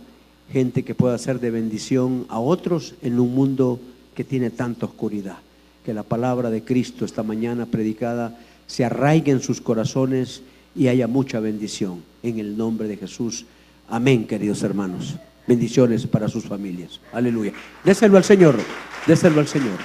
gente 0.52 0.84
que 0.84 0.94
pueda 0.94 1.18
ser 1.18 1.40
de 1.40 1.50
bendición 1.50 2.28
a 2.30 2.40
otros 2.40 2.94
en 3.02 3.20
un 3.20 3.34
mundo 3.34 3.80
que 4.14 4.24
tiene 4.24 4.52
tanta 4.52 4.86
oscuridad. 4.86 5.38
Que 5.84 5.94
la 5.96 6.04
palabra 6.04 6.52
de 6.52 6.64
Cristo 6.64 7.06
esta 7.06 7.24
mañana 7.24 7.66
predicada 7.66 8.38
se 8.72 8.86
arraigue 8.86 9.34
en 9.34 9.42
sus 9.42 9.60
corazones 9.60 10.44
y 10.74 10.88
haya 10.88 11.06
mucha 11.06 11.42
bendición. 11.42 12.04
En 12.24 12.40
el 12.40 12.56
nombre 12.56 12.88
de 12.88 12.96
Jesús. 12.96 13.46
Amén, 13.90 14.26
queridos 14.26 14.64
hermanos. 14.64 15.18
Bendiciones 15.46 16.08
para 16.08 16.30
sus 16.30 16.46
familias. 16.46 17.02
Aleluya. 17.12 17.52
Déselo 17.84 18.16
al 18.16 18.24
Señor. 18.24 18.56
Déselo 19.06 19.42
al 19.42 19.48
Señor. 19.50 19.78